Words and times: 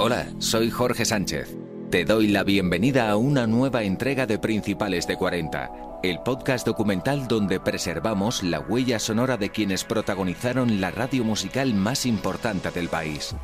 Hola, 0.00 0.28
soy 0.38 0.70
Jorge 0.70 1.04
Sánchez. 1.04 1.56
Te 1.90 2.04
doy 2.04 2.28
la 2.28 2.44
bienvenida 2.44 3.10
a 3.10 3.16
una 3.16 3.48
nueva 3.48 3.82
entrega 3.82 4.26
de 4.26 4.38
Principales 4.38 5.08
de 5.08 5.16
40, 5.16 5.72
el 6.04 6.20
podcast 6.20 6.64
documental 6.64 7.26
donde 7.26 7.58
preservamos 7.58 8.44
la 8.44 8.60
huella 8.60 9.00
sonora 9.00 9.36
de 9.36 9.50
quienes 9.50 9.82
protagonizaron 9.82 10.80
la 10.80 10.92
radio 10.92 11.24
musical 11.24 11.74
más 11.74 12.06
importante 12.06 12.70
del 12.70 12.88
país. 12.88 13.34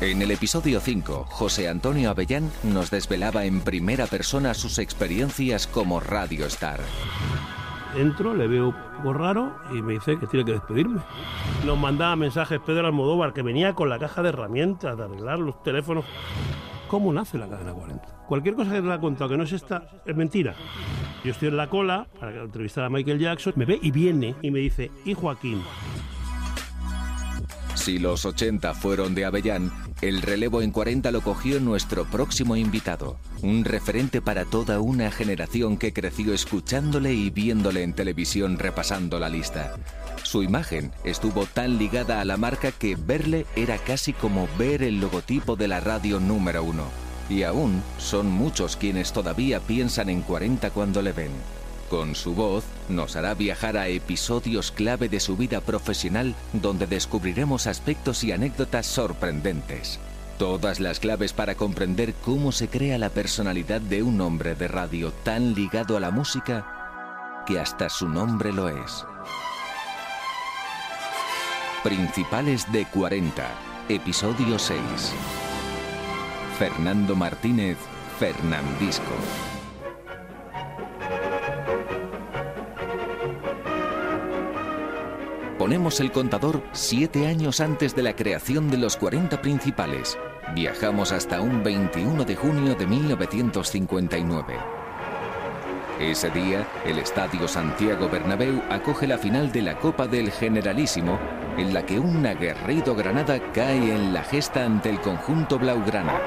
En 0.00 0.22
el 0.22 0.30
episodio 0.30 0.80
5, 0.80 1.26
José 1.28 1.68
Antonio 1.68 2.08
Avellán 2.08 2.50
nos 2.62 2.90
desvelaba 2.90 3.44
en 3.44 3.60
primera 3.60 4.06
persona 4.06 4.54
sus 4.54 4.78
experiencias 4.78 5.66
como 5.66 6.00
Radio 6.00 6.46
Star. 6.46 6.80
Entro, 7.96 8.34
le 8.34 8.46
veo 8.46 8.68
un 8.68 8.74
poco 8.96 9.12
raro 9.12 9.54
y 9.72 9.82
me 9.82 9.94
dice 9.94 10.18
que 10.18 10.26
tiene 10.26 10.44
que 10.44 10.52
despedirme. 10.52 11.00
Nos 11.66 11.78
mandaba 11.78 12.16
mensajes 12.16 12.58
Pedro 12.60 12.86
Almodóvar 12.86 13.32
que 13.32 13.42
venía 13.42 13.74
con 13.74 13.88
la 13.88 13.98
caja 13.98 14.22
de 14.22 14.30
herramientas 14.30 14.96
de 14.96 15.04
arreglar 15.04 15.38
los 15.38 15.62
teléfonos. 15.62 16.04
¿Cómo 16.88 17.12
nace 17.12 17.38
la 17.38 17.48
cadena 17.48 17.72
40? 17.72 18.24
Cualquier 18.26 18.54
cosa 18.54 18.72
que 18.72 18.80
te 18.80 18.86
la 18.86 18.94
ha 18.94 19.00
contado 19.00 19.30
que 19.30 19.36
no 19.36 19.44
es 19.44 19.52
esta 19.52 19.86
es 20.04 20.16
mentira. 20.16 20.54
Yo 21.24 21.30
estoy 21.30 21.48
en 21.48 21.56
la 21.56 21.68
cola 21.68 22.06
para 22.18 22.42
entrevistar 22.42 22.84
a 22.84 22.90
Michael 22.90 23.18
Jackson, 23.18 23.52
me 23.56 23.64
ve 23.64 23.78
y 23.80 23.90
viene 23.90 24.34
y 24.42 24.50
me 24.50 24.58
dice, 24.58 24.90
y 25.04 25.14
Joaquín, 25.14 25.62
Si 27.74 27.98
los 27.98 28.24
80 28.24 28.74
fueron 28.74 29.14
de 29.14 29.24
Avellán, 29.24 29.70
el 30.02 30.20
relevo 30.20 30.62
en 30.62 30.72
40 30.72 31.12
lo 31.12 31.20
cogió 31.20 31.60
nuestro 31.60 32.04
próximo 32.04 32.56
invitado, 32.56 33.18
un 33.40 33.64
referente 33.64 34.20
para 34.20 34.44
toda 34.44 34.80
una 34.80 35.12
generación 35.12 35.76
que 35.76 35.92
creció 35.92 36.34
escuchándole 36.34 37.14
y 37.14 37.30
viéndole 37.30 37.84
en 37.84 37.94
televisión 37.94 38.58
repasando 38.58 39.20
la 39.20 39.28
lista. 39.28 39.76
Su 40.24 40.42
imagen 40.42 40.90
estuvo 41.04 41.46
tan 41.46 41.78
ligada 41.78 42.20
a 42.20 42.24
la 42.24 42.36
marca 42.36 42.72
que 42.72 42.96
verle 42.96 43.46
era 43.54 43.78
casi 43.78 44.12
como 44.12 44.48
ver 44.58 44.82
el 44.82 45.00
logotipo 45.00 45.54
de 45.54 45.68
la 45.68 45.78
radio 45.78 46.18
número 46.18 46.64
uno. 46.64 46.84
Y 47.30 47.44
aún 47.44 47.80
son 47.98 48.28
muchos 48.28 48.76
quienes 48.76 49.12
todavía 49.12 49.60
piensan 49.60 50.08
en 50.08 50.22
40 50.22 50.70
cuando 50.70 51.00
le 51.00 51.12
ven. 51.12 51.30
Con 51.92 52.14
su 52.14 52.34
voz 52.34 52.64
nos 52.88 53.16
hará 53.16 53.34
viajar 53.34 53.76
a 53.76 53.86
episodios 53.88 54.72
clave 54.72 55.10
de 55.10 55.20
su 55.20 55.36
vida 55.36 55.60
profesional 55.60 56.34
donde 56.54 56.86
descubriremos 56.86 57.66
aspectos 57.66 58.24
y 58.24 58.32
anécdotas 58.32 58.86
sorprendentes. 58.86 60.00
Todas 60.38 60.80
las 60.80 61.00
claves 61.00 61.34
para 61.34 61.54
comprender 61.54 62.14
cómo 62.14 62.50
se 62.50 62.68
crea 62.68 62.96
la 62.96 63.10
personalidad 63.10 63.82
de 63.82 64.02
un 64.02 64.22
hombre 64.22 64.54
de 64.54 64.68
radio 64.68 65.12
tan 65.22 65.52
ligado 65.52 65.98
a 65.98 66.00
la 66.00 66.10
música 66.10 67.44
que 67.46 67.60
hasta 67.60 67.90
su 67.90 68.08
nombre 68.08 68.54
lo 68.54 68.70
es. 68.70 69.04
Principales 71.84 72.72
de 72.72 72.86
40, 72.86 73.46
episodio 73.90 74.58
6. 74.58 74.80
Fernando 76.58 77.14
Martínez, 77.14 77.76
Fernandisco. 78.18 79.12
Ponemos 85.62 86.00
el 86.00 86.10
contador 86.10 86.60
siete 86.72 87.28
años 87.28 87.60
antes 87.60 87.94
de 87.94 88.02
la 88.02 88.16
creación 88.16 88.68
de 88.68 88.78
los 88.78 88.96
40 88.96 89.40
principales. 89.40 90.18
Viajamos 90.56 91.12
hasta 91.12 91.40
un 91.40 91.62
21 91.62 92.24
de 92.24 92.34
junio 92.34 92.74
de 92.74 92.84
1959. 92.84 94.56
Ese 96.00 96.30
día, 96.30 96.66
el 96.84 96.98
Estadio 96.98 97.46
Santiago 97.46 98.08
Bernabéu 98.08 98.60
acoge 98.70 99.06
la 99.06 99.18
final 99.18 99.52
de 99.52 99.62
la 99.62 99.78
Copa 99.78 100.08
del 100.08 100.32
Generalísimo, 100.32 101.16
en 101.56 101.72
la 101.72 101.86
que 101.86 102.00
un 102.00 102.26
aguerrido 102.26 102.96
Granada 102.96 103.38
cae 103.52 103.94
en 103.94 104.12
la 104.12 104.24
gesta 104.24 104.64
ante 104.64 104.90
el 104.90 105.00
conjunto 105.00 105.60
blaugrana. 105.60 106.20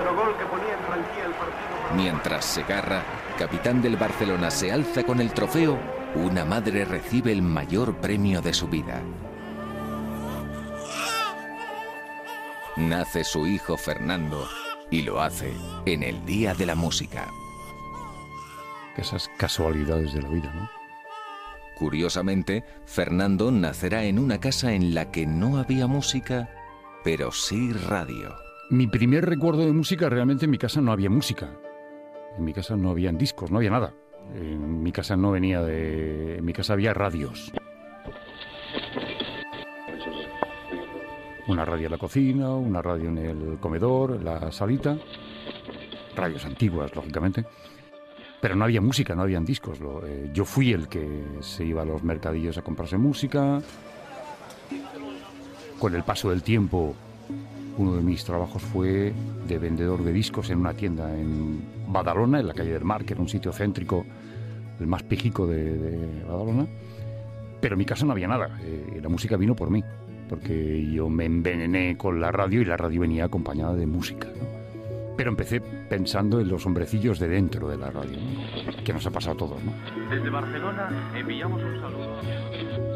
Mientras 1.94 2.46
Segarra, 2.46 3.04
capitán 3.38 3.82
del 3.82 3.98
Barcelona, 3.98 4.50
se 4.50 4.72
alza 4.72 5.04
con 5.04 5.20
el 5.20 5.34
trofeo, 5.34 5.78
una 6.16 6.46
madre 6.46 6.86
recibe 6.86 7.32
el 7.32 7.42
mayor 7.42 7.98
premio 7.98 8.42
de 8.42 8.54
su 8.54 8.68
vida. 8.68 9.02
Nace 12.78 13.24
su 13.24 13.48
hijo 13.48 13.78
Fernando 13.78 14.48
y 14.92 15.02
lo 15.02 15.22
hace 15.22 15.54
en 15.86 16.04
el 16.04 16.26
Día 16.26 16.54
de 16.54 16.66
la 16.66 16.76
Música. 16.76 17.28
Esas 18.98 19.30
casualidades 19.38 20.14
de 20.14 20.22
la 20.22 20.30
vida, 20.30 20.54
¿no? 20.54 20.70
Curiosamente, 21.78 22.64
Fernando 22.86 23.52
nacerá 23.52 24.06
en 24.06 24.18
una 24.18 24.40
casa 24.40 24.74
en 24.74 24.96
la 24.96 25.12
que 25.12 25.26
no 25.26 25.58
había 25.58 25.88
música, 25.88 26.50
pero 27.04 27.32
sí 27.34 27.74
radio. 27.74 28.34
Mi 28.70 28.88
primer 28.88 29.26
recuerdo 29.26 29.66
de 29.66 29.74
música, 29.74 30.08
realmente 30.08 30.46
en 30.46 30.52
mi 30.52 30.58
casa 30.58 30.80
no 30.80 30.94
había 30.94 31.10
música. 31.10 31.52
En 32.38 32.46
mi 32.46 32.54
casa 32.54 32.78
no 32.78 32.90
habían 32.90 33.18
discos, 33.18 33.52
no 33.52 33.58
había 33.58 33.72
nada. 33.72 33.94
En 34.34 34.84
mi 34.84 34.92
casa 34.92 35.16
no 35.16 35.32
venía 35.32 35.62
de... 35.62 36.38
En 36.38 36.46
mi 36.46 36.54
casa 36.54 36.74
había 36.74 36.94
radios. 36.94 37.52
Una 41.48 41.64
radio 41.64 41.86
en 41.86 41.92
la 41.92 41.98
cocina, 41.98 42.50
una 42.56 42.82
radio 42.82 43.10
en 43.10 43.18
el 43.20 43.58
comedor, 43.60 44.22
la 44.24 44.52
salita. 44.52 44.98
Radios 46.16 46.44
antiguas, 46.46 46.96
lógicamente. 46.96 47.46
Pero 48.42 48.56
no 48.56 48.66
había 48.66 48.82
música, 48.82 49.16
no 49.16 49.22
habían 49.22 49.46
discos. 49.46 49.80
Eh, 50.06 50.30
yo 50.34 50.44
fui 50.44 50.72
el 50.72 50.88
que 50.88 51.24
se 51.42 51.64
iba 51.64 51.84
a 51.84 51.86
los 51.86 52.04
mercadillos 52.04 52.58
a 52.58 52.62
comprarse 52.62 52.98
música. 52.98 53.62
Con 55.80 55.96
el 55.96 56.04
paso 56.04 56.30
del 56.30 56.42
tiempo, 56.42 56.96
uno 57.78 57.96
de 57.96 58.02
mis 58.02 58.24
trabajos 58.24 58.62
fue 58.62 59.14
de 59.48 59.58
vendedor 59.60 60.04
de 60.04 60.14
discos 60.14 60.50
en 60.50 60.60
una 60.60 60.74
tienda 60.74 61.14
en 61.14 61.64
Badalona, 61.88 62.40
en 62.40 62.48
la 62.48 62.54
calle 62.54 62.72
del 62.72 62.86
Mar, 62.86 63.06
que 63.06 63.14
era 63.14 63.22
un 63.22 63.30
sitio 63.30 63.52
céntrico, 63.52 64.06
el 64.80 64.88
más 64.88 65.04
pijico 65.04 65.48
de, 65.48 65.78
de 65.78 66.24
Badalona. 66.24 66.68
Pero 67.62 67.74
en 67.76 67.80
mi 67.80 67.86
casa 67.86 68.06
no 68.06 68.12
había 68.12 68.28
nada. 68.28 68.60
eh, 68.64 69.00
la 69.02 69.10
música 69.10 69.38
vino 69.38 69.56
por 69.56 69.72
mí, 69.72 69.84
porque 70.30 70.86
yo 70.92 71.10
me 71.10 71.26
envenené 71.26 71.98
con 71.98 72.20
la 72.22 72.32
radio 72.32 72.62
y 72.62 72.66
la 72.66 72.78
radio 72.78 73.02
venía 73.02 73.26
acompañada 73.26 73.74
de 73.76 73.88
música. 73.88 74.28
¿no? 74.28 74.56
Pero 75.18 75.30
empecé 75.30 75.62
pensando 75.62 76.42
en 76.42 76.50
los 76.50 76.66
hombrecillos 76.66 77.20
de 77.20 77.30
dentro 77.30 77.70
de 77.70 77.78
la 77.78 77.90
radio, 77.90 78.18
¿no? 78.20 78.84
que 78.84 78.92
nos 78.94 79.06
ha 79.08 79.12
pasado 79.12 79.36
a 79.36 79.38
todos. 79.38 79.64
¿no? 79.64 79.72
Desde 80.14 80.30
Barcelona 80.30 81.12
enviamos 81.16 81.64
un 81.64 81.80
saludo. 81.80 82.20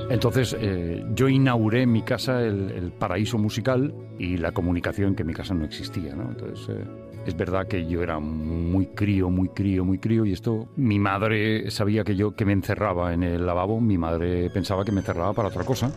Entonces 0.10 0.56
eh, 0.60 1.04
yo 1.16 1.30
inauguré 1.30 1.84
en 1.84 1.92
mi 1.92 2.02
casa 2.02 2.42
el, 2.44 2.72
el 2.72 2.92
paraíso 2.92 3.38
musical 3.38 3.94
y 4.18 4.38
la 4.38 4.52
comunicación 4.52 5.16
que 5.16 5.22
en 5.22 5.28
mi 5.28 5.34
casa 5.34 5.54
no 5.54 5.64
existía. 5.66 6.16
¿no? 6.16 6.30
Entonces 6.30 6.68
eh, 6.70 6.84
es 7.30 7.38
verdad 7.38 7.68
que 7.68 7.86
yo 7.88 8.02
era 8.04 8.20
muy 8.20 8.88
crío, 8.88 9.30
muy 9.30 9.50
crío, 9.50 9.86
muy 9.86 9.98
crío 10.00 10.26
y 10.26 10.34
esto 10.34 10.68
mi 10.76 11.00
madre 11.00 11.70
sabía 11.72 12.04
que 12.04 12.16
yo 12.16 12.36
que 12.36 12.44
me 12.46 12.54
encerraba 12.54 13.14
en 13.14 13.24
el 13.24 13.46
lavabo, 13.46 13.80
mi 13.80 13.98
madre 13.98 14.50
pensaba 14.50 14.84
que 14.84 14.92
me 14.92 15.00
encerraba 15.02 15.32
para 15.34 15.48
otra 15.50 15.64
cosa 15.64 15.92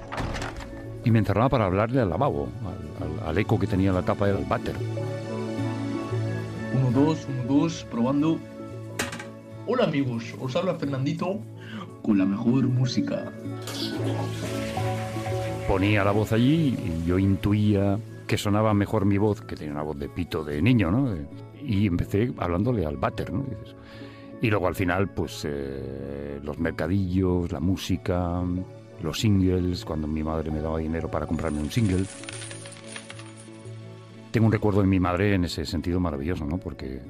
y 1.04 1.10
me 1.10 1.19
encerraba 1.19 1.48
para 1.48 1.65
hablarle 1.65 2.00
al 2.00 2.10
lavabo, 2.10 2.48
al, 2.65 3.06
al- 3.25 3.28
al 3.28 3.38
eco 3.38 3.59
que 3.59 3.66
tenía 3.66 3.93
la 3.93 4.03
tapa 4.03 4.26
del 4.26 4.44
váter. 4.44 4.75
Uno, 6.78 6.91
dos, 6.93 7.26
uno, 7.28 7.43
dos, 7.60 7.84
probando. 7.91 8.38
Hola 9.66 9.84
amigos, 9.84 10.34
os 10.41 10.54
habla 10.54 10.75
Fernandito 10.75 11.38
con 12.03 12.19
la 12.19 12.25
mejor 12.26 12.64
música. 12.69 13.32
ponía 15.66 16.04
la 16.04 16.10
voz 16.10 16.32
allí 16.32 16.76
y 16.78 17.06
yo 17.06 17.19
intuía 17.19 17.99
que 18.32 18.38
sonaba 18.38 18.72
mejor 18.72 19.04
mi 19.04 19.19
voz, 19.19 19.43
que 19.43 19.56
tenía 19.56 19.75
una 19.75 19.82
voz 19.82 19.98
de 19.98 20.09
pito 20.09 20.43
de 20.43 20.62
niño, 20.62 20.91
¿no? 20.91 21.15
Y 21.62 21.87
empecé 21.87 22.32
hablándole 22.38 22.87
al 22.87 22.97
váter, 22.97 23.31
¿no? 23.31 23.44
Y 24.40 24.49
luego 24.49 24.69
al 24.69 24.75
final, 24.75 25.11
pues 25.11 25.46
eh, 25.46 26.40
los 26.43 26.58
mercadillos, 26.58 27.52
la 27.52 27.61
música, 27.61 28.43
los 29.02 29.20
singles, 29.20 29.84
cuando 29.84 30.06
mi 30.06 30.23
madre 30.23 30.50
me 30.50 30.62
daba 30.62 30.79
dinero 30.79 31.11
para 31.11 31.26
comprarme 31.26 31.61
un 31.61 31.70
single. 31.70 32.06
Tengo 34.31 34.46
un 34.46 34.52
recuerdo 34.52 34.81
de 34.81 34.87
mi 34.87 34.99
madre 34.99 35.35
en 35.35 35.44
ese 35.44 35.67
sentido 35.67 36.00
maravilloso, 36.00 36.46
¿no? 36.46 36.56
Porque 36.56 37.02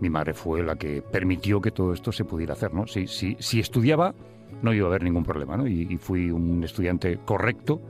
mi 0.00 0.10
madre 0.10 0.34
fue 0.34 0.64
la 0.64 0.74
que 0.74 1.00
permitió 1.00 1.60
que 1.60 1.70
todo 1.70 1.92
esto 1.92 2.10
se 2.10 2.24
pudiera 2.24 2.54
hacer, 2.54 2.74
¿no? 2.74 2.88
Si, 2.88 3.06
si, 3.06 3.36
si 3.38 3.60
estudiaba, 3.60 4.16
no 4.62 4.74
iba 4.74 4.86
a 4.86 4.88
haber 4.88 5.04
ningún 5.04 5.22
problema, 5.22 5.56
¿no? 5.56 5.68
Y, 5.68 5.82
y 5.88 5.96
fui 5.96 6.32
un 6.32 6.64
estudiante 6.64 7.20
correcto, 7.24 7.80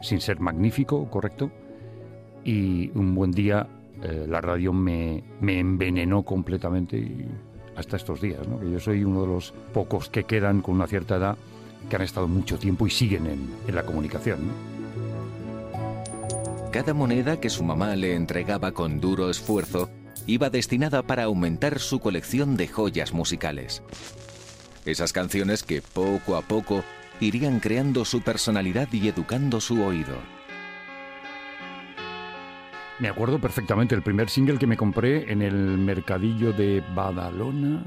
sin 0.00 0.22
ser 0.22 0.40
magnífico, 0.40 1.10
correcto. 1.10 1.50
Y 2.44 2.90
un 2.94 3.14
buen 3.14 3.30
día 3.30 3.66
eh, 4.02 4.26
la 4.28 4.40
radio 4.40 4.72
me, 4.72 5.22
me 5.40 5.58
envenenó 5.58 6.22
completamente 6.22 6.96
y 6.96 7.26
hasta 7.78 7.96
estos 7.96 8.20
días, 8.20 8.46
¿no? 8.48 8.58
Que 8.58 8.70
yo 8.70 8.80
soy 8.80 9.04
uno 9.04 9.22
de 9.22 9.28
los 9.28 9.52
pocos 9.72 10.08
que 10.08 10.24
quedan 10.24 10.62
con 10.62 10.74
una 10.74 10.88
cierta 10.88 11.16
edad 11.16 11.36
que 11.88 11.96
han 11.96 12.02
estado 12.02 12.26
mucho 12.26 12.58
tiempo 12.58 12.86
y 12.86 12.90
siguen 12.90 13.26
en, 13.26 13.74
la 13.74 13.84
comunicación. 13.84 14.40
Cada 16.72 16.92
moneda 16.92 17.40
que 17.40 17.50
su 17.50 17.64
mamá 17.64 17.96
le 17.96 18.14
entregaba 18.14 18.72
con 18.72 19.00
duro 19.00 19.30
esfuerzo 19.30 19.88
iba 20.26 20.50
destinada 20.50 21.02
para 21.02 21.24
aumentar 21.24 21.78
su 21.78 22.00
colección 22.00 22.56
de 22.56 22.68
joyas 22.68 23.14
musicales. 23.14 23.82
Esas 24.84 25.12
canciones 25.12 25.62
que 25.62 25.80
poco 25.80 26.36
a 26.36 26.42
poco 26.42 26.82
irían 27.20 27.60
creando 27.60 28.04
su 28.04 28.22
personalidad 28.22 28.88
y 28.92 29.08
educando 29.08 29.60
su 29.60 29.82
oído. 29.82 30.16
Me 33.00 33.08
acuerdo 33.08 33.38
perfectamente 33.38 33.94
el 33.94 34.02
primer 34.02 34.28
single 34.28 34.58
que 34.58 34.66
me 34.66 34.76
compré 34.76 35.30
en 35.30 35.40
el 35.40 35.54
mercadillo 35.54 36.52
de 36.52 36.82
Badalona. 36.94 37.86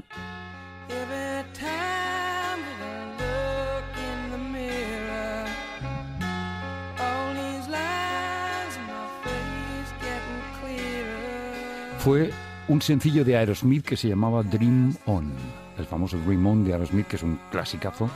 Fue 11.98 12.30
un 12.68 12.80
sencillo 12.80 13.22
de 13.24 13.36
Aerosmith 13.36 13.84
que 13.84 13.96
se 13.96 14.08
llamaba 14.08 14.42
Dream 14.42 14.96
On, 15.04 15.30
el 15.78 15.84
famoso 15.84 16.18
Dream 16.18 16.44
On 16.46 16.64
de 16.64 16.72
Aerosmith, 16.72 17.06
que 17.06 17.16
es 17.16 17.22
un 17.22 17.38
clasicazo. 17.50 18.10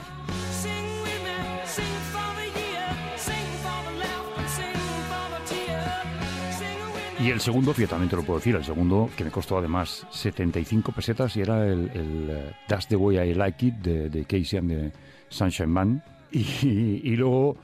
Y 7.26 7.31
el 7.31 7.40
segundo, 7.40 7.75
también 7.75 8.08
te 8.08 8.14
lo 8.14 8.23
puedo 8.23 8.38
decir, 8.38 8.55
el 8.55 8.62
segundo 8.62 9.11
que 9.17 9.25
me 9.25 9.32
costó 9.32 9.58
además 9.58 10.06
75 10.11 10.93
pesetas 10.93 11.37
y 11.37 11.40
era 11.40 11.67
el, 11.67 11.90
el 11.93 12.55
That's 12.69 12.87
the 12.87 12.94
Way 12.94 13.31
I 13.31 13.34
Like 13.34 13.67
It 13.67 13.75
de, 13.75 14.25
Casey 14.26 14.61
and 14.61 14.70
the 14.70 14.93
Sunshine 15.28 15.69
Man. 15.69 16.05
Y, 16.31 17.17
luego 17.17 17.56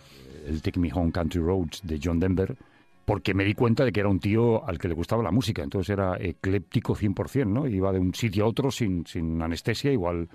el 0.49 0.63
Take 0.63 0.81
Me 0.81 0.91
Home 0.93 1.13
Country 1.13 1.41
Roads 1.41 1.83
de 1.85 2.01
John 2.03 2.19
Denver, 2.19 2.57
porque 3.05 3.35
me 3.35 3.45
di 3.45 3.55
cuenta 3.55 3.85
de 3.85 3.93
que 3.93 4.01
era 4.01 4.09
un 4.09 4.19
tío 4.19 4.67
al 4.67 4.79
que 4.79 4.89
le 4.89 4.95
gustaba 4.95 5.23
la 5.23 5.31
música, 5.31 5.63
entonces 5.63 5.91
era 5.91 6.17
ecléptico 6.19 6.97
100%, 6.97 7.47
¿no? 7.47 7.69
Iba 7.69 7.93
de 7.93 8.01
un 8.01 8.17
sitio 8.17 8.47
a 8.47 8.49
otro 8.49 8.73
sin, 8.73 9.07
sin 9.07 9.41
anestesia, 9.41 9.93
igual 9.93 10.29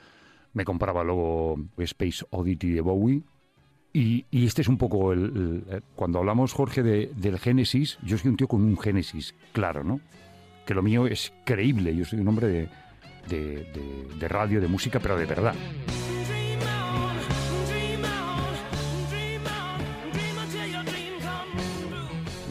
me 0.53 0.63
compraba 0.63 1.03
luego 1.03 1.59
Space 1.77 2.23
Oddity 2.29 2.69
de 2.69 2.79
Bowie 2.79 3.23
y, 3.97 4.45
este 4.45 4.61
es 4.61 4.67
un 4.67 4.77
poco 4.77 5.11
el, 5.11 5.63
eh, 5.69 5.81
cuando 5.95 6.19
hablamos, 6.19 6.53
Jorge, 6.53 6.83
de, 6.83 7.11
del 7.15 7.39
Génesis, 7.39 7.97
yo 8.03 8.17
soy 8.17 8.29
un 8.29 8.37
tío 8.37 8.47
con 8.47 8.63
un 8.63 8.77
Génesis 8.77 9.33
claro, 9.53 9.83
¿no? 9.83 9.99
Que 10.65 10.73
lo 10.73 10.83
mío 10.83 11.07
es 11.07 11.33
creíble, 11.45 11.95
yo 11.95 12.05
soy 12.05 12.19
un 12.19 12.27
hombre 12.27 12.69
de, 13.27 13.67
de 14.19 14.27
radio, 14.27 14.61
de 14.61 14.67
música, 14.67 14.99
pero 14.99 15.17
de 15.17 15.25
verdad. 15.25 15.55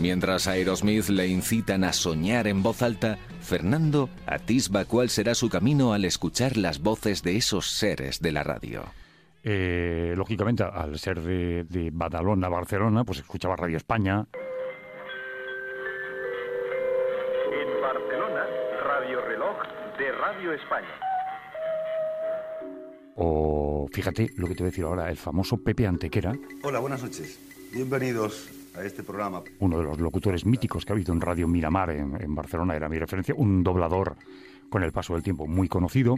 Mientras 0.01 0.47
Aerosmith 0.47 1.09
le 1.09 1.29
incitan 1.29 1.85
a 1.85 1.93
soñar 1.93 2.47
en 2.49 2.63
voz 2.63 2.83
alta, 2.83 3.19
Fernando 3.41 4.11
atisba 4.27 4.85
cuál 4.85 5.09
será 5.11 5.35
su 5.35 5.49
camino 5.49 5.93
al 5.93 6.05
escuchar 6.05 6.57
las 6.57 6.81
voces 6.81 7.23
de 7.23 7.37
esos 7.37 7.71
seres 7.71 8.21
de 8.21 8.33
la 8.33 8.43
radio. 8.43 8.85
Eh, 9.49 10.13
lógicamente, 10.17 10.65
al 10.65 10.99
ser 10.99 11.21
de, 11.21 11.91
Badalona, 11.93 12.49
Barcelona, 12.49 13.05
pues 13.05 13.21
escuchaba 13.21 13.55
Radio 13.55 13.77
España. 13.77 14.27
En 17.53 17.81
Barcelona, 17.81 18.45
Radio 18.83 19.21
Reloj 19.21 19.57
de 19.99 20.11
Radio 20.11 20.53
España. 20.53 20.89
O 23.15 23.87
fíjate 23.93 24.31
lo 24.37 24.49
que 24.49 24.55
te 24.57 24.65
voy 24.65 24.67
a 24.67 24.71
decir 24.73 24.85
ahora, 24.85 25.11
el 25.11 25.17
famoso 25.17 25.63
Pepe 25.63 25.87
Antequera. 25.87 26.33
Hola, 26.65 26.81
buenas 26.81 27.05
noches. 27.05 27.39
Bienvenidos 27.73 28.51
a 28.75 28.83
este 28.83 29.05
programa. 29.05 29.45
Uno 29.61 29.79
de 29.79 29.85
los 29.85 30.01
locutores 30.01 30.45
míticos 30.45 30.85
que 30.85 30.93
ha 30.93 30.95
habido 30.95 31.15
en 31.15 31.21
Radio 31.21 31.47
Miramar 31.47 31.91
en 31.91 32.35
Barcelona 32.35 32.75
era 32.75 32.89
mi 32.89 32.99
referencia, 32.99 33.33
un 33.37 33.63
doblador 33.63 34.17
con 34.71 34.83
el 34.83 34.91
paso 34.91 35.15
del 35.15 35.23
tiempo 35.23 35.47
muy 35.47 35.69
conocido. 35.69 36.17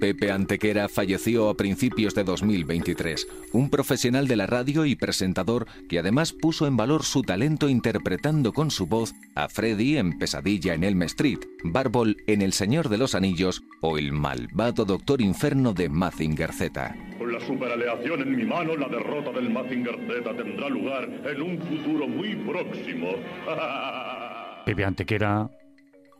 Pepe 0.00 0.30
Antequera 0.30 0.88
falleció 0.88 1.48
a 1.48 1.56
principios 1.56 2.14
de 2.14 2.22
2023, 2.22 3.26
un 3.52 3.68
profesional 3.68 4.28
de 4.28 4.36
la 4.36 4.46
radio 4.46 4.84
y 4.84 4.94
presentador 4.94 5.66
que 5.88 5.98
además 5.98 6.32
puso 6.32 6.66
en 6.66 6.76
valor 6.76 7.02
su 7.02 7.22
talento 7.22 7.68
interpretando 7.68 8.52
con 8.52 8.70
su 8.70 8.86
voz 8.86 9.14
a 9.34 9.48
Freddy 9.48 9.96
en 9.96 10.18
Pesadilla 10.18 10.74
en 10.74 10.84
Elm 10.84 11.02
Street, 11.02 11.40
Barbol 11.64 12.16
en 12.28 12.42
El 12.42 12.52
Señor 12.52 12.88
de 12.88 12.98
los 12.98 13.16
Anillos 13.16 13.62
o 13.80 13.98
el 13.98 14.12
malvado 14.12 14.84
Doctor 14.84 15.20
Inferno 15.20 15.72
de 15.72 15.88
Mazinger 15.88 16.52
Z. 16.52 16.94
Con 17.18 17.32
la 17.32 17.40
superaleación 17.40 18.22
en 18.22 18.36
mi 18.36 18.44
mano, 18.44 18.76
la 18.76 18.88
derrota 18.88 19.32
del 19.32 19.50
Mazinger 19.50 19.96
Z 20.06 20.36
tendrá 20.36 20.68
lugar 20.68 21.08
en 21.26 21.42
un 21.42 21.58
futuro 21.58 22.06
muy 22.06 22.36
próximo. 22.36 23.08
Pepe 24.64 24.84
Antequera, 24.84 25.50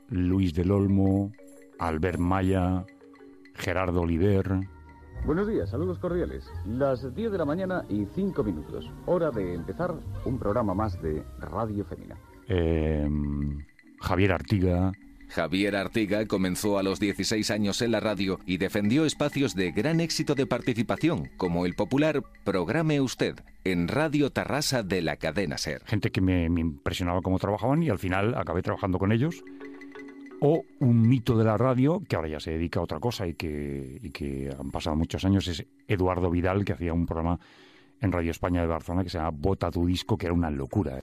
Luis 0.09 0.53
del 0.55 0.73
Olmo, 0.73 1.33
Albert 1.79 2.19
Maya, 2.19 2.85
Gerardo 3.59 4.01
Oliver. 4.03 4.61
Buenos 5.25 5.49
días, 5.49 5.69
saludos 5.71 5.99
cordiales. 5.99 6.51
Las 6.67 7.15
10 7.15 7.33
de 7.33 7.39
la 7.39 7.45
mañana 7.45 7.85
y 7.89 8.07
5 8.15 8.43
minutos. 8.45 8.91
Hora 9.07 9.31
de 9.31 9.55
empezar 9.55 9.95
un 10.25 10.39
programa 10.39 10.75
más 10.75 11.01
de 11.03 11.23
Radio 11.39 11.85
Femina. 11.85 12.17
Em, 12.47 13.59
Javier 14.01 14.33
Artiga. 14.33 14.93
Javier 15.29 15.77
Artiga 15.77 16.25
comenzó 16.27 16.79
a 16.79 16.83
los 16.83 17.01
16 17.01 17.51
años 17.51 17.83
en 17.83 17.91
la 17.91 18.01
radio 18.01 18.39
y 18.47 18.57
defendió 18.57 19.05
espacios 19.05 19.55
de 19.55 19.73
gran 19.73 20.01
éxito 20.01 20.35
de 20.35 20.47
participación, 20.47 21.29
como 21.37 21.67
el 21.67 21.75
popular 21.75 22.23
Programe 22.45 23.03
Usted, 23.03 23.35
en 23.65 23.89
Radio 23.89 24.31
Tarrasa 24.31 24.83
de 24.83 25.03
la 25.03 25.17
cadena 25.17 25.59
Ser. 25.59 25.83
Gente 25.85 26.11
que 26.11 26.23
me, 26.23 26.49
me 26.49 26.63
impresionaba 26.63 27.21
cómo 27.21 27.39
trabajaban 27.39 27.83
y 27.83 27.91
al 27.91 27.99
final 27.99 28.35
acabé 28.37 28.63
trabajando 28.63 28.99
con 28.99 29.13
ellos 29.13 29.45
o 30.41 30.63
un 30.81 31.09
mito 31.09 31.37
de 31.37 31.45
la 31.45 31.57
radio 31.57 32.01
que 32.09 32.17
ahora 32.17 32.29
ya 32.29 32.41
se 32.41 32.53
dedica 32.53 32.81
a 32.81 32.83
otra 32.83 33.01
cosa 33.01 33.27
y 33.27 33.35
que, 33.35 33.99
y 34.03 34.11
que 34.11 34.55
han 34.59 34.71
pasado 34.71 34.97
muchos 34.97 35.25
años 35.25 35.49
es 35.49 35.67
Eduardo 35.87 36.31
Vidal 36.31 36.65
que 36.65 36.73
hacía 36.73 36.93
un 36.93 37.07
programa 37.07 37.39
en 38.01 38.13
Radio 38.13 38.31
España 38.31 38.61
de 38.61 38.67
Barcelona 38.67 39.05
que 39.05 39.11
se 39.11 39.19
llama 39.19 39.31
Bota 39.31 39.71
tu 39.71 39.87
disco 39.87 40.17
que 40.17 40.27
era 40.27 40.35
una 40.35 40.51
locura. 40.51 41.01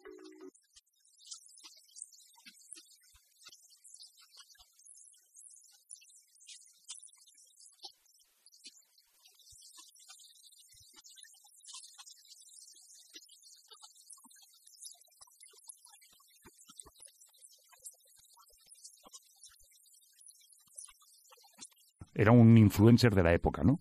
Era 22.16 22.32
un 22.32 22.58
influencer 22.58 23.14
de 23.14 23.24
la 23.24 23.34
época, 23.34 23.64
¿no? 23.64 23.80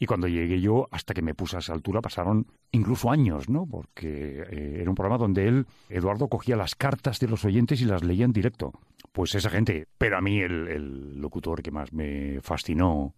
Y 0.00 0.06
cuando 0.06 0.28
llegué 0.28 0.60
yo, 0.60 0.88
hasta 0.92 1.12
que 1.12 1.22
me 1.22 1.34
puse 1.34 1.56
a 1.56 1.58
esa 1.58 1.72
altura, 1.72 2.00
pasaron 2.00 2.46
incluso 2.70 3.10
años, 3.10 3.48
¿no? 3.48 3.66
Porque 3.66 4.44
eh, 4.48 4.78
era 4.80 4.88
un 4.88 4.94
programa 4.94 5.18
donde 5.18 5.48
él, 5.48 5.66
Eduardo, 5.88 6.28
cogía 6.28 6.56
las 6.56 6.76
cartas 6.76 7.18
de 7.18 7.26
los 7.26 7.44
oyentes 7.44 7.80
y 7.80 7.84
las 7.84 8.04
leía 8.04 8.24
en 8.24 8.32
directo. 8.32 8.72
Pues 9.12 9.34
esa 9.34 9.50
gente. 9.50 9.88
Pero 9.98 10.16
a 10.16 10.20
mí 10.20 10.38
el, 10.38 10.68
el 10.68 11.20
locutor 11.20 11.62
que 11.62 11.72
más 11.72 11.92
me 11.92 12.40
fascinó 12.42 13.14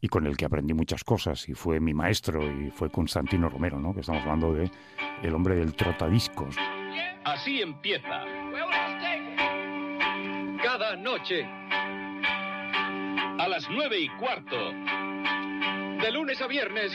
y 0.00 0.08
con 0.08 0.26
el 0.26 0.36
que 0.36 0.46
aprendí 0.46 0.72
muchas 0.72 1.04
cosas 1.04 1.48
y 1.48 1.54
fue 1.54 1.80
mi 1.80 1.92
maestro 1.92 2.42
y 2.50 2.70
fue 2.70 2.90
Constantino 2.90 3.48
Romero, 3.50 3.78
¿no? 3.78 3.92
Que 3.92 4.00
estamos 4.00 4.22
hablando 4.22 4.54
de 4.54 4.70
el 5.22 5.34
hombre 5.34 5.56
del 5.56 5.74
trotadiscos. 5.74 6.56
Así 7.24 7.60
empieza. 7.60 8.24
Cada 10.66 10.96
noche 10.96 11.46
a 13.38 13.46
las 13.48 13.70
nueve 13.70 14.00
y 14.00 14.08
cuarto. 14.08 14.72
De 14.72 16.10
lunes 16.10 16.42
a 16.42 16.48
viernes. 16.48 16.90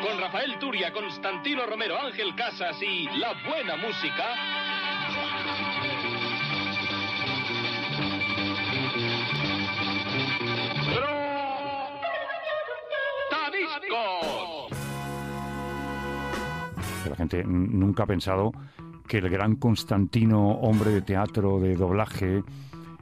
Con 0.00 0.20
Rafael 0.20 0.56
Turia, 0.60 0.92
Constantino 0.92 1.66
Romero, 1.66 2.00
Ángel 2.00 2.32
Casas 2.36 2.80
y 2.82 3.08
la 3.18 3.32
buena 3.48 3.74
música. 3.74 4.26
La 17.08 17.16
gente 17.16 17.42
nunca 17.44 18.04
ha 18.04 18.06
pensado 18.06 18.52
que 19.10 19.18
el 19.18 19.28
gran 19.28 19.56
Constantino, 19.56 20.52
hombre 20.52 20.92
de 20.92 21.02
teatro, 21.02 21.58
de 21.58 21.74
doblaje, 21.74 22.44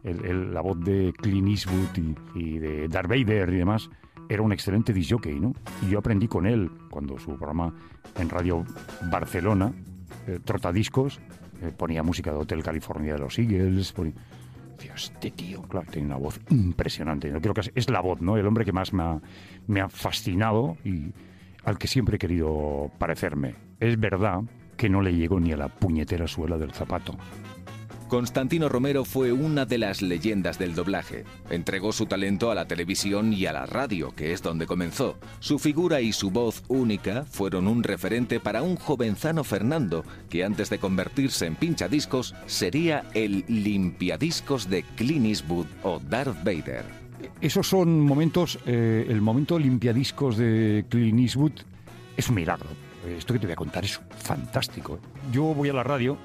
la 0.03 0.63
voz 0.63 0.81
de 0.81 1.13
Clint 1.15 1.49
Eastwood 1.49 2.15
y, 2.35 2.57
de 2.59 2.89
Darth 2.89 3.11
Vader 3.11 3.51
y 3.51 3.57
demás, 3.59 3.91
era 4.27 4.41
un 4.41 4.51
excelente 4.51 4.95
disjockey, 4.95 5.39
¿no? 5.39 5.53
Y 5.83 5.91
yo 5.91 5.99
aprendí 5.99 6.27
con 6.27 6.47
él 6.47 6.71
cuando 6.89 7.19
su 7.19 7.37
programa 7.37 7.75
en 8.19 8.31
Radio 8.31 8.65
Barcelona, 9.11 9.71
eh, 10.27 10.39
Trotadiscos, 10.43 11.21
eh, 11.61 11.73
ponía 11.77 12.03
música 12.03 12.33
de 12.33 12.39
Hotel 12.39 12.63
California 12.63 13.13
de 13.13 13.19
los 13.19 13.39
Eagles, 13.39 13.93
ponía... 13.93 14.15
este 14.97 15.31
tío, 15.33 15.61
claro, 15.61 15.89
tiene 15.93 16.07
una 16.07 16.17
voz 16.17 16.41
impresionante. 16.49 17.31
Yo 17.31 17.39
creo 17.43 17.53
que 17.53 17.71
es, 17.75 17.91
la 17.91 18.01
voz, 18.01 18.23
¿no? 18.23 18.39
El 18.39 18.47
hombre 18.47 18.65
que 18.65 18.73
más 18.73 18.95
me 18.95 19.03
ha, 19.03 19.21
me 19.67 19.83
ha 19.83 19.91
fascinado 19.91 20.79
y 20.87 21.13
al 21.65 21.77
que 21.77 21.87
siempre 21.87 22.17
he 22.17 22.19
querido 22.19 22.91
parecerme. 22.99 23.57
Es 23.79 24.01
verdad 24.01 24.41
que 24.79 24.89
no 24.89 25.03
le 25.03 25.15
llegó 25.15 25.39
ni 25.39 25.53
a 25.53 25.59
la 25.59 25.69
puñetera 25.69 26.27
suela 26.27 26.57
del 26.57 26.73
zapato 26.73 27.15
Constantino 28.09 28.71
Romero 28.71 29.05
fue 29.05 29.33
una 29.33 29.67
de 29.67 29.77
las 29.77 30.01
leyendas 30.01 30.59
del 30.59 30.75
doblaje. 30.75 31.25
Entregó 31.51 31.93
su 31.93 32.07
talento 32.07 32.51
a 32.51 32.55
la 32.55 32.67
televisión 32.67 33.35
y 33.35 33.45
a 33.45 33.53
la 33.53 33.67
radio, 33.67 34.13
que 34.17 34.33
es 34.33 34.43
donde 34.43 34.67
comenzó. 34.67 35.19
Su 35.41 35.59
figura 35.59 36.01
y 36.01 36.15
su 36.15 36.31
voz 36.31 36.63
única 36.69 37.25
fueron 37.25 37.69
un 37.69 37.85
referente 37.85 38.41
para 38.41 38.63
un 38.63 38.77
jovenzano 38.77 39.45
Fernando, 39.45 40.05
que 40.31 40.43
antes 40.43 40.71
de 40.71 40.79
convertirse 40.79 41.45
en 41.45 41.55
pinchadiscos 41.55 42.35
sería 42.47 43.05
el 43.13 43.45
limpiadiscos 43.47 44.71
de 44.71 44.85
Clint 44.97 45.27
Eastwood 45.27 45.67
o 45.83 46.01
Darth 46.01 46.43
Vader. 46.43 46.87
Esos 47.43 47.69
son 47.69 48.01
momentos, 48.01 48.59
eh, 48.65 49.05
el 49.07 49.21
momento 49.21 49.59
limpiadiscos 49.59 50.39
de 50.39 50.87
Clint 50.89 51.21
Eastwood 51.21 51.53
es 52.17 52.29
un 52.31 52.37
milagro. 52.37 52.88
Esto 53.17 53.33
que 53.33 53.41
te 53.41 53.47
voy 53.47 53.53
a 53.55 53.57
contar 53.57 53.85
es 53.85 54.01
fantástico. 54.19 54.99
Yo 55.33 55.43
voy 55.55 55.69
a 55.69 55.73
la 55.73 55.83
radio 55.83 56.19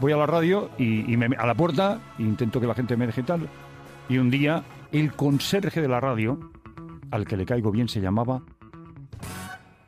voy 0.00 0.12
a 0.12 0.16
la 0.16 0.26
radio 0.26 0.70
y, 0.78 1.16
me, 1.16 1.34
a 1.36 1.46
la 1.46 1.54
puerta 1.54 2.00
intento 2.18 2.60
que 2.60 2.66
la 2.66 2.74
gente 2.74 2.96
me 2.96 3.06
deje 3.06 3.22
tal. 3.22 3.48
Y 4.08 4.18
un 4.18 4.30
día 4.30 4.64
el 4.90 5.12
conserje 5.12 5.80
de 5.80 5.88
la 5.88 6.00
radio, 6.00 6.38
al 7.10 7.26
que 7.26 7.36
le 7.36 7.46
caigo 7.46 7.70
bien, 7.70 7.88
se 7.88 8.00
llamaba 8.00 8.42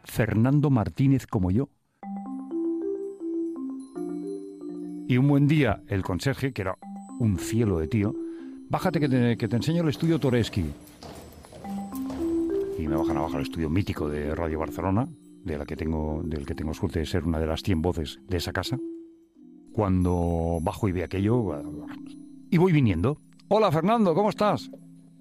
Fernando 0.04 0.70
Martínez 0.70 1.26
como 1.26 1.50
yo. 1.50 1.68
Y 5.06 5.18
un 5.18 5.28
buen 5.28 5.46
día 5.46 5.82
el 5.88 6.02
conserje, 6.02 6.52
que 6.52 6.62
era 6.62 6.78
un 7.18 7.38
cielo 7.38 7.78
de 7.78 7.88
tío, 7.88 8.14
bájate 8.70 9.00
que 9.00 9.08
te, 9.08 9.36
que 9.36 9.48
te 9.48 9.56
enseño 9.56 9.82
el 9.82 9.90
estudio 9.90 10.18
Toreski. 10.18 10.64
Y 12.78 12.88
me 12.88 12.96
bajan 12.96 13.16
abajo 13.18 13.36
al 13.36 13.42
estudio 13.42 13.68
mítico 13.68 14.08
de 14.08 14.34
Radio 14.34 14.58
Barcelona, 14.58 15.06
de 15.44 15.58
la 15.58 15.66
que 15.66 15.76
tengo, 15.76 16.22
del 16.24 16.46
que 16.46 16.54
tengo 16.54 16.74
suerte 16.74 17.00
de 17.00 17.06
ser 17.06 17.24
una 17.24 17.38
de 17.38 17.46
las 17.46 17.62
100 17.62 17.82
voces 17.82 18.18
de 18.28 18.38
esa 18.38 18.52
casa 18.52 18.78
cuando 19.72 20.58
bajo 20.62 20.88
y 20.88 20.92
ve 20.92 21.04
aquello 21.04 21.52
y 22.50 22.58
voy 22.58 22.72
viniendo. 22.72 23.18
Hola 23.48 23.70
Fernando, 23.72 24.14
¿cómo 24.14 24.30
estás? 24.30 24.70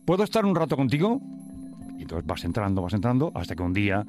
¿Puedo 0.06 0.24
estar 0.24 0.46
un 0.46 0.56
rato 0.56 0.76
contigo? 0.76 1.20
Y 1.98 2.04
entonces 2.04 2.26
vas 2.26 2.44
entrando, 2.46 2.82
vas 2.82 2.94
entrando, 2.94 3.32
hasta 3.34 3.56
que 3.56 3.64
un 3.64 3.74
día 3.74 4.06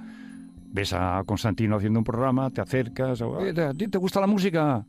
ves 0.71 0.93
a 0.93 1.23
Constantino 1.25 1.77
haciendo 1.77 2.01
un 2.01 2.05
programa, 2.05 2.51
te 2.51 2.61
acercas, 2.61 3.23
¿a 3.23 3.75
ti 3.75 3.89
te 3.89 3.99
gusta 3.99 4.21
la 4.21 4.27
música? 4.27 4.87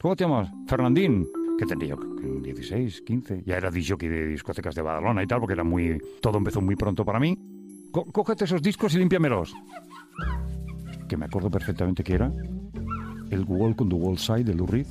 ¿Cómo 0.00 0.14
te 0.14 0.24
llamas? 0.24 0.50
Fernandín. 0.66 1.26
Que 1.58 1.66
tendría 1.66 1.96
yo 1.96 2.40
16, 2.40 3.02
15. 3.02 3.42
Ya 3.44 3.56
era 3.56 3.68
disjockey 3.68 4.08
de 4.08 4.28
discotecas 4.28 4.76
de 4.76 4.82
Badalona 4.82 5.24
y 5.24 5.26
tal, 5.26 5.40
porque 5.40 5.54
era 5.54 5.64
muy. 5.64 5.98
Todo 6.22 6.38
empezó 6.38 6.60
muy 6.60 6.76
pronto 6.76 7.04
para 7.04 7.18
mí. 7.18 7.36
cógete 7.90 8.44
esos 8.44 8.62
discos 8.62 8.94
y 8.94 8.98
límpiamelos. 8.98 9.52
Que 11.08 11.16
me 11.16 11.24
acuerdo 11.24 11.50
perfectamente 11.50 12.04
que 12.04 12.14
era 12.14 12.30
el 13.30 13.44
Walk 13.46 13.80
on 13.80 13.88
the 13.88 13.94
Wild 13.94 14.18
Side 14.18 14.44
de 14.44 14.54
Lou 14.54 14.66
Reed. 14.66 14.86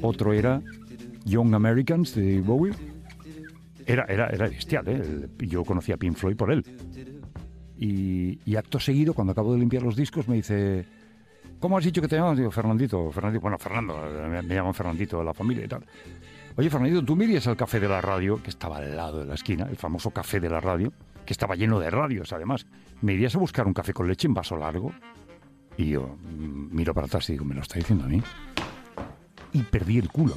Otro 0.00 0.32
era 0.32 0.62
Young 1.24 1.54
Americans 1.54 2.14
de 2.14 2.40
Bowie. 2.40 2.72
Era, 3.86 4.04
era, 4.08 4.28
era 4.28 4.48
bestial, 4.48 4.88
¿eh? 4.88 5.28
Yo 5.38 5.64
conocía 5.64 5.96
a 5.96 5.98
Pink 5.98 6.16
Floyd 6.16 6.36
por 6.36 6.52
él. 6.52 6.64
Y, 7.78 8.56
acto 8.56 8.78
seguido, 8.78 9.14
cuando 9.14 9.32
acabo 9.32 9.52
de 9.52 9.58
limpiar 9.58 9.82
los 9.82 9.96
discos, 9.96 10.28
me 10.28 10.36
dice, 10.36 10.84
¿cómo 11.58 11.78
has 11.78 11.84
dicho 11.84 12.00
que 12.00 12.08
te 12.08 12.16
llamas? 12.16 12.38
Digo, 12.38 12.50
Fernandito. 12.50 13.10
Fernandito. 13.10 13.40
Bueno, 13.40 13.58
Fernando, 13.58 13.96
me, 14.30 14.42
me 14.42 14.54
llaman 14.54 14.74
Fernandito 14.74 15.18
de 15.18 15.24
la 15.24 15.34
familia 15.34 15.64
y 15.64 15.68
tal. 15.68 15.84
Oye, 16.56 16.70
Fernandito, 16.70 17.04
¿tú 17.04 17.16
me 17.16 17.24
irías 17.24 17.46
al 17.46 17.56
café 17.56 17.80
de 17.80 17.88
la 17.88 18.00
radio, 18.00 18.42
que 18.42 18.50
estaba 18.50 18.78
al 18.78 18.96
lado 18.96 19.20
de 19.20 19.26
la 19.26 19.34
esquina, 19.34 19.66
el 19.70 19.76
famoso 19.76 20.10
café 20.10 20.40
de 20.40 20.50
la 20.50 20.60
radio? 20.60 20.92
que 21.24 21.32
estaba 21.32 21.54
lleno 21.54 21.78
de 21.78 21.90
radios 21.90 22.32
además. 22.32 22.66
¿Me 23.00 23.14
irías 23.14 23.34
a 23.34 23.38
buscar 23.38 23.66
un 23.66 23.74
café 23.74 23.92
con 23.92 24.08
leche 24.08 24.26
en 24.26 24.34
vaso 24.34 24.56
largo? 24.56 24.92
Y 25.76 25.90
yo 25.90 26.16
mm, 26.22 26.74
miro 26.74 26.94
para 26.94 27.06
atrás 27.06 27.28
y 27.28 27.32
digo, 27.32 27.44
¿me 27.44 27.54
lo 27.54 27.62
está 27.62 27.78
diciendo 27.78 28.04
a 28.04 28.08
mí? 28.08 28.22
Y 29.52 29.62
perdí 29.62 29.98
el 29.98 30.08
culo. 30.08 30.36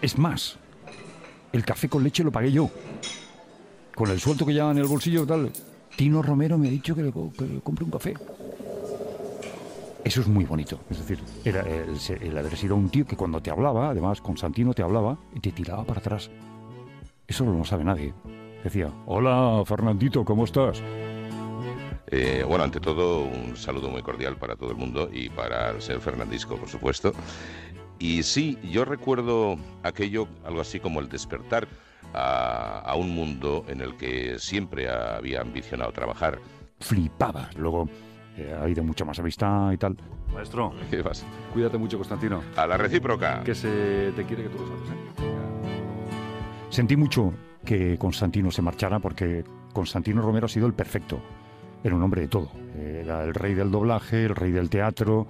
Es 0.00 0.18
más, 0.18 0.58
el 1.52 1.64
café 1.64 1.88
con 1.88 2.04
leche 2.04 2.22
lo 2.24 2.32
pagué 2.32 2.52
yo. 2.52 2.70
Con 3.94 4.10
el 4.10 4.20
sueldo 4.20 4.44
que 4.44 4.52
llevaba 4.52 4.72
en 4.72 4.78
el 4.78 4.86
bolsillo 4.86 5.26
tal. 5.26 5.50
Tino 5.96 6.20
Romero 6.20 6.58
me 6.58 6.68
ha 6.68 6.70
dicho 6.70 6.94
que 6.94 7.02
le, 7.02 7.12
compre 7.12 7.84
un 7.84 7.90
café. 7.90 8.14
Eso 10.06 10.20
es 10.20 10.28
muy 10.28 10.44
bonito. 10.44 10.78
Es 10.88 10.98
decir, 10.98 11.18
era 11.44 11.62
el, 11.62 11.98
el 12.20 12.38
haber 12.38 12.56
sido 12.56 12.76
un 12.76 12.88
tío 12.90 13.04
que 13.04 13.16
cuando 13.16 13.42
te 13.42 13.50
hablaba, 13.50 13.90
además 13.90 14.20
Constantino 14.20 14.72
te 14.72 14.82
hablaba 14.82 15.18
y 15.34 15.40
te 15.40 15.50
tiraba 15.50 15.82
para 15.82 15.98
atrás. 15.98 16.30
Eso 17.26 17.44
no 17.44 17.58
lo 17.58 17.64
sabe 17.64 17.82
nadie. 17.82 18.14
Decía, 18.62 18.88
hola 19.06 19.64
Fernandito, 19.66 20.24
¿cómo 20.24 20.44
estás? 20.44 20.80
Eh, 22.06 22.44
bueno, 22.46 22.62
ante 22.62 22.78
todo, 22.78 23.24
un 23.24 23.56
saludo 23.56 23.88
muy 23.88 24.00
cordial 24.02 24.36
para 24.36 24.54
todo 24.54 24.70
el 24.70 24.76
mundo 24.76 25.10
y 25.12 25.28
para 25.28 25.70
el 25.70 25.82
señor 25.82 26.02
Fernandisco, 26.02 26.54
por 26.56 26.68
supuesto. 26.68 27.12
Y 27.98 28.22
sí, 28.22 28.56
yo 28.62 28.84
recuerdo 28.84 29.56
aquello, 29.82 30.28
algo 30.44 30.60
así 30.60 30.78
como 30.78 31.00
el 31.00 31.08
despertar 31.08 31.66
a, 32.14 32.94
un 32.96 33.10
mundo 33.10 33.64
en 33.66 33.80
el 33.80 33.96
que 33.96 34.38
siempre 34.38 34.88
había 34.88 35.40
ambicionado 35.40 35.90
trabajar. 35.90 36.38
Flipaba. 36.78 37.50
Luego 37.56 37.88
eh, 38.36 38.54
ha 38.56 38.62
habido 38.62 38.84
mucha 38.84 39.04
más 39.04 39.18
amistad 39.18 39.72
y 39.72 39.78
tal. 39.78 39.96
Maestro, 40.32 40.72
¿qué 40.90 41.02
pasa? 41.02 41.26
Cuídate 41.52 41.78
mucho, 41.78 41.96
Constantino. 41.96 42.42
A 42.56 42.66
la 42.66 42.76
recíproca. 42.76 43.42
Que 43.42 43.54
se 43.54 44.12
te 44.14 44.24
quiere 44.24 44.44
que 44.44 44.48
tú 44.50 44.58
lo 44.58 44.66
sabes. 44.66 44.90
¿eh? 44.90 45.26
Sentí 46.68 46.96
mucho 46.96 47.32
que 47.64 47.96
Constantino 47.98 48.50
se 48.50 48.62
marchara 48.62 48.98
porque 48.98 49.44
Constantino 49.72 50.22
Romero 50.22 50.46
ha 50.46 50.48
sido 50.48 50.66
el 50.66 50.74
perfecto. 50.74 51.20
Era 51.82 51.94
un 51.94 52.02
hombre 52.02 52.22
de 52.22 52.28
todo. 52.28 52.50
Era 52.76 53.24
el 53.24 53.34
rey 53.34 53.54
del 53.54 53.70
doblaje, 53.70 54.24
el 54.24 54.34
rey 54.34 54.50
del 54.50 54.68
teatro, 54.68 55.26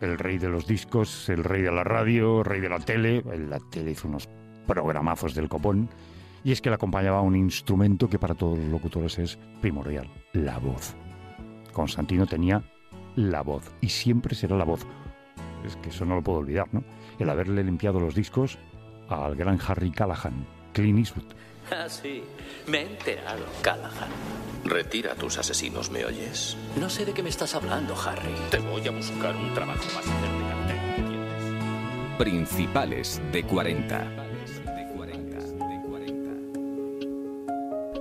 el 0.00 0.18
rey 0.18 0.38
de 0.38 0.48
los 0.48 0.66
discos, 0.66 1.28
el 1.28 1.44
rey 1.44 1.62
de 1.62 1.70
la 1.70 1.84
radio, 1.84 2.40
el 2.40 2.44
rey 2.44 2.60
de 2.60 2.68
la 2.68 2.78
tele. 2.78 3.22
La 3.48 3.58
tele 3.58 3.92
hizo 3.92 4.08
unos 4.08 4.28
programazos 4.66 5.34
del 5.34 5.48
copón. 5.48 5.88
Y 6.44 6.52
es 6.52 6.60
que 6.60 6.70
le 6.70 6.74
acompañaba 6.74 7.20
un 7.20 7.36
instrumento 7.36 8.08
que 8.08 8.18
para 8.18 8.34
todos 8.34 8.58
los 8.58 8.68
locutores 8.68 9.18
es 9.18 9.38
primordial, 9.60 10.10
la 10.32 10.58
voz. 10.58 10.96
Constantino 11.72 12.26
tenía 12.26 12.62
la 13.16 13.42
voz 13.42 13.70
y 13.80 13.88
siempre 13.88 14.34
será 14.34 14.56
la 14.56 14.64
voz. 14.64 14.86
Es 15.64 15.76
que 15.76 15.90
eso 15.90 16.04
no 16.04 16.16
lo 16.16 16.22
puedo 16.22 16.38
olvidar, 16.38 16.68
¿no? 16.72 16.82
El 17.18 17.30
haberle 17.30 17.62
limpiado 17.64 18.00
los 18.00 18.14
discos 18.14 18.58
al 19.08 19.36
gran 19.36 19.58
Harry 19.66 19.90
Callahan, 19.90 20.46
Clint 20.72 20.98
Eastwood. 20.98 21.34
Ah, 21.70 21.88
sí. 21.88 22.24
Me 22.66 22.78
he 22.78 22.92
enterado, 22.92 23.44
Callahan. 23.62 24.10
Retira 24.64 25.12
a 25.12 25.14
tus 25.14 25.38
asesinos, 25.38 25.90
¿me 25.90 26.04
oyes? 26.04 26.56
No 26.78 26.88
sé 26.90 27.04
de 27.04 27.12
qué 27.12 27.22
me 27.22 27.28
estás 27.28 27.54
hablando, 27.54 27.94
Harry. 28.00 28.34
Te 28.50 28.58
voy 28.58 28.86
a 28.86 28.90
buscar 28.90 29.34
un 29.36 29.54
trabajo 29.54 29.84
más 29.94 30.04
cerca. 30.04 30.52
Principales 32.18 33.20
de 33.32 33.42
40. 33.44 34.21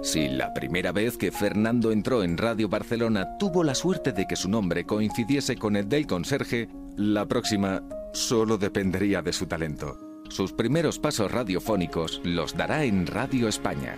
Si 0.01 0.27
la 0.27 0.51
primera 0.51 0.91
vez 0.91 1.15
que 1.15 1.31
Fernando 1.31 1.91
entró 1.91 2.23
en 2.23 2.35
Radio 2.35 2.67
Barcelona 2.67 3.37
tuvo 3.37 3.63
la 3.63 3.75
suerte 3.75 4.11
de 4.11 4.25
que 4.25 4.35
su 4.35 4.49
nombre 4.49 4.83
coincidiese 4.83 5.55
con 5.57 5.75
el 5.75 5.87
del 5.89 6.07
conserje, 6.07 6.69
la 6.97 7.27
próxima 7.27 7.83
solo 8.11 8.57
dependería 8.57 9.21
de 9.21 9.31
su 9.31 9.45
talento. 9.45 9.99
Sus 10.27 10.53
primeros 10.53 10.97
pasos 10.97 11.31
radiofónicos 11.31 12.19
los 12.23 12.57
dará 12.57 12.83
en 12.83 13.05
Radio 13.05 13.47
España. 13.47 13.95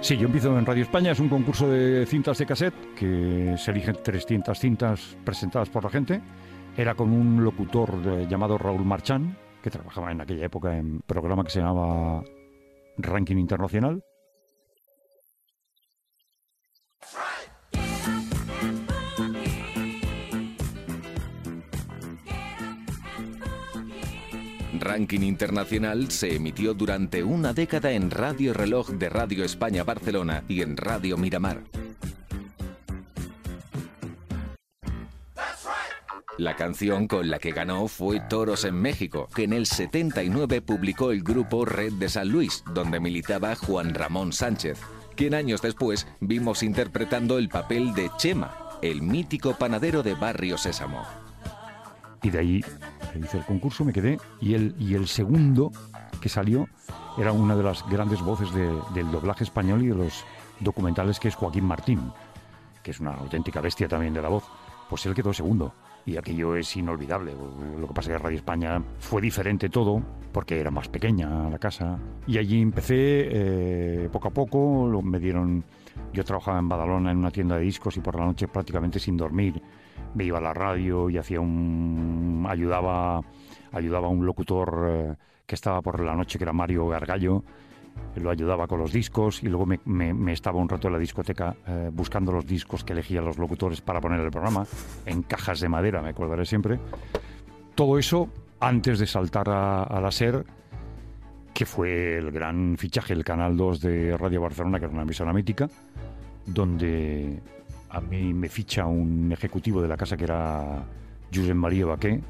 Sí, 0.00 0.16
yo 0.16 0.26
empiezo 0.26 0.56
en 0.56 0.64
Radio 0.64 0.84
España, 0.84 1.10
es 1.10 1.18
un 1.18 1.28
concurso 1.28 1.68
de 1.68 2.06
cintas 2.06 2.38
de 2.38 2.46
cassette 2.46 2.94
que 2.94 3.56
se 3.58 3.72
eligen 3.72 3.96
300 4.00 4.56
cintas 4.56 5.16
presentadas 5.24 5.70
por 5.70 5.82
la 5.82 5.90
gente. 5.90 6.20
Era 6.76 6.94
con 6.94 7.12
un 7.12 7.42
locutor 7.42 8.28
llamado 8.28 8.58
Raúl 8.58 8.84
Marchán, 8.84 9.36
que 9.60 9.70
trabajaba 9.70 10.12
en 10.12 10.20
aquella 10.20 10.44
época 10.44 10.76
en 10.78 10.86
un 10.86 11.00
programa 11.04 11.42
que 11.42 11.50
se 11.50 11.58
llamaba 11.58 12.22
Ranking 12.98 13.38
Internacional. 13.38 14.04
Ranking 24.86 25.22
internacional 25.22 26.10
se 26.12 26.36
emitió 26.36 26.72
durante 26.72 27.24
una 27.24 27.52
década 27.52 27.90
en 27.90 28.10
Radio 28.10 28.54
Reloj 28.54 28.90
de 28.90 29.08
Radio 29.08 29.42
España 29.44 29.82
Barcelona 29.82 30.44
y 30.48 30.62
en 30.62 30.76
Radio 30.76 31.16
Miramar. 31.16 31.64
La 36.38 36.54
canción 36.54 37.08
con 37.08 37.30
la 37.30 37.38
que 37.38 37.50
ganó 37.50 37.88
fue 37.88 38.20
Toros 38.20 38.64
en 38.64 38.76
México, 38.76 39.28
que 39.34 39.44
en 39.44 39.54
el 39.54 39.66
79 39.66 40.60
publicó 40.60 41.10
el 41.10 41.22
grupo 41.22 41.64
Red 41.64 41.94
de 41.94 42.08
San 42.08 42.28
Luis, 42.28 42.62
donde 42.72 43.00
militaba 43.00 43.56
Juan 43.56 43.92
Ramón 43.92 44.32
Sánchez, 44.32 44.78
quien 45.16 45.34
años 45.34 45.62
después 45.62 46.06
vimos 46.20 46.62
interpretando 46.62 47.38
el 47.38 47.48
papel 47.48 47.92
de 47.94 48.10
Chema, 48.18 48.78
el 48.82 49.02
mítico 49.02 49.54
panadero 49.54 50.02
de 50.04 50.14
Barrio 50.14 50.58
Sésamo. 50.58 51.04
Y 52.22 52.30
de 52.30 52.38
ahí 52.38 52.64
hice 53.18 53.38
el 53.38 53.44
concurso, 53.44 53.84
me 53.84 53.92
quedé, 53.92 54.18
y 54.40 54.54
el, 54.54 54.74
y 54.78 54.94
el 54.94 55.06
segundo 55.08 55.72
que 56.20 56.28
salió 56.28 56.68
era 57.18 57.32
una 57.32 57.56
de 57.56 57.62
las 57.62 57.86
grandes 57.88 58.20
voces 58.20 58.52
del 58.52 59.10
doblaje 59.10 59.44
español 59.44 59.82
y 59.82 59.88
de 59.88 59.94
los 59.94 60.24
documentales 60.60 61.18
que 61.18 61.28
es 61.28 61.34
Joaquín 61.34 61.64
Martín, 61.64 62.12
que 62.82 62.90
es 62.90 63.00
una 63.00 63.12
auténtica 63.14 63.60
bestia 63.60 63.88
también 63.88 64.14
de 64.14 64.22
la 64.22 64.28
voz, 64.28 64.44
pues 64.88 65.04
él 65.06 65.14
quedó 65.14 65.32
segundo. 65.32 65.72
Y 66.04 66.16
aquello 66.16 66.54
es 66.54 66.76
inolvidable. 66.76 67.34
Lo 67.80 67.88
que 67.88 67.94
pasa 67.94 68.12
es 68.12 68.16
que 68.16 68.22
Radio 68.22 68.36
España 68.36 68.80
fue 69.00 69.20
diferente 69.20 69.68
todo, 69.68 70.00
porque 70.30 70.60
era 70.60 70.70
más 70.70 70.88
pequeña 70.88 71.50
la 71.50 71.58
casa. 71.58 71.98
Y 72.28 72.38
allí 72.38 72.62
empecé 72.62 72.94
eh, 72.96 74.08
poco 74.12 74.28
a 74.28 74.30
poco, 74.30 75.02
me 75.02 75.18
dieron... 75.18 75.64
Yo 76.12 76.24
trabajaba 76.24 76.60
en 76.60 76.68
Badalona 76.68 77.10
en 77.10 77.16
una 77.16 77.32
tienda 77.32 77.56
de 77.56 77.62
discos 77.62 77.96
y 77.96 78.00
por 78.00 78.16
la 78.16 78.24
noche 78.24 78.46
prácticamente 78.46 79.00
sin 79.00 79.16
dormir 79.16 79.60
me 80.16 80.24
iba 80.24 80.38
a 80.38 80.40
la 80.40 80.54
radio 80.54 81.10
y 81.10 81.18
hacía 81.18 81.40
un... 81.40 82.46
ayudaba, 82.48 83.20
ayudaba 83.72 84.06
a 84.06 84.10
un 84.10 84.24
locutor 84.24 84.86
eh, 84.88 85.14
que 85.46 85.54
estaba 85.54 85.82
por 85.82 86.02
la 86.02 86.14
noche, 86.14 86.38
que 86.38 86.44
era 86.44 86.54
Mario 86.54 86.88
Gargallo, 86.88 87.44
lo 88.16 88.30
ayudaba 88.30 88.66
con 88.66 88.80
los 88.80 88.92
discos 88.92 89.42
y 89.42 89.48
luego 89.48 89.66
me, 89.66 90.32
estaba 90.32 90.58
un 90.58 90.68
rato 90.68 90.88
en 90.88 90.94
la 90.94 90.98
discoteca 90.98 91.54
eh, 91.66 91.90
buscando 91.92 92.32
los 92.32 92.46
discos 92.46 92.82
que 92.82 92.94
elegían 92.94 93.26
los 93.26 93.36
locutores 93.36 93.82
para 93.82 94.00
poner 94.00 94.20
el 94.20 94.30
programa, 94.30 94.66
en 95.04 95.22
cajas 95.22 95.60
de 95.60 95.68
madera, 95.68 96.00
me 96.00 96.08
acordaré 96.08 96.46
siempre. 96.46 96.78
Todo 97.74 97.98
eso 97.98 98.30
antes 98.58 98.98
de 98.98 99.06
saltar 99.06 99.50
a, 99.50 100.00
la 100.00 100.10
SER, 100.10 100.46
que 101.52 101.66
fue 101.66 102.16
el 102.16 102.30
gran 102.30 102.76
fichaje, 102.78 103.12
el 103.12 103.22
Canal 103.22 103.54
2 103.54 103.80
de 103.82 104.16
Radio 104.16 104.40
Barcelona, 104.40 104.78
que 104.78 104.86
era 104.86 104.94
una 104.94 105.02
emisora 105.02 105.34
mítica, 105.34 105.68
donde 106.46 107.42
a 107.90 108.00
mí 108.00 108.34
me 108.34 108.48
ficha 108.48 108.86
un 108.86 109.32
ejecutivo 109.32 109.82
de 109.82 109.88
la 109.88 109.96
casa 109.96 110.16
que 110.16 110.24
era 110.24 110.84
Josep 111.34 111.54
María 111.54 111.86
Baqué, 111.86 112.20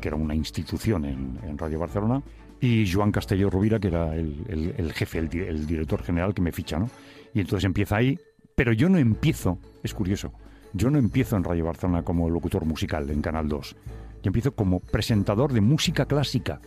que 0.00 0.08
era 0.08 0.16
una 0.16 0.34
institución 0.34 1.04
en 1.04 1.58
Radio 1.58 1.78
Barcelona, 1.78 2.22
y 2.62 2.88
Joan 2.90 3.10
Castelló 3.10 3.50
Rubira, 3.50 3.80
que 3.80 3.88
era 3.88 4.14
el, 4.14 4.92
jefe, 4.94 5.18
el, 5.18 5.66
director 5.66 6.00
general 6.00 6.32
que 6.32 6.42
me 6.42 6.52
ficha, 6.52 6.78
¿no? 6.78 6.88
Y 7.34 7.40
entonces 7.40 7.64
empieza 7.64 7.96
ahí, 7.96 8.16
pero 8.54 8.72
yo 8.72 8.88
no 8.88 8.98
empiezo, 8.98 9.58
es 9.82 9.92
curioso, 9.92 10.32
yo 10.72 10.88
no 10.88 11.00
empiezo 11.00 11.36
en 11.36 11.42
Radio 11.42 11.64
Barcelona 11.64 12.04
como 12.04 12.30
locutor 12.30 12.64
musical 12.64 13.10
en 13.10 13.20
Canal 13.20 13.48
2, 13.48 13.76
yo 14.22 14.28
empiezo 14.28 14.54
como 14.54 14.78
presentador 14.78 15.52
de 15.52 15.60
música 15.60 16.06
clásica. 16.06 16.60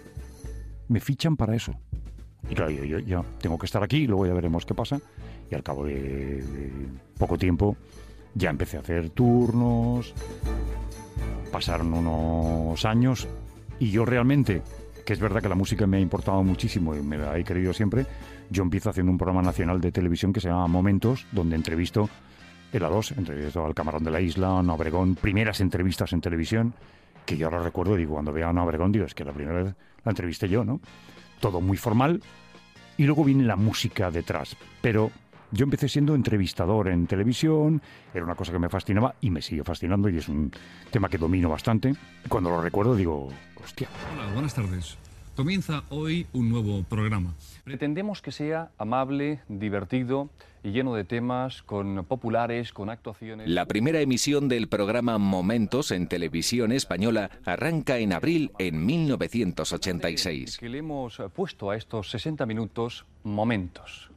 Me 0.90 1.00
fichan 1.00 1.38
para 1.38 1.56
eso. 1.56 1.74
Y 2.50 2.56
claro, 2.56 2.72
yo, 2.72 3.00
ya 3.00 3.24
tengo 3.40 3.58
que 3.58 3.66
estar 3.66 3.82
aquí, 3.82 4.06
luego 4.06 4.28
ya 4.28 4.34
veremos 4.34 4.66
qué 4.66 4.74
pasa. 4.76 5.00
Y 5.50 5.56
al 5.56 5.64
cabo 5.64 5.86
de 5.86 6.44
poco 7.18 7.38
tiempo 7.38 7.78
ya 8.36 8.52
empecé 8.52 8.78
a 8.78 8.82
hacer 8.82 9.10
turnos, 9.10 10.14
pasaron 11.52 11.94
unos 11.94 12.86
años 12.86 13.28
y 13.80 13.90
yo 13.90 14.06
realmente 14.06 14.62
que 15.06 15.14
es 15.14 15.20
verdad 15.20 15.42
que 15.42 15.50
la 15.50 15.56
música 15.56 15.86
me 15.86 15.98
ha 15.98 16.00
importado 16.00 16.44
muchísimo 16.44 16.96
y 16.96 17.02
me 17.02 17.18
la 17.18 17.38
he 17.38 17.44
querido 17.44 17.74
siempre, 17.74 18.08
yo 18.50 18.64
empiezo 18.64 18.90
haciendo 18.90 19.12
un 19.12 19.18
programa 19.18 19.44
nacional 19.44 19.80
de 19.80 19.92
televisión 19.92 20.34
que 20.34 20.42
se 20.42 20.50
llama 20.50 20.68
Momentos, 20.68 21.28
donde 21.32 21.56
entrevisto 21.56 22.10
el 22.74 22.82
A2, 22.82 23.16
entrevisto 23.18 23.64
al 23.64 23.76
Camarón 23.76 24.04
de 24.04 24.12
la 24.12 24.20
Isla, 24.20 24.48
a 24.48 24.74
Obregón, 24.74 25.16
primeras 25.16 25.62
entrevistas 25.62 26.12
en 26.12 26.22
televisión, 26.22 26.74
que 27.26 27.38
yo 27.38 27.48
ahora 27.48 27.62
recuerdo, 27.62 27.96
digo, 27.96 28.14
cuando 28.14 28.34
veo 28.34 28.48
a 28.48 28.50
Ana 28.50 28.64
Obregón, 28.64 28.92
digo, 28.92 29.06
es 29.06 29.14
que 29.14 29.24
la 29.24 29.32
primera 29.32 29.62
vez 29.62 29.76
la 30.04 30.12
entrevisté 30.12 30.50
yo, 30.50 30.66
¿no? 30.66 30.82
Todo 31.40 31.62
muy 31.62 31.78
formal, 31.78 32.22
y 32.98 33.04
luego 33.04 33.24
viene 33.24 33.44
la 33.44 33.56
música 33.56 34.10
detrás, 34.10 34.58
pero 34.82 35.12
yo 35.56 35.64
empecé 35.64 35.88
siendo 35.88 36.16
entrevistador 36.16 36.90
en 36.90 37.08
televisión, 37.08 37.82
era 38.14 38.26
una 38.26 38.36
cosa 38.36 38.52
que 38.52 38.60
me 38.60 38.70
fascinaba 38.70 39.16
y 39.22 39.30
me 39.30 39.42
sigue 39.42 39.64
fascinando 39.64 40.10
y 40.10 40.18
es 40.18 40.28
un 40.28 40.52
tema 40.92 41.10
que 41.10 41.18
domino 41.18 41.50
bastante. 41.50 41.96
Cuando 42.28 42.50
lo 42.50 42.62
recuerdo 42.62 42.96
digo, 42.96 43.30
hostia. 43.64 43.88
Hola, 44.14 44.34
buenas 44.34 44.54
tardes. 44.54 44.98
Comienza 45.36 45.84
hoy 45.90 46.28
un 46.34 46.50
nuevo 46.50 46.84
programa. 46.84 47.34
Pretendemos 47.64 48.22
que 48.22 48.32
sea 48.32 48.72
amable, 48.78 49.42
divertido 49.50 50.30
y 50.64 50.72
lleno 50.72 50.96
de 50.96 51.04
temas, 51.04 51.62
con 51.62 52.06
populares, 52.06 52.72
con 52.72 52.90
actuaciones. 52.90 53.48
La 53.48 53.66
primera 53.66 54.00
emisión 54.00 54.48
del 54.48 54.68
programa 54.68 55.18
Momentos 55.18 55.92
en 55.92 56.08
televisión 56.08 56.72
española 56.72 57.32
arranca 57.44 57.98
en 57.98 58.14
abril 58.14 58.52
en 58.60 58.86
1986. 58.86 60.58
Que 60.58 60.70
le 60.70 60.78
hemos 60.80 61.22
puesto 61.34 61.70
a 61.70 61.76
estos 61.76 62.10
60 62.12 62.46
minutos 62.46 63.06
Momentos. 63.24 64.10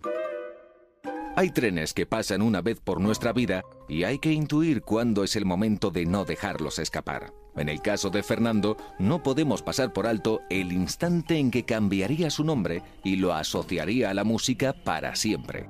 Hay 1.39 1.51
trenes 1.51 1.95
que 1.95 2.05
pasan 2.05 2.43
una 2.43 2.63
vez 2.63 2.81
por 2.81 3.01
nuestra 3.01 3.33
vida 3.33 3.63
y 3.87 4.03
hay 4.03 4.19
que 4.19 4.33
intuir 4.33 4.83
cuándo 4.83 5.23
es 5.23 5.37
el 5.37 5.45
momento 5.45 5.93
de 5.93 6.05
no 6.05 6.25
dejarlos 6.25 6.81
escapar. 6.81 7.33
En 7.55 7.69
el 7.69 7.81
caso 7.81 8.11
de 8.11 8.25
Fernando, 8.25 8.77
no 8.99 9.23
podemos 9.23 9.63
pasar 9.63 9.93
por 9.93 10.09
alto 10.09 10.41
el 10.51 10.73
instante 10.73 11.39
en 11.39 11.53
que 11.53 11.63
cambiaría 11.63 12.31
su 12.31 12.43
nombre 12.43 12.83
y 13.05 13.15
lo 13.15 13.35
asociaría 13.35 14.11
a 14.11 14.15
la 14.15 14.25
música 14.25 14.73
para 14.73 15.15
siempre. 15.15 15.69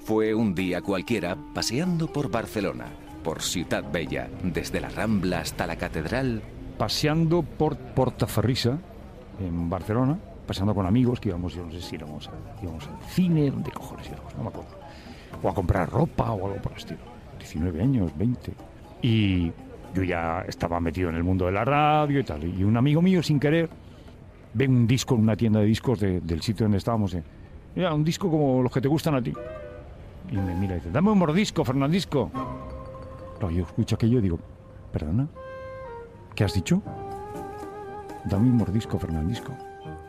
Fue 0.00 0.34
un 0.34 0.54
día 0.54 0.82
cualquiera 0.82 1.34
paseando 1.54 2.12
por 2.12 2.30
Barcelona, 2.30 2.84
por 3.24 3.40
Ciudad 3.40 3.90
Bella, 3.90 4.28
desde 4.42 4.82
la 4.82 4.90
Rambla 4.90 5.40
hasta 5.40 5.66
la 5.66 5.76
Catedral. 5.76 6.42
Paseando 6.76 7.40
por 7.40 7.78
Portaferrisa, 7.78 8.78
en 9.40 9.70
Barcelona, 9.70 10.18
paseando 10.46 10.74
con 10.74 10.84
amigos 10.84 11.20
que 11.20 11.30
íbamos, 11.30 11.54
yo 11.54 11.64
no 11.64 11.72
sé 11.72 11.80
si 11.80 11.94
íbamos, 11.94 12.28
al 12.28 13.08
cine, 13.08 13.50
¿dónde 13.50 13.70
cojones 13.70 14.08
íbamos? 14.08 14.34
No 14.36 14.42
me 14.42 14.48
acuerdo 14.50 14.75
o 15.42 15.48
a 15.48 15.54
comprar 15.54 15.90
ropa 15.90 16.30
o 16.32 16.46
algo 16.46 16.62
por 16.62 16.72
el 16.72 16.78
estilo. 16.78 17.00
19 17.38 17.82
años, 17.82 18.12
20. 18.16 18.54
Y 19.02 19.52
yo 19.94 20.02
ya 20.02 20.44
estaba 20.46 20.80
metido 20.80 21.08
en 21.10 21.16
el 21.16 21.24
mundo 21.24 21.46
de 21.46 21.52
la 21.52 21.64
radio 21.64 22.20
y 22.20 22.24
tal. 22.24 22.44
Y 22.44 22.64
un 22.64 22.76
amigo 22.76 23.00
mío, 23.02 23.22
sin 23.22 23.40
querer, 23.40 23.68
ve 24.54 24.68
un 24.68 24.86
disco 24.86 25.14
en 25.14 25.22
una 25.22 25.36
tienda 25.36 25.60
de 25.60 25.66
discos 25.66 26.00
del 26.00 26.42
sitio 26.42 26.64
donde 26.64 26.78
estábamos. 26.78 27.14
Eh. 27.14 27.22
Un 27.76 28.04
disco 28.04 28.30
como 28.30 28.62
los 28.62 28.72
que 28.72 28.80
te 28.80 28.88
gustan 28.88 29.14
a 29.14 29.22
ti. 29.22 29.32
Y 30.30 30.36
me 30.36 30.54
mira 30.54 30.74
y 30.74 30.78
dice, 30.78 30.90
dame 30.90 31.10
un 31.10 31.18
mordisco, 31.18 31.64
Fernandisco. 31.64 32.30
Yo 33.40 33.62
escucho 33.62 33.94
aquello 33.96 34.18
y 34.18 34.22
digo, 34.22 34.38
perdona, 34.92 35.28
¿qué 36.34 36.44
has 36.44 36.54
dicho? 36.54 36.82
Dame 38.24 38.48
un 38.48 38.56
mordisco, 38.56 38.98
Fernandisco. 38.98 39.52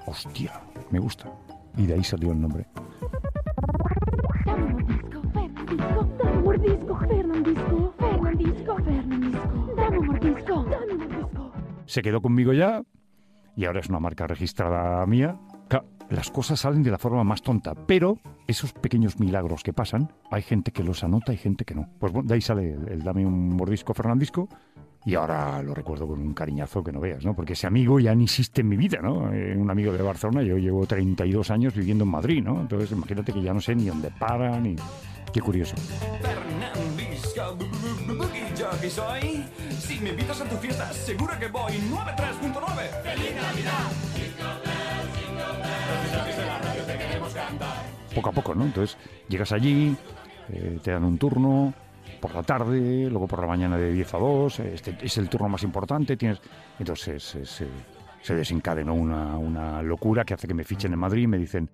Hostia, 0.06 0.62
me 0.90 1.00
gusta. 1.00 1.30
Y 1.76 1.86
de 1.86 1.94
ahí 1.94 2.04
salió 2.04 2.32
el 2.32 2.42
nombre. 2.42 2.66
Se 11.86 12.02
quedó 12.02 12.22
conmigo 12.22 12.54
ya 12.54 12.84
y 13.58 13.66
ahora 13.66 13.80
es 13.80 13.90
una 13.90 14.00
marca 14.00 14.28
registrada 14.28 15.06
mía. 15.06 15.38
las 16.10 16.30
cosas 16.32 16.60
salen 16.62 16.84
de 16.84 16.92
la 16.92 16.98
forma 16.98 17.24
más 17.24 17.42
tonta, 17.42 17.74
pero 17.76 18.20
esos 18.48 18.72
pequeños 18.72 19.20
milagros 19.20 19.64
que 19.64 19.74
pasan, 19.74 20.14
hay 20.32 20.42
gente 20.42 20.72
que 20.72 20.84
los 20.84 21.04
anota 21.04 21.34
y 21.34 21.38
gente 21.38 21.66
que 21.66 21.76
no. 21.76 21.90
Pues 22.00 22.14
bueno, 22.14 22.28
de 22.28 22.36
ahí 22.36 22.42
sale 22.42 22.74
el, 22.74 23.04
dame 23.04 23.26
un 23.26 23.50
mordisco 23.50 23.94
Fernandisco 23.94 24.48
y 25.06 25.16
ahora 25.16 25.62
lo 25.64 25.74
recuerdo 25.74 26.08
con 26.08 26.20
un 26.20 26.34
cariñazo 26.34 26.84
que 26.84 26.92
no 26.92 27.00
veas, 27.00 27.26
¿no? 27.26 27.36
Porque 27.36 27.54
ese 27.54 27.68
amigo 27.68 28.00
ya 28.00 28.14
ni 28.14 28.26
existe 28.26 28.62
en 28.62 28.70
mi 28.70 28.78
vida, 28.78 29.00
¿no? 29.02 29.34
Eh, 29.34 29.58
un 29.58 29.70
amigo 29.70 29.92
de 29.92 30.02
Barcelona, 30.02 30.44
yo 30.44 30.58
llevo 30.58 30.86
32 30.86 31.50
años 31.50 31.74
viviendo 31.74 32.04
en 32.04 32.12
Madrid, 32.12 32.44
¿no? 32.44 32.62
Entonces 32.62 32.92
imagínate 32.92 33.34
que 33.34 33.42
ya 33.42 33.54
no 33.54 33.60
sé 33.60 33.76
ni 33.76 33.86
dónde 33.86 34.12
para, 34.12 34.60
ni... 34.60 34.76
Qué 35.34 35.42
curioso. 35.42 35.76
soy. 38.90 39.44
Si 39.80 40.00
me 40.00 40.10
invitas 40.10 40.42
a 40.42 40.46
tu 40.46 40.56
fiesta, 40.58 40.92
seguro 40.94 41.34
que 41.40 41.48
voy. 41.48 41.74
93.9. 41.74 43.04
¡Feliz 43.04 43.36
Navidad! 43.36 43.92
Poco 48.16 48.30
a 48.30 48.32
poco, 48.32 48.56
¿no? 48.56 48.66
Entonces 48.66 48.98
llegas 49.28 49.52
allí, 49.52 49.96
eh, 50.50 50.80
te 50.82 50.92
dan 50.92 51.04
un 51.04 51.18
turno 51.18 51.74
por 52.20 52.34
la 52.34 52.42
tarde, 52.44 53.10
luego 53.10 53.28
por 53.28 53.42
la 53.42 53.48
mañana 53.48 53.78
de 53.78 53.92
10 53.92 54.14
a 54.16 54.18
2, 54.18 54.60
este 54.60 54.98
es 55.02 55.18
el 55.18 55.30
turno 55.30 55.50
más 55.50 55.64
importante, 55.64 56.18
tienes... 56.18 56.42
Entonces 56.80 57.38
se 58.22 58.36
desencadenó 58.36 58.96
una, 58.96 59.38
una 59.38 59.84
locura 59.84 60.26
que 60.26 60.34
hace 60.34 60.48
que 60.48 60.54
me 60.54 60.64
fichen 60.64 60.94
en 60.94 61.00
Madrid 61.00 61.24
y 61.24 61.28
me 61.28 61.38
dicen, 61.38 61.70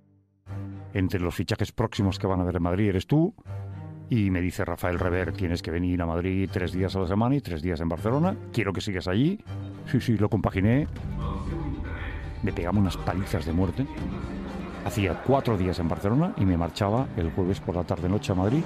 entre 0.93 1.19
los 1.19 1.34
fichajes 1.36 1.71
próximos 1.71 2.19
que 2.19 2.27
van 2.27 2.39
a 2.41 2.43
ver 2.43 2.58
en 2.58 2.63
Madrid 2.63 2.89
eres 2.89 3.08
tú. 3.08 3.34
Y 4.10 4.29
me 4.29 4.41
dice 4.41 4.63
Rafael 4.63 4.99
Rever, 4.99 5.34
tienes 5.34 5.62
que 5.62 5.71
venir 5.71 6.01
a 6.01 6.06
Madrid 6.06 6.49
tres 6.51 6.71
días 6.71 6.95
a 6.95 6.99
la 6.99 7.08
semana 7.08 7.36
y 7.36 7.41
tres 7.41 7.62
días 7.62 7.79
en 7.82 7.89
Barcelona. 7.89 8.36
Quiero 8.51 8.71
que 8.73 8.82
sigas 8.82 9.08
allí. 9.08 9.39
Sí, 9.88 9.99
sí, 9.99 10.17
lo 10.17 10.29
compaginé. 10.29 10.88
Me 12.43 12.53
pegamos 12.53 12.82
unas 12.82 12.97
palizas 12.97 13.45
de 13.45 13.53
muerte. 13.53 13.88
Hacía 14.86 15.23
cuatro 15.23 15.58
días 15.58 15.79
en 15.79 15.88
Barcelona 15.88 16.34
y 16.38 16.45
me 16.45 16.58
marchaba 16.58 17.08
el 17.15 17.32
jueves 17.32 17.60
por 17.62 17.75
la 17.75 17.86
tarde-noche 17.86 18.34
a 18.34 18.36
Madrid. 18.36 18.63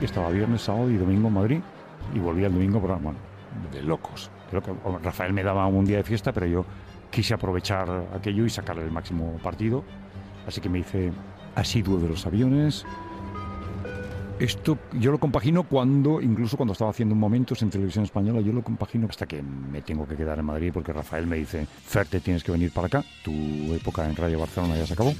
Estaba 0.00 0.30
viernes, 0.30 0.62
sábado 0.62 0.90
y 0.90 0.96
domingo 0.96 1.28
en 1.28 1.34
Madrid. 1.34 1.60
Y 2.14 2.18
volvía 2.18 2.46
el 2.46 2.54
domingo, 2.54 2.80
por, 2.80 2.98
bueno, 3.00 3.18
de 3.70 3.82
locos. 3.82 4.30
Rafael 5.02 5.32
me 5.34 5.42
daba 5.42 5.66
un 5.66 5.84
día 5.84 5.98
de 5.98 6.04
fiesta, 6.04 6.32
pero 6.32 6.46
yo 6.46 6.64
quise 7.10 7.34
aprovechar 7.34 8.08
aquello 8.14 8.44
y 8.44 8.50
sacarle 8.50 8.84
el 8.84 8.90
máximo 8.90 9.38
partido. 9.42 9.84
Así 10.46 10.60
que 10.60 10.68
me 10.68 10.80
hice 10.80 11.12
asiduo 11.54 11.98
de 11.98 12.08
los 12.08 12.26
aviones. 12.26 12.84
Esto 14.38 14.78
yo 14.92 15.10
lo 15.10 15.18
compagino 15.18 15.64
cuando, 15.64 16.20
incluso 16.20 16.56
cuando 16.56 16.72
estaba 16.72 16.92
haciendo 16.92 17.16
momentos 17.16 17.60
en 17.62 17.70
televisión 17.70 18.04
española, 18.04 18.40
yo 18.40 18.52
lo 18.52 18.62
compagino 18.62 19.08
hasta 19.10 19.26
que 19.26 19.42
me 19.42 19.82
tengo 19.82 20.06
que 20.06 20.14
quedar 20.14 20.38
en 20.38 20.44
Madrid 20.44 20.70
porque 20.72 20.92
Rafael 20.92 21.26
me 21.26 21.36
dice, 21.36 21.66
Ferte, 21.66 22.20
tienes 22.20 22.44
que 22.44 22.52
venir 22.52 22.72
para 22.72 22.86
acá, 22.86 23.04
tu 23.24 23.32
época 23.74 24.08
en 24.08 24.14
Radio 24.14 24.38
Barcelona 24.38 24.76
ya 24.76 24.86
se 24.86 24.92
acabó. 24.92 25.12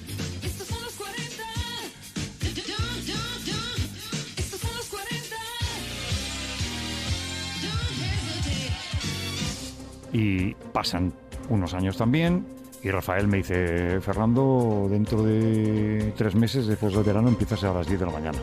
Y 10.12 10.54
pasan 10.72 11.12
unos 11.50 11.74
años 11.74 11.96
también 11.96 12.46
y 12.82 12.90
Rafael 12.90 13.26
me 13.26 13.38
dice, 13.38 14.00
Fernando, 14.00 14.86
dentro 14.88 15.22
de 15.22 16.12
tres 16.16 16.34
meses, 16.34 16.66
después 16.66 16.94
del 16.94 17.02
verano, 17.02 17.28
empiezas 17.28 17.64
a 17.64 17.72
las 17.72 17.86
10 17.86 17.98
de 18.00 18.06
la 18.06 18.12
mañana. 18.12 18.38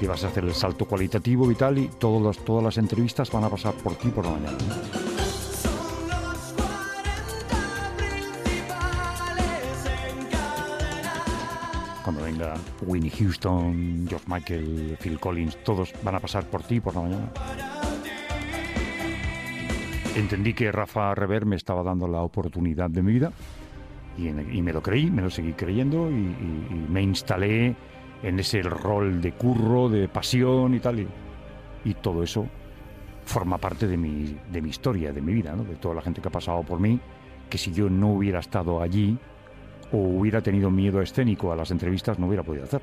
Y 0.00 0.06
vas 0.06 0.24
a 0.24 0.28
hacer 0.28 0.42
el 0.44 0.54
salto 0.54 0.86
cualitativo 0.86 1.48
y 1.50 1.54
tal, 1.54 1.78
y 1.78 1.86
todos 1.98 2.20
los- 2.20 2.44
todas 2.44 2.64
las 2.64 2.78
entrevistas 2.78 3.30
van 3.30 3.44
a 3.44 3.48
pasar 3.48 3.74
por 3.74 3.94
ti 3.94 4.08
por 4.08 4.24
la 4.24 4.32
mañana. 4.32 4.58
Cuando 12.02 12.22
venga 12.22 12.54
Winnie 12.82 13.10
Houston, 13.10 14.06
George 14.08 14.26
Michael, 14.28 14.98
Phil 15.00 15.18
Collins, 15.18 15.56
todos 15.64 15.92
van 16.02 16.14
a 16.16 16.20
pasar 16.20 16.44
por 16.44 16.62
ti 16.62 16.78
por 16.80 16.94
la 16.94 17.00
mañana. 17.00 17.32
Entendí 20.16 20.54
que 20.54 20.70
Rafa 20.70 21.14
Rever 21.14 21.44
me 21.44 21.56
estaba 21.56 21.82
dando 21.82 22.06
la 22.06 22.20
oportunidad 22.22 22.88
de 22.88 23.02
mi 23.02 23.12
vida 23.14 23.32
y, 24.16 24.28
en- 24.28 24.54
y 24.54 24.62
me 24.62 24.72
lo 24.72 24.80
creí, 24.82 25.10
me 25.10 25.22
lo 25.22 25.30
seguí 25.30 25.52
creyendo 25.54 26.08
y, 26.10 26.14
y- 26.14 26.66
y 26.70 26.86
me 26.88 27.02
instalé 27.02 27.74
en 28.22 28.38
ese 28.38 28.62
rol 28.62 29.20
de 29.20 29.32
curro, 29.32 29.88
de 29.88 30.08
pasión 30.08 30.74
y 30.74 30.80
tal. 30.80 31.00
Y, 31.00 31.94
todo 31.94 32.22
eso 32.22 32.46
forma 33.24 33.58
parte 33.58 33.86
de 33.88 33.96
mi, 33.96 34.36
de 34.50 34.62
mi 34.62 34.68
historia, 34.70 35.12
de 35.12 35.20
mi 35.20 35.32
vida, 35.34 35.54
¿no? 35.56 35.64
de 35.64 35.74
toda 35.76 35.94
la 35.96 36.02
gente 36.02 36.20
que 36.22 36.28
ha 36.28 36.32
pasado 36.32 36.62
por 36.62 36.78
mí, 36.80 36.98
que 37.50 37.58
si 37.58 37.72
yo 37.72 37.90
no 37.90 38.12
hubiera 38.12 38.38
estado 38.40 38.80
allí 38.80 39.18
o 39.92 39.98
hubiera 39.98 40.40
tenido 40.42 40.70
miedo 40.70 41.00
escénico 41.02 41.52
a 41.52 41.56
las 41.56 41.70
entrevistas, 41.70 42.18
no 42.18 42.26
hubiera 42.28 42.42
podido 42.42 42.64
hacer. 42.64 42.82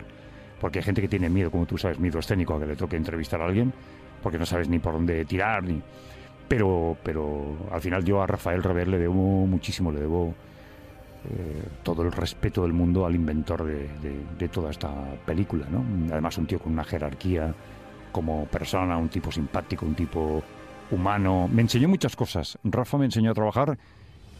Porque 0.59 0.79
hay 0.79 0.85
gente 0.85 1.01
que 1.01 1.07
tiene 1.07 1.29
miedo, 1.29 1.49
como 1.49 1.65
tú 1.65 1.77
sabes, 1.77 1.97
miedo 1.99 2.19
escénico 2.19 2.55
a 2.55 2.59
que 2.59 2.67
le 2.67 2.75
toque 2.75 2.95
entrevistar 2.97 3.41
a 3.41 3.45
alguien, 3.45 3.73
porque 4.21 4.37
no 4.37 4.45
sabes 4.45 4.67
ni 4.69 4.79
por 4.79 4.93
dónde 4.93 5.23
tirar, 5.25 5.63
ni... 5.63 5.81
Pero, 6.51 6.97
pero 7.01 7.55
al 7.71 7.79
final 7.79 8.03
yo 8.03 8.21
a 8.21 8.27
Rafael 8.27 8.61
Rever 8.61 8.89
le 8.89 8.99
debo 8.99 9.47
muchísimo, 9.47 9.89
le 9.89 10.01
debo 10.01 10.33
eh, 11.29 11.63
todo 11.81 12.01
el 12.03 12.11
respeto 12.11 12.63
del 12.63 12.73
mundo 12.73 13.05
al 13.05 13.15
inventor 13.15 13.63
de, 13.63 14.49
toda 14.49 14.69
esta 14.69 14.89
película, 15.25 15.65
¿no? 15.71 15.81
Además 16.11 16.37
un 16.37 16.47
tío 16.47 16.59
con 16.59 16.73
una 16.73 16.83
jerarquía 16.83 17.55
como 18.11 18.47
persona, 18.47 18.97
un 18.97 19.07
tipo 19.07 19.31
simpático, 19.31 19.85
un 19.85 19.95
tipo 19.95 20.43
humano. 20.91 21.47
Me 21.49 21.61
enseñó 21.61 21.87
muchas 21.87 22.17
cosas. 22.17 22.57
Rafa 22.65 22.97
me 22.97 23.05
enseñó 23.05 23.31
a 23.31 23.33
trabajar 23.33 23.77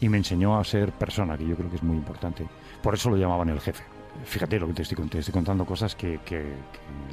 y 0.01 0.09
me 0.09 0.17
enseñó 0.17 0.59
a 0.59 0.65
ser 0.65 0.91
persona, 0.91 1.37
que 1.37 1.47
yo 1.47 1.55
creo 1.55 1.69
que 1.69 1.77
es 1.77 1.83
muy 1.83 1.95
importante. 1.95 2.45
Por 2.83 2.93
eso 2.93 3.09
lo 3.09 3.15
llamaban 3.15 3.47
el 3.47 3.61
jefe. 3.61 3.85
Fíjate 4.25 4.59
lo 4.59 4.67
que 4.67 4.73
te 4.73 4.81
estoy, 4.81 5.07
te 5.07 5.19
estoy 5.19 5.31
contando, 5.33 5.65
cosas 5.65 5.95
que- 5.95 6.19
que 6.25 6.43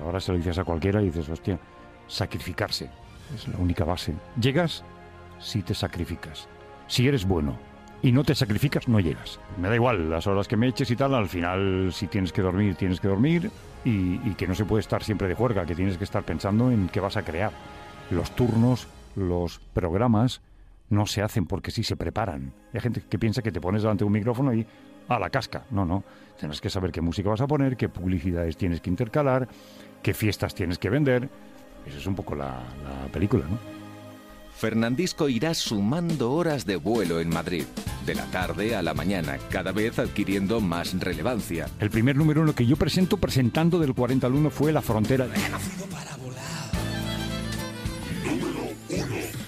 ahora 0.03 0.19
se 0.19 0.33
lo 0.33 0.39
dices 0.39 0.59
a 0.59 0.65
cualquiera 0.65 1.01
y 1.01 1.05
dices, 1.05 1.29
hostia, 1.29 1.57
sacrificarse 2.09 2.91
es 3.35 3.49
la 3.49 3.59
única 3.59 3.85
base. 3.85 4.15
Llegas 4.41 4.85
si 5.39 5.63
te 5.63 5.75
sacrificas. 5.75 6.49
Si 6.87 7.07
eres 7.07 7.27
bueno 7.27 7.59
y 8.03 8.13
no 8.13 8.25
te 8.25 8.35
sacrificas, 8.35 8.89
no 8.89 9.01
llegas. 9.01 9.41
Me 9.61 9.69
da 9.69 9.75
igual 9.75 10.09
las 10.09 10.27
horas 10.27 10.47
que 10.47 10.57
me 10.57 10.69
eches 10.69 10.91
y 10.91 10.97
tal, 10.97 11.15
al 11.15 11.29
final 11.29 11.91
si 11.93 12.07
tienes 12.07 12.33
que 12.33 12.43
dormir, 12.43 12.77
tienes 12.77 13.01
que 13.01 13.09
dormir 13.09 13.51
y, 13.85 14.19
que 14.35 14.47
no 14.47 14.55
se 14.55 14.65
puede 14.65 14.81
estar 14.81 15.03
siempre 15.03 15.29
de 15.29 15.35
juerga, 15.35 15.67
que 15.67 15.75
tienes 15.75 15.99
que 15.99 16.05
estar 16.05 16.23
pensando 16.23 16.71
en 16.71 16.89
qué 16.89 17.01
vas 17.01 17.17
a 17.17 17.23
crear. 17.23 17.53
Los 18.11 18.31
turnos, 18.35 18.87
los 19.17 19.59
programas 19.59 20.41
no 20.91 21.07
se 21.07 21.23
hacen 21.23 21.47
porque 21.47 21.71
sí 21.71 21.83
se 21.83 21.97
preparan. 21.97 22.53
Hay 22.73 22.81
gente 22.81 23.03
que 23.09 23.19
piensa 23.19 23.43
que 23.43 23.53
te 23.53 23.61
pones 23.61 23.83
delante 23.83 24.05
de 24.05 24.07
un 24.07 24.13
micrófono 24.13 24.55
y 24.55 24.67
a 25.09 25.19
la 25.19 25.31
casca. 25.31 25.65
No, 25.71 25.85
no. 25.85 26.05
Tienes 26.39 26.61
que 26.61 26.71
saber 26.71 26.93
qué 26.93 27.01
música 27.01 27.29
vas 27.31 27.41
a 27.41 27.47
poner, 27.47 27.77
qué 27.77 27.89
publicidades 27.89 28.57
tienes 28.57 28.81
que 28.81 28.91
intercalar, 28.91 29.49
qué 30.03 30.15
fiestas 30.15 30.55
tienes 30.55 30.79
que 30.79 30.89
vender. 30.89 31.29
Esa 31.87 31.99
es 31.99 32.07
un 32.07 32.15
poco 32.15 32.35
la, 32.35 32.63
la 32.85 33.13
película, 33.13 33.45
¿no? 33.49 33.59
Fernandisco 34.59 35.29
irá 35.29 35.55
sumando 35.55 36.33
horas 36.33 36.67
de 36.67 36.75
vuelo 36.75 37.21
en 37.21 37.29
Madrid, 37.29 37.63
de 38.05 38.17
la 38.17 38.25
tarde 38.25 38.75
a 38.75 38.83
la 38.83 38.93
mañana, 38.93 39.39
cada 39.51 39.71
vez 39.71 40.01
adquiriendo 40.01 40.61
más 40.61 40.99
relevancia. 40.99 41.69
El 41.79 41.91
primer 41.91 42.17
número 42.17 42.43
uno 42.43 42.53
que 42.53 42.67
yo 42.67 42.75
presento, 42.75 43.19
presentando 43.19 43.79
del 43.79 43.95
40 43.95 44.27
al 44.27 44.35
1, 44.35 44.51
fue 44.51 44.73
La 44.73 44.83
Frontera. 44.83 45.29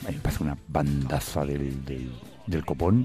Me 0.07 0.13
parece 0.23 0.45
una 0.45 0.57
bandaza 0.69 1.45
del, 1.45 1.85
del, 1.85 2.13
del 2.47 2.65
copón. 2.65 3.05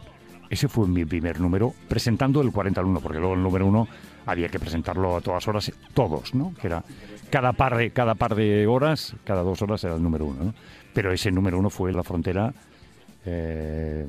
Ese 0.52 0.68
fue 0.68 0.88
mi 0.88 1.06
primer 1.06 1.40
número, 1.40 1.74
presentando 1.88 2.40
del 2.40 2.52
40 2.52 2.80
al 2.82 2.86
1, 2.86 3.00
porque 3.00 3.18
luego 3.18 3.34
el 3.34 3.42
número 3.42 3.66
uno 3.66 3.88
había 4.26 4.50
que 4.50 4.60
presentarlo 4.60 5.16
a 5.16 5.22
todas 5.22 5.48
horas, 5.48 5.72
todos, 5.94 6.34
¿no? 6.34 6.54
Que 6.60 6.68
era 6.68 6.84
cada 7.30 7.54
par 7.54 7.76
de, 7.78 7.92
cada 7.92 8.16
par 8.16 8.36
de 8.36 8.68
horas, 8.68 9.16
cada 9.24 9.42
dos 9.42 9.62
horas 9.62 9.84
era 9.84 9.96
el 9.96 10.04
número 10.04 10.26
uno, 10.26 10.44
¿no? 10.46 10.54
Pero 10.94 11.12
ese 11.12 11.32
número 11.32 11.60
uno 11.60 11.70
fue 11.70 11.92
La 11.94 12.04
Frontera. 12.04 12.54
eh, 13.26 14.06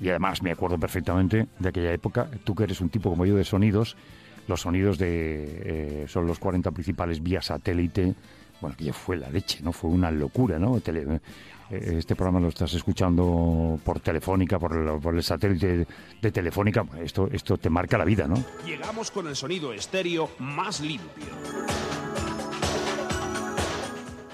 y 0.00 0.08
además 0.08 0.42
me 0.42 0.50
acuerdo 0.50 0.78
perfectamente 0.78 1.46
de 1.58 1.68
aquella 1.68 1.92
época, 1.92 2.28
tú 2.44 2.54
que 2.54 2.64
eres 2.64 2.80
un 2.80 2.88
tipo 2.88 3.10
como 3.10 3.26
yo 3.26 3.36
de 3.36 3.44
sonidos, 3.44 3.96
los 4.48 4.60
sonidos 4.62 4.98
de 4.98 6.02
eh, 6.02 6.04
son 6.08 6.26
los 6.26 6.38
40 6.38 6.70
principales 6.70 7.22
vía 7.22 7.42
satélite, 7.42 8.14
bueno, 8.60 8.76
que 8.76 8.84
ya 8.84 8.92
fue 8.92 9.16
la 9.16 9.28
leche, 9.28 9.58
¿no? 9.62 9.72
Fue 9.72 9.90
una 9.90 10.10
locura, 10.10 10.58
¿no? 10.58 10.80
Este 11.70 12.14
programa 12.14 12.40
lo 12.40 12.48
estás 12.48 12.72
escuchando 12.74 13.78
por 13.84 14.00
Telefónica, 14.00 14.58
por 14.58 14.76
el, 14.76 15.00
por 15.00 15.14
el 15.14 15.22
satélite 15.22 15.86
de 16.20 16.32
Telefónica, 16.32 16.84
esto, 17.02 17.28
esto 17.32 17.58
te 17.58 17.70
marca 17.70 17.98
la 17.98 18.04
vida, 18.04 18.26
¿no? 18.26 18.42
Llegamos 18.64 19.10
con 19.10 19.26
el 19.26 19.36
sonido 19.36 19.72
estéreo 19.72 20.30
más 20.38 20.80
limpio. 20.80 21.26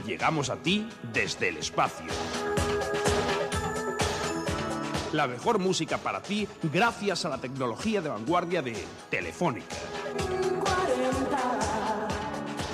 Llegamos 0.06 0.50
a 0.50 0.56
ti 0.56 0.86
desde 1.12 1.48
el 1.48 1.56
espacio. 1.58 2.06
La 5.12 5.26
mejor 5.26 5.58
música 5.58 5.98
para 5.98 6.22
ti 6.22 6.48
gracias 6.72 7.24
a 7.24 7.28
la 7.28 7.38
tecnología 7.38 8.00
de 8.00 8.08
vanguardia 8.08 8.62
de 8.62 8.74
Telefónica. 9.10 9.76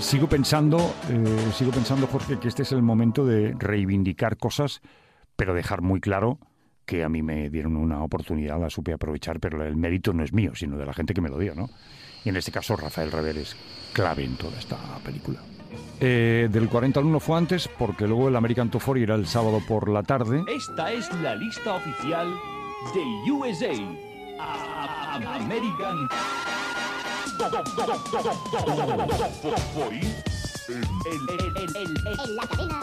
Sigo 0.08 0.26
pensando, 0.26 0.78
eh, 1.10 1.52
sigo 1.54 1.70
pensando, 1.70 2.06
Jorge, 2.06 2.38
que 2.38 2.48
este 2.48 2.62
es 2.62 2.72
el 2.72 2.80
momento 2.80 3.26
de 3.26 3.54
reivindicar 3.58 4.38
cosas, 4.38 4.80
pero 5.36 5.52
dejar 5.52 5.82
muy 5.82 6.00
claro 6.00 6.38
que 6.86 7.04
a 7.04 7.10
mí 7.10 7.22
me 7.22 7.50
dieron 7.50 7.76
una 7.76 8.02
oportunidad, 8.02 8.58
la 8.58 8.70
supe 8.70 8.94
aprovechar, 8.94 9.38
pero 9.38 9.62
el 9.62 9.76
mérito 9.76 10.14
no 10.14 10.24
es 10.24 10.32
mío, 10.32 10.52
sino 10.54 10.78
de 10.78 10.86
la 10.86 10.94
gente 10.94 11.12
que 11.12 11.20
me 11.20 11.28
lo 11.28 11.36
dio, 11.36 11.54
¿no? 11.54 11.68
Y 12.24 12.30
en 12.30 12.36
este 12.36 12.50
caso 12.50 12.74
Rafael 12.74 13.12
Rever 13.12 13.36
es 13.36 13.54
clave 13.92 14.24
en 14.24 14.36
toda 14.38 14.58
esta 14.58 14.78
película. 15.04 15.40
Eh, 16.00 16.48
del 16.50 16.70
40 16.70 17.00
al 17.00 17.04
1 17.04 17.20
fue 17.20 17.36
antes, 17.36 17.68
porque 17.68 18.06
luego 18.06 18.28
el 18.28 18.36
American 18.36 18.70
Tofori 18.70 19.02
era 19.02 19.14
el 19.14 19.26
sábado 19.26 19.60
por 19.68 19.90
la 19.90 20.02
tarde. 20.02 20.42
Esta 20.48 20.90
es 20.90 21.12
la 21.20 21.34
lista 21.34 21.74
oficial 21.74 22.32
de 22.94 23.30
USA. 23.30 23.74
American. 25.36 26.08
En 31.08 32.36
la 32.36 32.46
cabina. 32.46 32.80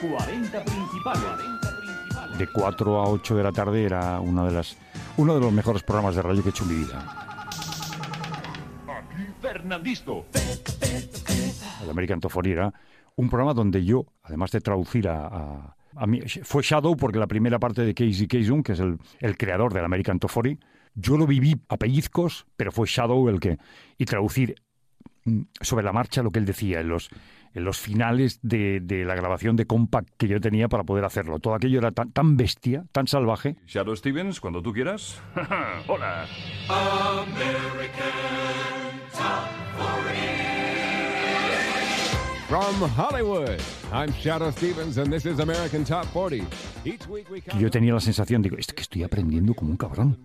40 0.00 0.64
principales. 0.64 2.38
De 2.38 2.46
4 2.46 3.00
a 3.00 3.08
8 3.08 3.36
de 3.36 3.42
la 3.42 3.52
tarde 3.52 3.84
era 3.84 4.20
una 4.20 4.44
de 4.44 4.52
las, 4.52 4.76
uno 5.16 5.34
de 5.34 5.40
los 5.40 5.52
mejores 5.52 5.82
programas 5.82 6.14
de 6.16 6.22
radio 6.22 6.42
que 6.42 6.48
he 6.48 6.50
hecho 6.50 6.64
en 6.64 6.70
mi 6.70 6.84
vida. 6.84 7.16
Fernandisco. 9.40 10.26
el 11.82 11.90
American 11.90 12.20
Tofori 12.20 12.52
era 12.52 12.72
un 13.16 13.28
programa 13.28 13.52
donde 13.54 13.84
yo, 13.84 14.06
además 14.22 14.50
de 14.52 14.60
traducir 14.60 15.08
a, 15.08 15.26
a- 15.26 15.76
a 15.96 16.06
mí, 16.06 16.20
fue 16.44 16.62
Shadow 16.62 16.96
porque 16.96 17.18
la 17.18 17.26
primera 17.26 17.58
parte 17.58 17.82
de 17.82 17.92
Casey 17.94 18.28
Kasem, 18.28 18.62
que 18.62 18.72
es 18.72 18.80
el, 18.80 18.96
el 19.18 19.36
creador 19.36 19.74
del 19.74 19.84
American 19.84 20.18
Tofori, 20.20 20.56
yo 20.94 21.16
lo 21.16 21.26
viví 21.26 21.56
a 21.68 21.76
pellizcos, 21.76 22.46
pero 22.56 22.72
fue 22.72 22.86
Shadow 22.86 23.28
el 23.28 23.40
que... 23.40 23.58
Y 23.98 24.04
traducir 24.04 24.54
mm, 25.24 25.42
sobre 25.60 25.84
la 25.84 25.92
marcha 25.92 26.22
lo 26.22 26.30
que 26.30 26.38
él 26.38 26.46
decía 26.46 26.80
en 26.80 26.88
los, 26.88 27.10
en 27.54 27.64
los 27.64 27.78
finales 27.78 28.38
de, 28.42 28.80
de 28.80 29.04
la 29.04 29.14
grabación 29.14 29.56
de 29.56 29.66
Compact 29.66 30.08
que 30.16 30.28
yo 30.28 30.40
tenía 30.40 30.68
para 30.68 30.84
poder 30.84 31.04
hacerlo. 31.04 31.38
Todo 31.38 31.54
aquello 31.54 31.78
era 31.78 31.92
tan, 31.92 32.12
tan 32.12 32.36
bestia, 32.36 32.84
tan 32.92 33.06
salvaje. 33.06 33.56
Shadow 33.66 33.96
Stevens, 33.96 34.40
cuando 34.40 34.62
tú 34.62 34.72
quieras. 34.72 35.20
Hola. 35.86 36.26
From 42.50 42.82
Hollywood, 42.82 43.60
I'm 43.92 44.10
Shadow 44.10 44.50
Stevens, 44.50 44.98
and 44.98 45.12
this 45.12 45.24
is 45.24 45.38
American 45.38 45.84
Top 45.84 46.04
40. 46.06 46.44
Each 46.84 47.06
week 47.06 47.30
we 47.30 47.40
yo 47.60 47.70
tenía 47.70 47.94
la 47.94 48.00
sensación, 48.00 48.42
digo, 48.42 48.56
es 48.58 48.66
que 48.66 48.82
estoy 48.82 49.04
aprendiendo 49.04 49.54
como 49.54 49.70
un 49.70 49.76
cabrón. 49.76 50.18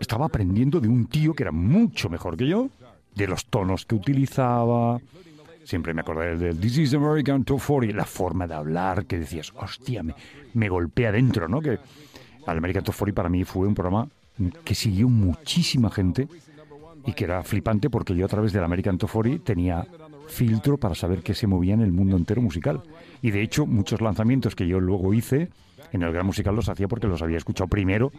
Estaba 0.00 0.26
aprendiendo 0.26 0.80
de 0.80 0.88
un 0.88 1.06
tío 1.06 1.34
que 1.34 1.42
era 1.42 1.52
mucho 1.52 2.08
mejor 2.08 2.36
que 2.36 2.46
yo, 2.46 2.68
de 3.14 3.26
los 3.26 3.46
tonos 3.46 3.84
que 3.84 3.94
utilizaba. 3.94 5.00
Siempre 5.64 5.92
me 5.92 6.00
acordé 6.00 6.36
del 6.36 6.58
This 6.58 6.78
is 6.78 6.94
American 6.94 7.44
Top 7.44 7.60
40, 7.60 7.96
la 7.96 8.04
forma 8.04 8.46
de 8.46 8.54
hablar, 8.54 9.04
que 9.04 9.18
decías, 9.18 9.52
hostia, 9.56 10.02
me, 10.54 10.68
golpea 10.68 11.12
dentro, 11.12 11.48
¿no? 11.48 11.60
Que 11.60 11.72
el 11.72 11.78
American 12.46 12.84
Top 12.84 12.94
40 12.96 13.14
para 13.14 13.28
mí 13.28 13.44
fue 13.44 13.66
un 13.66 13.74
programa 13.74 14.08
que 14.64 14.74
siguió 14.74 15.08
muchísima 15.08 15.90
gente 15.90 16.28
y 17.04 17.12
que 17.12 17.24
era 17.24 17.42
flipante 17.42 17.90
porque 17.90 18.14
yo 18.14 18.24
a 18.24 18.28
través 18.28 18.52
del 18.52 18.64
American 18.64 18.98
Top 18.98 19.10
40 19.10 19.44
tenía 19.44 19.86
filtro 20.28 20.78
para 20.78 20.94
saber 20.94 21.22
qué 21.22 21.34
se 21.34 21.46
movía 21.46 21.74
en 21.74 21.80
el 21.80 21.92
mundo 21.92 22.16
entero 22.16 22.40
musical. 22.40 22.82
Y 23.20 23.30
de 23.30 23.42
hecho, 23.42 23.66
muchos 23.66 24.00
lanzamientos 24.00 24.54
que 24.54 24.66
yo 24.66 24.80
luego 24.80 25.12
hice 25.12 25.50
en 25.92 26.02
el 26.02 26.12
Gran 26.12 26.26
Musical 26.26 26.54
los 26.54 26.68
hacía 26.68 26.88
porque 26.88 27.06
los 27.06 27.22
había 27.22 27.38
escuchado 27.38 27.68
primero 27.68 28.12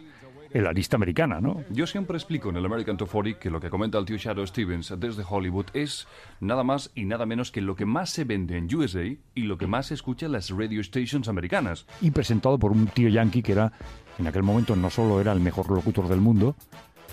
en 0.52 0.64
la 0.64 0.72
lista 0.72 0.96
americana, 0.96 1.40
¿no? 1.40 1.62
Yo 1.70 1.86
siempre 1.86 2.16
explico 2.16 2.50
en 2.50 2.56
el 2.56 2.64
American 2.64 2.96
Top 2.96 3.10
40 3.10 3.38
que 3.38 3.50
lo 3.50 3.60
que 3.60 3.70
comenta 3.70 3.98
el 3.98 4.04
tío 4.04 4.16
Shadow 4.16 4.46
Stevens 4.46 4.92
desde 4.98 5.24
Hollywood 5.28 5.66
es 5.74 6.06
nada 6.40 6.64
más 6.64 6.90
y 6.94 7.04
nada 7.04 7.26
menos 7.26 7.50
que 7.50 7.60
lo 7.60 7.76
que 7.76 7.86
más 7.86 8.10
se 8.10 8.24
vende 8.24 8.56
en 8.56 8.74
USA 8.74 9.04
y 9.34 9.42
lo 9.42 9.58
que 9.58 9.66
más 9.66 9.86
se 9.86 9.94
escucha 9.94 10.26
en 10.26 10.32
las 10.32 10.50
radio 10.50 10.82
stations 10.82 11.28
americanas. 11.28 11.86
Y 12.00 12.10
presentado 12.10 12.58
por 12.58 12.72
un 12.72 12.86
tío 12.86 13.08
yankee 13.08 13.42
que 13.42 13.52
era, 13.52 13.72
en 14.18 14.26
aquel 14.26 14.42
momento, 14.42 14.76
no 14.76 14.90
solo 14.90 15.20
era 15.20 15.32
el 15.32 15.40
mejor 15.40 15.70
locutor 15.70 16.08
del 16.08 16.20
mundo, 16.20 16.56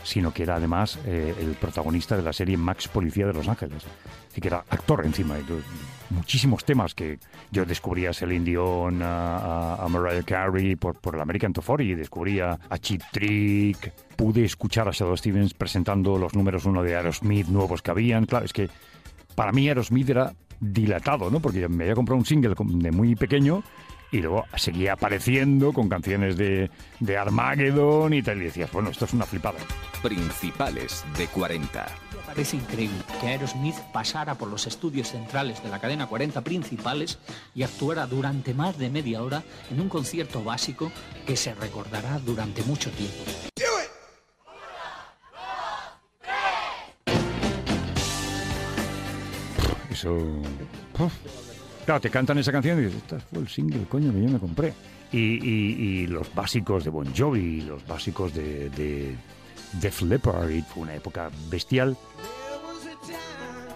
sino 0.04 0.34
que 0.34 0.44
era 0.44 0.56
además 0.56 1.00
eh, 1.06 1.36
el 1.40 1.52
protagonista 1.56 2.16
de 2.16 2.24
la 2.24 2.34
serie 2.34 2.58
Max 2.58 2.88
Policía 2.88 3.28
de 3.28 3.34
Los 3.34 3.48
Ángeles. 3.48 3.84
Y 4.36 4.42
que 4.42 4.48
era 4.48 4.64
actor 4.70 5.06
encima. 5.06 5.36
de 5.36 5.44
muchísimos 6.10 6.64
temas 6.66 6.94
que 6.94 7.20
yo 7.52 7.66
descubría 7.66 8.12
a 8.12 8.14
Celine 8.14 8.46
Dion, 8.46 9.02
a, 9.02 9.76
a- 9.76 9.88
Mariah 9.88 10.24
Carey 10.24 10.76
por, 10.76 11.00
por 11.00 11.16
el 11.16 11.22
American 11.22 11.54
Top 11.54 11.66
40, 11.66 11.92
y 11.92 11.96
descubría 11.96 12.58
a 12.70 12.78
Chip 12.78 13.02
Trick. 13.12 13.94
Pude 14.16 14.44
escuchar 14.46 14.88
a 14.88 14.92
Shadow 14.92 15.16
Stevens 15.18 15.54
presentando 15.54 16.18
los 16.18 16.34
números 16.36 16.66
uno 16.66 16.82
de 16.84 16.96
Aerosmith 16.96 17.48
nuevos 17.48 17.82
que 17.82 17.92
habían. 17.92 18.26
Claro, 18.26 18.46
es 18.46 18.54
que 18.54 18.70
para 19.36 19.52
mí 19.52 19.68
Aerosmith 19.68 20.10
era 20.10 20.34
dilatado, 20.60 21.30
¿no? 21.30 21.40
Porque 21.40 21.68
me 21.68 21.84
había 21.84 21.96
comprado 21.96 22.18
un 22.20 22.26
single 22.26 22.56
de 22.58 22.92
muy 22.92 23.16
pequeño 23.16 23.62
y 24.12 24.20
luego 24.22 24.46
seguía 24.56 24.94
apareciendo 24.94 25.74
con 25.74 25.90
canciones 25.90 26.38
de, 26.38 26.72
de 27.00 27.18
Armageddon 27.18 28.14
y 28.14 28.24
tal. 28.24 28.42
Y 28.42 28.46
decías, 28.46 28.72
bueno, 28.72 28.90
esto 28.90 29.06
es 29.06 29.14
una 29.14 29.26
flipada. 29.26 29.60
Principales 30.02 31.06
de 31.18 31.28
40. 31.28 31.86
Parece 32.38 32.58
increíble 32.58 33.00
que 33.20 33.30
Aerosmith 33.30 33.78
pasara 33.92 34.36
por 34.36 34.48
los 34.48 34.68
estudios 34.68 35.08
centrales 35.08 35.64
de 35.64 35.70
la 35.70 35.80
cadena 35.80 36.06
40 36.06 36.42
principales 36.42 37.18
y 37.56 37.64
actuara 37.64 38.06
durante 38.06 38.54
más 38.54 38.78
de 38.78 38.92
media 38.92 39.24
hora 39.24 39.42
en 39.72 39.82
un 39.82 39.90
concierto 39.90 40.44
básico 40.44 40.92
que 41.26 41.36
se 41.36 41.56
recordará 41.56 42.20
durante 42.20 42.62
mucho 42.62 42.92
tiempo. 42.92 43.16
Eso. 49.90 50.16
uf. 51.00 51.14
Claro, 51.86 52.02
te 52.02 52.12
cantan 52.12 52.38
esa 52.38 52.52
canción 52.52 52.78
y 52.78 52.84
dices, 52.84 53.02
este 53.02 53.20
fue 53.20 53.40
el 53.40 53.48
single, 53.48 53.86
coño, 53.90 54.14
que 54.14 54.22
yo 54.22 54.30
me 54.30 54.38
compré. 54.38 54.76
Y, 55.12 56.06
los 56.06 56.32
básicos 56.36 56.84
de 56.84 56.92
Bon 56.92 57.12
Jovi, 57.16 57.62
los 57.62 57.84
básicos 57.88 58.32
de 58.32 58.70
Def 59.74 60.02
Leppard, 60.02 60.64
fue 60.64 60.84
una 60.84 60.96
época 60.96 61.30
bestial. 61.50 61.98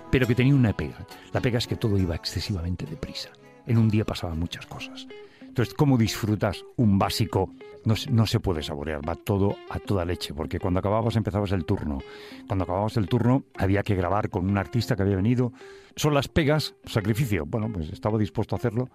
Pero 0.10 0.27
que 0.27 0.36
tenía 0.36 0.56
una 0.56 0.73
pega. 0.73 1.06
La 1.34 1.39
pega 1.39 1.58
es 1.58 1.67
que 1.67 1.77
todo 1.77 1.97
iba 1.97 2.15
excesivamente 2.15 2.86
deprisa. 2.86 3.30
En 3.65 3.77
un 3.77 3.89
día 3.89 4.04
pasaban 4.04 4.39
muchas 4.39 4.65
cosas. 4.65 5.08
Entonces, 5.41 5.73
¿cómo 5.73 5.97
disfrutas 5.97 6.65
un 6.77 6.97
básico? 6.97 7.54
No, 7.84 7.95
no 8.10 8.25
se 8.25 8.39
puede 8.39 8.62
saborear, 8.62 9.08
va 9.08 9.15
todo 9.15 9.56
a 9.69 9.80
toda 9.80 10.06
leche, 10.06 10.34
porque 10.34 10.60
cuando 10.60 10.80
acababas 10.80 11.15
empezabas 11.15 11.51
el 11.51 11.65
turno. 11.65 11.99
Cuando 12.47 12.63
acababas 12.63 12.95
el 12.97 13.08
turno 13.08 13.43
había 13.58 13.84
que 13.84 13.95
grabar 13.95 14.30
con 14.30 14.49
un 14.49 14.58
artista 14.58 14.95
que 14.95 15.04
había 15.04 15.15
venido. 15.15 15.51
Son 15.95 16.13
las 16.13 16.27
pegas, 16.27 16.75
sacrificio. 16.86 17.45
Bueno, 17.45 17.69
pues 17.71 17.89
estaba 17.89 18.17
dispuesto 18.17 18.56
a 18.56 18.60
hacerlo. 18.60 18.89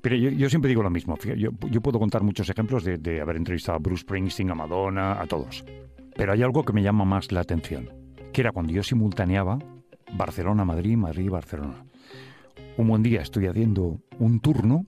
Pero 0.00 0.16
yo, 0.16 0.30
yo 0.30 0.48
siempre 0.48 0.68
digo 0.68 0.82
lo 0.82 0.90
mismo. 0.90 1.18
Yo, 1.18 1.50
yo 1.70 1.80
puedo 1.80 1.98
contar 1.98 2.22
muchos 2.22 2.48
ejemplos 2.48 2.84
de, 2.84 2.98
de 2.98 3.20
haber 3.20 3.36
entrevistado 3.36 3.76
a 3.76 3.78
Bruce 3.78 4.02
Springsteen, 4.02 4.50
a 4.50 4.54
Madonna, 4.54 5.20
a 5.20 5.26
todos. 5.26 5.64
Pero 6.18 6.32
hay 6.32 6.42
algo 6.42 6.64
que 6.64 6.72
me 6.74 6.82
llama 6.82 7.04
más 7.06 7.32
la 7.32 7.40
atención, 7.40 7.88
que 8.32 8.40
era 8.42 8.52
cuando 8.52 8.72
yo 8.72 8.82
simultaneaba 8.82 9.58
Barcelona, 10.12 10.64
Madrid, 10.66 10.96
Madrid, 10.96 11.30
Barcelona. 11.30 11.84
Un 12.76 12.88
buen 12.88 13.02
día 13.02 13.22
estoy 13.22 13.46
haciendo 13.46 14.00
un 14.18 14.40
turno 14.40 14.84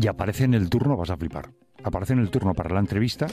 y 0.00 0.06
aparece 0.06 0.44
en 0.44 0.54
el 0.54 0.68
turno, 0.70 0.96
vas 0.96 1.10
a 1.10 1.16
flipar, 1.16 1.50
aparece 1.82 2.12
en 2.12 2.18
el 2.20 2.30
turno 2.30 2.54
para 2.54 2.72
la 2.72 2.80
entrevista 2.80 3.26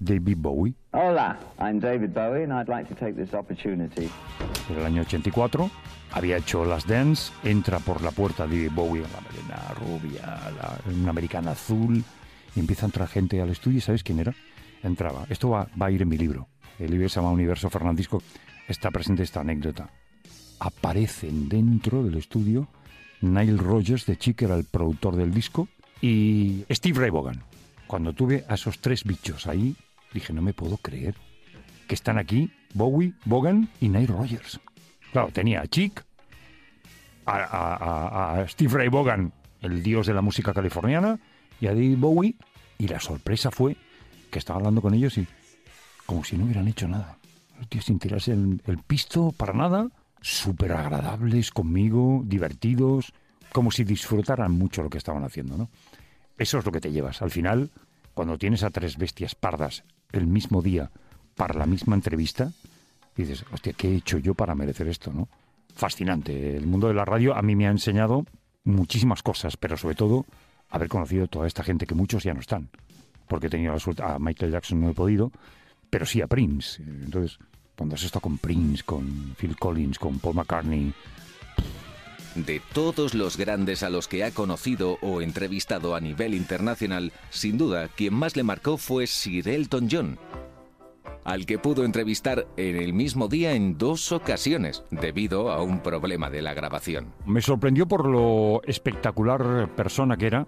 David 0.00 0.36
Bowie, 0.38 0.74
Hola, 0.92 1.38
I'm 1.58 1.80
David 1.80 2.10
Bowie 2.10 2.44
and 2.44 2.52
I'd 2.52 2.68
like 2.68 2.88
to 2.88 2.94
take 2.94 3.14
this 3.14 3.34
opportunity. 3.34 4.08
del 4.68 4.84
año 4.84 5.02
84. 5.02 5.70
Había 6.12 6.36
hecho 6.36 6.64
las 6.64 6.86
dance, 6.86 7.32
entra 7.44 7.78
por 7.80 8.02
la 8.02 8.10
puerta 8.12 8.44
David 8.46 8.70
Bowie, 8.74 9.02
la 9.02 9.20
melena 9.20 9.74
rubia, 9.74 10.22
la- 10.56 10.78
una 10.94 11.10
americana 11.10 11.50
azul, 11.52 12.04
y 12.54 12.60
empieza 12.60 12.84
a 12.86 12.88
entrar 12.88 13.08
gente 13.08 13.40
al 13.42 13.48
estudio. 13.50 13.78
¿Y 13.78 13.80
sabes 13.80 14.02
quién 14.04 14.20
era? 14.20 14.34
Entraba. 14.82 15.26
Esto 15.28 15.50
va, 15.50 15.66
va 15.80 15.86
a 15.86 15.90
ir 15.90 16.02
en 16.02 16.08
mi 16.08 16.16
libro. 16.16 16.46
El 16.78 16.90
libro 16.90 17.08
se 17.08 17.16
llama 17.20 17.30
Universo 17.32 17.70
Fernandisco. 17.70 18.22
Está 18.68 18.90
presente 18.90 19.22
esta 19.22 19.40
anécdota. 19.40 19.90
Aparecen 20.60 21.48
dentro 21.48 22.02
del 22.02 22.16
estudio 22.16 22.68
Nile 23.20 23.56
Rogers, 23.56 24.06
de 24.06 24.16
Chic, 24.16 24.42
era 24.42 24.54
el 24.54 24.64
productor 24.64 25.16
del 25.16 25.32
disco, 25.32 25.68
y 26.00 26.64
Steve 26.70 27.00
Ray 27.00 27.10
Vaughan. 27.10 27.42
Cuando 27.86 28.12
tuve 28.12 28.44
a 28.48 28.54
esos 28.54 28.78
tres 28.80 29.04
bichos 29.04 29.46
ahí, 29.46 29.74
dije, 30.12 30.32
no 30.32 30.42
me 30.42 30.52
puedo 30.52 30.76
creer 30.76 31.14
que 31.88 31.94
están 31.94 32.18
aquí 32.18 32.52
Bowie, 32.74 33.14
Vaughan 33.24 33.68
y 33.80 33.88
Nile 33.88 34.06
Rogers. 34.06 34.60
Claro, 35.12 35.30
tenía 35.32 35.62
a 35.62 35.66
Chic, 35.66 36.04
a, 37.26 37.36
a- 37.36 37.76
a- 37.76 38.40
a 38.42 38.48
Steve 38.48 38.72
Ray 38.74 38.88
Vaughan, 38.88 39.32
el 39.62 39.82
dios 39.82 40.06
de 40.06 40.14
la 40.14 40.22
música 40.22 40.52
californiana, 40.52 41.18
y 41.60 41.66
a 41.66 41.70
David 41.70 41.96
Bowie, 41.98 42.36
y 42.78 42.86
la 42.88 43.00
sorpresa 43.00 43.50
fue 43.50 43.76
que 44.30 44.38
estaba 44.38 44.58
hablando 44.58 44.82
con 44.82 44.94
ellos 44.94 45.16
y 45.18 45.26
como 46.08 46.24
si 46.24 46.38
no 46.38 46.46
hubieran 46.46 46.66
hecho 46.66 46.88
nada. 46.88 47.18
Sin 47.82 47.98
tirarse 47.98 48.32
el, 48.32 48.62
el 48.64 48.78
pisto 48.78 49.30
para 49.36 49.52
nada, 49.52 49.90
súper 50.22 50.72
agradables 50.72 51.50
conmigo, 51.50 52.22
divertidos, 52.24 53.12
como 53.52 53.70
si 53.70 53.84
disfrutaran 53.84 54.52
mucho 54.52 54.82
lo 54.82 54.88
que 54.88 54.96
estaban 54.96 55.22
haciendo, 55.22 55.58
¿no? 55.58 55.68
Eso 56.38 56.58
es 56.58 56.64
lo 56.64 56.72
que 56.72 56.80
te 56.80 56.90
llevas. 56.90 57.20
Al 57.20 57.30
final, 57.30 57.70
cuando 58.14 58.38
tienes 58.38 58.62
a 58.62 58.70
tres 58.70 58.96
bestias 58.96 59.34
pardas 59.34 59.84
el 60.10 60.26
mismo 60.26 60.62
día 60.62 60.90
para 61.34 61.52
la 61.52 61.66
misma 61.66 61.94
entrevista, 61.94 62.52
dices, 63.14 63.44
hostia, 63.52 63.74
¿qué 63.74 63.90
he 63.90 63.96
hecho 63.96 64.16
yo 64.16 64.32
para 64.32 64.54
merecer 64.54 64.88
esto, 64.88 65.12
no? 65.12 65.28
Fascinante. 65.74 66.56
El 66.56 66.66
mundo 66.66 66.88
de 66.88 66.94
la 66.94 67.04
radio 67.04 67.36
a 67.36 67.42
mí 67.42 67.54
me 67.54 67.66
ha 67.66 67.70
enseñado 67.70 68.24
muchísimas 68.64 69.22
cosas, 69.22 69.58
pero 69.58 69.76
sobre 69.76 69.94
todo 69.94 70.24
haber 70.70 70.88
conocido 70.88 71.26
toda 71.26 71.46
esta 71.46 71.62
gente 71.62 71.86
que 71.86 71.94
muchos 71.94 72.24
ya 72.24 72.32
no 72.32 72.40
están. 72.40 72.70
Porque 73.26 73.48
he 73.48 73.50
tenido 73.50 73.74
la 73.74 73.78
suerte, 73.78 74.02
a 74.02 74.18
Michael 74.18 74.52
Jackson 74.52 74.80
no 74.80 74.88
he 74.88 74.94
podido, 74.94 75.30
pero 75.90 76.06
sí 76.06 76.20
a 76.20 76.26
Prince. 76.26 76.82
Entonces, 76.82 77.38
cuando 77.76 77.94
has 77.94 78.02
estado 78.02 78.22
con 78.22 78.38
Prince, 78.38 78.82
con 78.84 79.34
Phil 79.38 79.56
Collins, 79.56 79.98
con 79.98 80.18
Paul 80.18 80.36
McCartney, 80.36 80.92
De 82.34 82.60
todos 82.72 83.14
los 83.14 83.36
grandes 83.36 83.82
a 83.82 83.90
los 83.90 84.06
que 84.06 84.22
ha 84.24 84.30
conocido 84.30 84.98
o 85.02 85.22
entrevistado 85.22 85.94
a 85.94 86.00
nivel 86.00 86.34
internacional, 86.34 87.12
sin 87.30 87.58
duda, 87.58 87.88
quien 87.88 88.14
más 88.14 88.36
le 88.36 88.42
marcó 88.42 88.76
fue 88.76 89.06
Sir 89.06 89.48
Elton 89.48 89.88
John, 89.90 90.18
al 91.24 91.46
que 91.46 91.58
pudo 91.58 91.84
entrevistar 91.84 92.46
en 92.56 92.76
el 92.76 92.92
mismo 92.92 93.28
día 93.28 93.54
en 93.54 93.76
dos 93.76 94.12
ocasiones, 94.12 94.84
debido 94.90 95.50
a 95.50 95.62
un 95.62 95.80
problema 95.82 96.30
de 96.30 96.42
la 96.42 96.54
grabación. 96.54 97.12
Me 97.26 97.42
sorprendió 97.42 97.86
por 97.86 98.06
lo 98.06 98.62
espectacular 98.64 99.74
persona 99.74 100.16
que 100.16 100.26
era. 100.26 100.46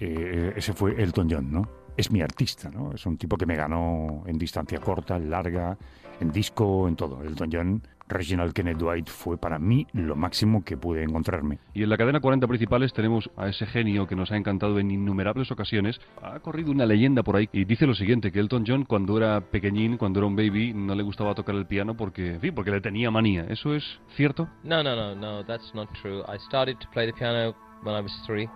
Eh, 0.00 0.52
ese 0.56 0.72
fue 0.72 1.02
Elton 1.02 1.28
John, 1.30 1.52
¿no? 1.52 1.77
Es 1.98 2.12
mi 2.12 2.22
artista, 2.22 2.70
¿no? 2.70 2.92
Es 2.92 3.04
un 3.06 3.16
tipo 3.18 3.36
que 3.36 3.44
me 3.44 3.56
ganó 3.56 4.22
en 4.24 4.38
distancia 4.38 4.78
corta, 4.78 5.16
en 5.16 5.28
larga, 5.30 5.76
en 6.20 6.30
disco, 6.30 6.86
en 6.86 6.94
todo. 6.94 7.24
Elton 7.24 7.50
John, 7.52 7.82
Reginald 8.06 8.52
Kenneth 8.52 8.78
Dwight 8.78 9.08
fue 9.08 9.36
para 9.36 9.58
mí 9.58 9.84
lo 9.94 10.14
máximo 10.14 10.64
que 10.64 10.76
pude 10.76 11.02
encontrarme. 11.02 11.58
Y 11.74 11.82
en 11.82 11.88
la 11.88 11.96
cadena 11.96 12.20
40 12.20 12.46
principales 12.46 12.92
tenemos 12.92 13.28
a 13.36 13.48
ese 13.48 13.66
genio 13.66 14.06
que 14.06 14.14
nos 14.14 14.30
ha 14.30 14.36
encantado 14.36 14.78
en 14.78 14.92
innumerables 14.92 15.50
ocasiones. 15.50 16.00
Ha 16.22 16.38
corrido 16.38 16.70
una 16.70 16.86
leyenda 16.86 17.24
por 17.24 17.34
ahí 17.34 17.48
y 17.52 17.64
dice 17.64 17.84
lo 17.84 17.96
siguiente, 17.96 18.30
que 18.30 18.38
Elton 18.38 18.62
John 18.64 18.84
cuando 18.84 19.16
era 19.16 19.40
pequeñín, 19.40 19.96
cuando 19.96 20.20
era 20.20 20.28
un 20.28 20.36
baby, 20.36 20.72
no 20.74 20.94
le 20.94 21.02
gustaba 21.02 21.34
tocar 21.34 21.56
el 21.56 21.66
piano 21.66 21.96
porque, 21.96 22.34
en 22.34 22.40
fin, 22.40 22.54
porque 22.54 22.70
le 22.70 22.80
tenía 22.80 23.10
manía. 23.10 23.44
¿Eso 23.48 23.74
es 23.74 23.82
cierto? 24.14 24.48
No, 24.62 24.84
no, 24.84 24.94
no, 24.94 25.16
no, 25.16 25.44
that's 25.44 25.74
not 25.74 25.88
true. 26.00 26.22
I 26.28 26.38
started 26.46 26.76
to 26.78 26.88
play 26.92 27.06
the 27.10 27.12
piano 27.12 27.56
when 27.82 27.96
I 27.96 28.00
was 28.00 28.12
three. 28.24 28.48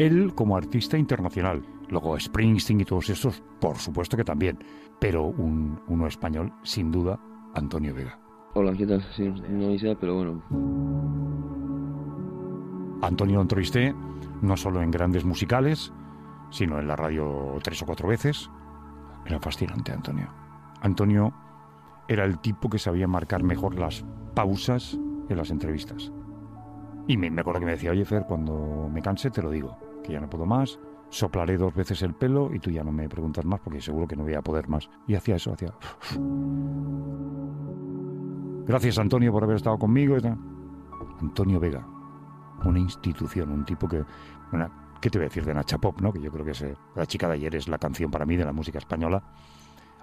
Él 0.00 0.34
como 0.34 0.56
artista 0.56 0.96
internacional, 0.96 1.62
luego 1.90 2.18
Springsteen 2.18 2.80
y 2.80 2.84
todos 2.86 3.10
esos, 3.10 3.42
por 3.60 3.76
supuesto 3.76 4.16
que 4.16 4.24
también, 4.24 4.58
pero 4.98 5.26
un, 5.26 5.78
uno 5.88 6.06
español, 6.06 6.54
sin 6.62 6.90
duda, 6.90 7.20
Antonio 7.54 7.94
Vega. 7.94 8.18
Hola, 8.54 8.72
¿qué 8.72 8.86
tal? 8.86 9.02
Sí, 9.14 9.28
no 9.28 9.66
avisé, 9.66 9.94
pero 9.96 10.14
bueno. 10.14 10.42
Antonio 13.02 13.42
entrevisté 13.42 13.94
no 14.40 14.56
solo 14.56 14.80
en 14.80 14.90
grandes 14.90 15.26
musicales, 15.26 15.92
sino 16.48 16.78
en 16.78 16.88
la 16.88 16.96
radio 16.96 17.58
tres 17.62 17.82
o 17.82 17.84
cuatro 17.84 18.08
veces. 18.08 18.50
Era 19.26 19.38
fascinante, 19.38 19.92
Antonio. 19.92 20.32
Antonio 20.80 21.34
era 22.08 22.24
el 22.24 22.38
tipo 22.38 22.70
que 22.70 22.78
sabía 22.78 23.06
marcar 23.06 23.42
mejor 23.42 23.78
las 23.78 24.02
pausas 24.34 24.98
en 25.28 25.36
las 25.36 25.50
entrevistas. 25.50 26.10
Y 27.06 27.18
me, 27.18 27.30
me 27.30 27.42
acuerdo 27.42 27.60
que 27.60 27.66
me 27.66 27.72
decía, 27.72 27.90
oye, 27.90 28.06
Fer, 28.06 28.24
cuando 28.26 28.88
me 28.90 29.02
canse 29.02 29.30
te 29.30 29.42
lo 29.42 29.50
digo. 29.50 29.89
Que 30.02 30.12
ya 30.12 30.20
no 30.20 30.28
puedo 30.28 30.46
más, 30.46 30.78
soplaré 31.10 31.56
dos 31.56 31.74
veces 31.74 32.02
el 32.02 32.14
pelo 32.14 32.50
y 32.54 32.58
tú 32.58 32.70
ya 32.70 32.84
no 32.84 32.92
me 32.92 33.08
preguntas 33.08 33.44
más 33.44 33.60
porque 33.60 33.80
seguro 33.80 34.06
que 34.06 34.16
no 34.16 34.22
voy 34.22 34.34
a 34.34 34.42
poder 34.42 34.68
más. 34.68 34.88
Y 35.06 35.14
hacía 35.14 35.36
eso, 35.36 35.52
hacía... 35.52 35.74
Gracias 38.66 38.98
Antonio 38.98 39.32
por 39.32 39.42
haber 39.42 39.56
estado 39.56 39.78
conmigo. 39.78 40.16
Antonio 41.20 41.58
Vega, 41.58 41.86
una 42.64 42.78
institución, 42.78 43.50
un 43.50 43.64
tipo 43.64 43.88
que... 43.88 44.04
Una, 44.52 44.70
¿Qué 45.00 45.10
te 45.10 45.18
voy 45.18 45.24
a 45.24 45.28
decir 45.28 45.44
de 45.44 45.54
Nacha 45.54 45.78
Pop, 45.78 46.00
no? 46.00 46.12
Que 46.12 46.20
yo 46.20 46.30
creo 46.30 46.44
que 46.44 46.50
es, 46.50 46.62
eh, 46.62 46.76
La 46.94 47.06
chica 47.06 47.26
de 47.26 47.34
ayer 47.34 47.54
es 47.56 47.68
la 47.68 47.78
canción 47.78 48.10
para 48.10 48.26
mí 48.26 48.36
de 48.36 48.44
la 48.44 48.52
música 48.52 48.78
española. 48.78 49.22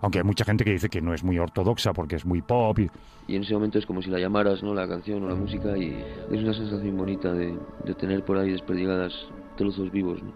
Aunque 0.02 0.20
hay 0.20 0.24
mucha 0.24 0.44
gente 0.44 0.64
que 0.64 0.72
dice 0.72 0.90
que 0.90 1.02
no 1.02 1.14
es 1.14 1.24
muy 1.24 1.40
ortodoxa 1.40 1.94
porque 1.94 2.16
es 2.16 2.26
muy 2.26 2.42
pop. 2.42 2.78
Y, 2.80 2.90
y 3.28 3.36
en 3.36 3.44
ese 3.44 3.54
momento 3.54 3.80
es 3.80 3.86
como 3.86 4.02
si 4.02 4.10
la 4.10 4.20
llamaras, 4.20 4.62
¿no? 4.64 4.74
La 4.74 4.88
canción 4.88 5.24
o 5.24 5.30
la 5.30 5.36
música 5.36 5.78
y 5.78 6.04
es 6.32 6.44
una 6.44 6.54
sensación 6.54 6.98
bonita 6.98 7.32
de, 7.32 7.58
de 7.84 7.94
tener 7.96 8.24
por 8.26 8.38
ahí 8.38 8.52
desperdigadas 8.52 9.14
trozos 9.58 9.92
vivos, 9.92 10.24
¿no? 10.24 10.32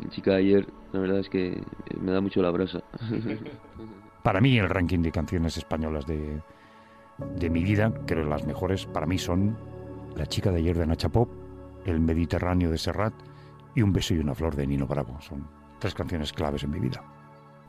La 0.00 0.10
chica 0.10 0.32
de 0.32 0.36
ayer, 0.36 0.68
la 0.92 1.00
verdad 1.00 1.18
es 1.18 1.28
que 1.28 1.60
me 2.00 2.12
da 2.12 2.20
mucho 2.20 2.40
la 2.42 2.50
brasa. 2.50 2.84
para 4.22 4.40
mí 4.40 4.58
el 4.58 4.68
ranking 4.68 5.00
de 5.00 5.10
canciones 5.10 5.56
españolas 5.56 6.06
de, 6.06 6.40
de 7.36 7.50
mi 7.50 7.64
vida, 7.64 7.92
creo 8.06 8.24
las 8.24 8.46
mejores, 8.46 8.86
para 8.86 9.06
mí 9.06 9.18
son 9.18 9.56
La 10.16 10.26
chica 10.26 10.50
de 10.50 10.58
ayer 10.58 10.76
de 10.76 10.86
Nacha 10.86 11.08
Pop, 11.08 11.30
El 11.84 12.00
Mediterráneo 12.00 12.70
de 12.70 12.78
Serrat 12.78 13.14
y 13.74 13.82
Un 13.82 13.92
beso 13.92 14.14
y 14.14 14.18
una 14.18 14.34
flor 14.34 14.56
de 14.56 14.66
Nino 14.66 14.86
Bravo. 14.86 15.20
Son 15.20 15.46
tres 15.78 15.94
canciones 15.94 16.32
claves 16.32 16.62
en 16.64 16.70
mi 16.70 16.80
vida. 16.80 17.02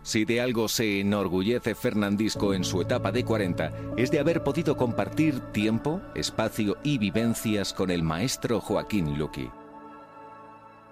Si 0.02 0.26
de 0.26 0.42
algo 0.42 0.68
se 0.68 1.02
enorgullece 1.02 1.76
Fernandisco 1.76 2.54
en 2.54 2.64
su 2.64 2.82
etapa 2.82 3.12
de 3.12 3.26
40, 3.26 3.72
es 3.98 4.10
de 4.12 4.20
haber 4.20 4.44
podido 4.44 4.78
compartir 4.78 5.40
tiempo, 5.52 6.02
espacio 6.16 6.78
y 6.84 6.98
vivencias 6.98 7.74
con 7.74 7.92
el 7.92 8.02
maestro 8.02 8.62
Joaquín 8.62 9.20
Luqui. 9.20 9.50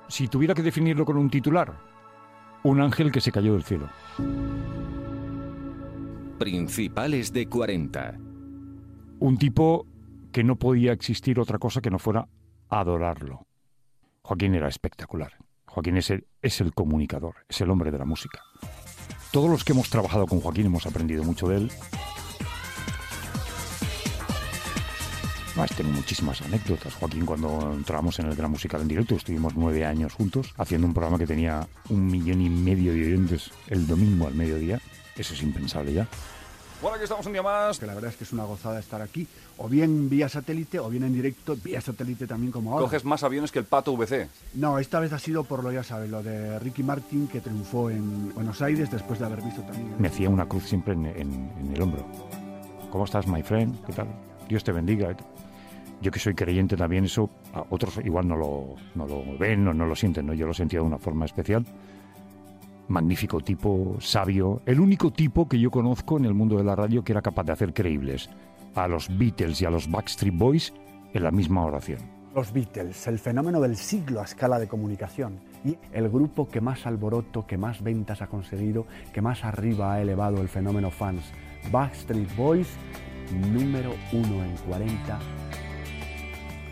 Si 0.08 0.28
tuviera 0.28 0.54
que 0.54 0.63
definirlo 0.63 1.06
con 1.06 1.17
un 1.17 1.30
titular, 1.30 1.78
un 2.63 2.82
ángel 2.82 3.12
que 3.12 3.22
se 3.22 3.32
cayó 3.32 3.54
del 3.54 3.63
cielo. 3.63 3.89
Principales 6.39 7.34
de 7.34 7.48
40. 7.48 8.17
Un 9.20 9.38
tipo 9.38 9.86
que 10.32 10.43
no 10.43 10.56
podía 10.56 10.91
existir 10.91 11.39
otra 11.39 11.58
cosa 11.58 11.82
que 11.82 11.89
no 11.89 12.00
fuera 12.00 12.28
adorarlo. 12.70 13.48
Joaquín 14.22 14.56
era 14.56 14.67
espectacular. 14.67 15.34
Joaquín 15.65 15.98
es 15.98 16.10
el, 16.10 16.28
es 16.41 16.62
el 16.62 16.74
comunicador, 16.74 17.36
es 17.50 17.62
el 17.62 17.70
hombre 17.70 17.91
de 17.91 17.98
la 17.98 18.06
música. 18.06 18.41
Todos 19.32 19.50
los 19.50 19.63
que 19.63 19.74
hemos 19.74 19.89
trabajado 19.89 20.26
con 20.26 20.39
Joaquín 20.39 20.67
hemos 20.67 20.86
aprendido 20.86 21.24
mucho 21.24 21.48
de 21.48 21.58
él. 21.58 21.72
Tengo 25.65 25.91
muchísimas 25.91 26.41
anécdotas. 26.41 26.93
Joaquín, 26.96 27.26
cuando 27.26 27.74
entramos 27.74 28.17
en 28.20 28.28
el 28.28 28.36
Gran 28.36 28.52
Musical 28.52 28.82
en 28.82 28.88
directo, 28.88 29.15
estuvimos 29.15 29.56
nueve 29.56 29.86
años 29.86 30.13
juntos, 30.13 30.54
haciendo 30.58 30.88
un 30.88 30.93
programa 30.93 31.17
que 31.17 31.28
tenía 31.28 31.67
un 31.89 32.06
millón 32.08 32.41
y 32.41 32.50
medio 32.50 32.93
de 32.93 33.02
oyentes 33.02 33.52
el 33.67 33.86
domingo 33.86 34.28
al 34.28 34.34
mediodía. 34.36 34.80
Eso 35.15 35.34
es 35.34 35.41
impensable 35.43 35.93
ya. 35.93 36.08
Bueno, 36.82 36.96
aquí 36.96 37.04
estamos 37.04 37.26
un 37.26 37.34
día 37.34 37.43
más. 37.43 37.80
Que 37.80 37.86
la 37.86 37.96
verdad 37.96 38.12
es 38.12 38.17
que 38.17 38.24
es 38.24 38.34
una 38.34 38.43
gozada 38.43 38.80
estar 38.80 39.02
aquí, 39.02 39.28
o 39.58 39.67
bien 39.67 40.10
vía 40.10 40.30
satélite, 40.30 40.80
o 40.80 40.89
bien 40.89 41.04
en 41.04 41.13
directo, 41.13 41.56
vía 41.63 41.82
satélite 41.82 42.28
también 42.28 42.52
como 42.52 42.72
ahora. 42.74 42.86
Coges 42.86 43.04
más 43.04 43.24
aviones 43.24 43.52
que 43.52 43.60
el 43.60 43.65
Pato 43.65 43.96
VC. 43.98 44.30
No, 44.54 44.80
esta 44.80 45.00
vez 45.00 45.12
ha 45.13 45.20
sido 45.20 45.43
por 45.43 45.63
lo 45.63 45.72
ya 45.72 45.84
sabes, 45.84 46.10
lo 46.10 46.24
de 46.24 46.60
Ricky 46.60 46.84
Martin, 46.84 47.28
que 47.28 47.41
triunfó 47.41 47.89
en 47.89 48.34
Buenos 48.34 48.62
Aires 48.62 48.89
después 48.91 49.20
de 49.20 49.26
haber 49.26 49.41
visto 49.41 49.62
también... 49.62 49.96
Me 50.00 50.08
hacía 50.08 50.30
una 50.30 50.48
cruz 50.48 50.65
siempre 50.65 50.93
en, 50.93 51.06
en, 51.08 51.52
en 51.60 51.72
el 51.74 51.82
hombro. 51.82 52.06
¿Cómo 52.91 53.06
estás, 53.06 53.28
my 53.28 53.43
friend? 53.43 53.84
¿Qué 53.86 53.93
tal? 53.93 54.08
Dios 54.48 54.63
te 54.63 54.72
bendiga. 54.72 55.13
Yo 56.02 56.12
que 56.12 56.20
soy 56.20 56.36
creyente 56.36 56.78
también, 56.78 57.06
eso 57.06 57.30
a 57.54 57.64
otros 57.70 58.00
igual 58.06 58.28
no 58.28 58.36
lo, 58.36 58.76
no 58.96 59.08
lo 59.08 59.38
ven 59.38 59.68
o 59.68 59.74
no 59.74 59.86
lo 59.86 59.96
sienten, 59.96 60.28
¿no? 60.28 60.34
Yo 60.34 60.46
lo 60.46 60.54
sentía 60.54 60.80
de 60.80 60.86
una 60.86 61.00
forma 61.00 61.26
especial 61.26 61.66
magnífico 62.88 63.42
tipo, 63.42 63.98
sabio, 64.00 64.62
el 64.66 64.80
único 64.80 65.12
tipo 65.12 65.48
que 65.48 65.60
yo 65.60 65.70
conozco 65.72 66.18
en 66.18 66.26
el 66.26 66.34
mundo 66.34 66.58
de 66.58 66.64
la 66.64 66.76
radio 66.76 67.04
que 67.04 67.12
era 67.12 67.22
capaz 67.22 67.44
de 67.44 67.54
hacer 67.54 67.74
creíbles 67.74 68.30
a 68.76 68.88
los 68.88 69.16
Beatles 69.18 69.62
y 69.62 69.66
a 69.66 69.70
los 69.70 69.90
Backstreet 69.90 70.36
Boys 70.36 70.74
en 71.14 71.24
la 71.24 71.32
misma 71.32 71.66
oración. 71.66 72.00
Los 72.36 72.54
Beatles, 72.54 73.08
el 73.08 73.18
fenómeno 73.18 73.60
del 73.60 73.76
siglo 73.76 74.22
a 74.22 74.26
escala 74.26 74.60
de 74.60 74.68
comunicación 74.68 75.40
y 75.66 75.76
el 75.92 76.08
grupo 76.10 76.48
que 76.48 76.62
más 76.62 76.86
alboroto, 76.86 77.48
que 77.48 77.58
más 77.58 77.82
ventas 77.82 78.22
ha 78.22 78.28
conseguido, 78.28 78.86
que 79.12 79.22
más 79.22 79.44
arriba 79.44 79.94
ha 79.94 80.02
elevado 80.02 80.42
el 80.42 80.48
fenómeno 80.48 80.92
fans. 80.92 81.24
Backstreet 81.72 82.36
Boys, 82.36 82.70
número 83.52 83.92
uno 84.14 84.44
en 84.44 84.56
40. 84.68 85.20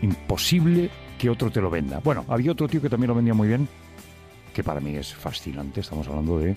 Imposible 0.06 0.88
que 1.18 1.28
otro 1.28 1.50
te 1.50 1.60
lo 1.60 1.68
venda. 1.68 2.00
Bueno, 2.04 2.24
había 2.28 2.52
otro 2.52 2.68
tío 2.68 2.80
que 2.80 2.88
también 2.88 3.08
lo 3.08 3.16
vendía 3.16 3.34
muy 3.34 3.48
bien, 3.48 3.66
que 4.54 4.62
para 4.62 4.78
mí 4.78 4.94
es 4.94 5.12
fascinante. 5.12 5.80
Estamos 5.80 6.06
hablando 6.06 6.38
de 6.38 6.54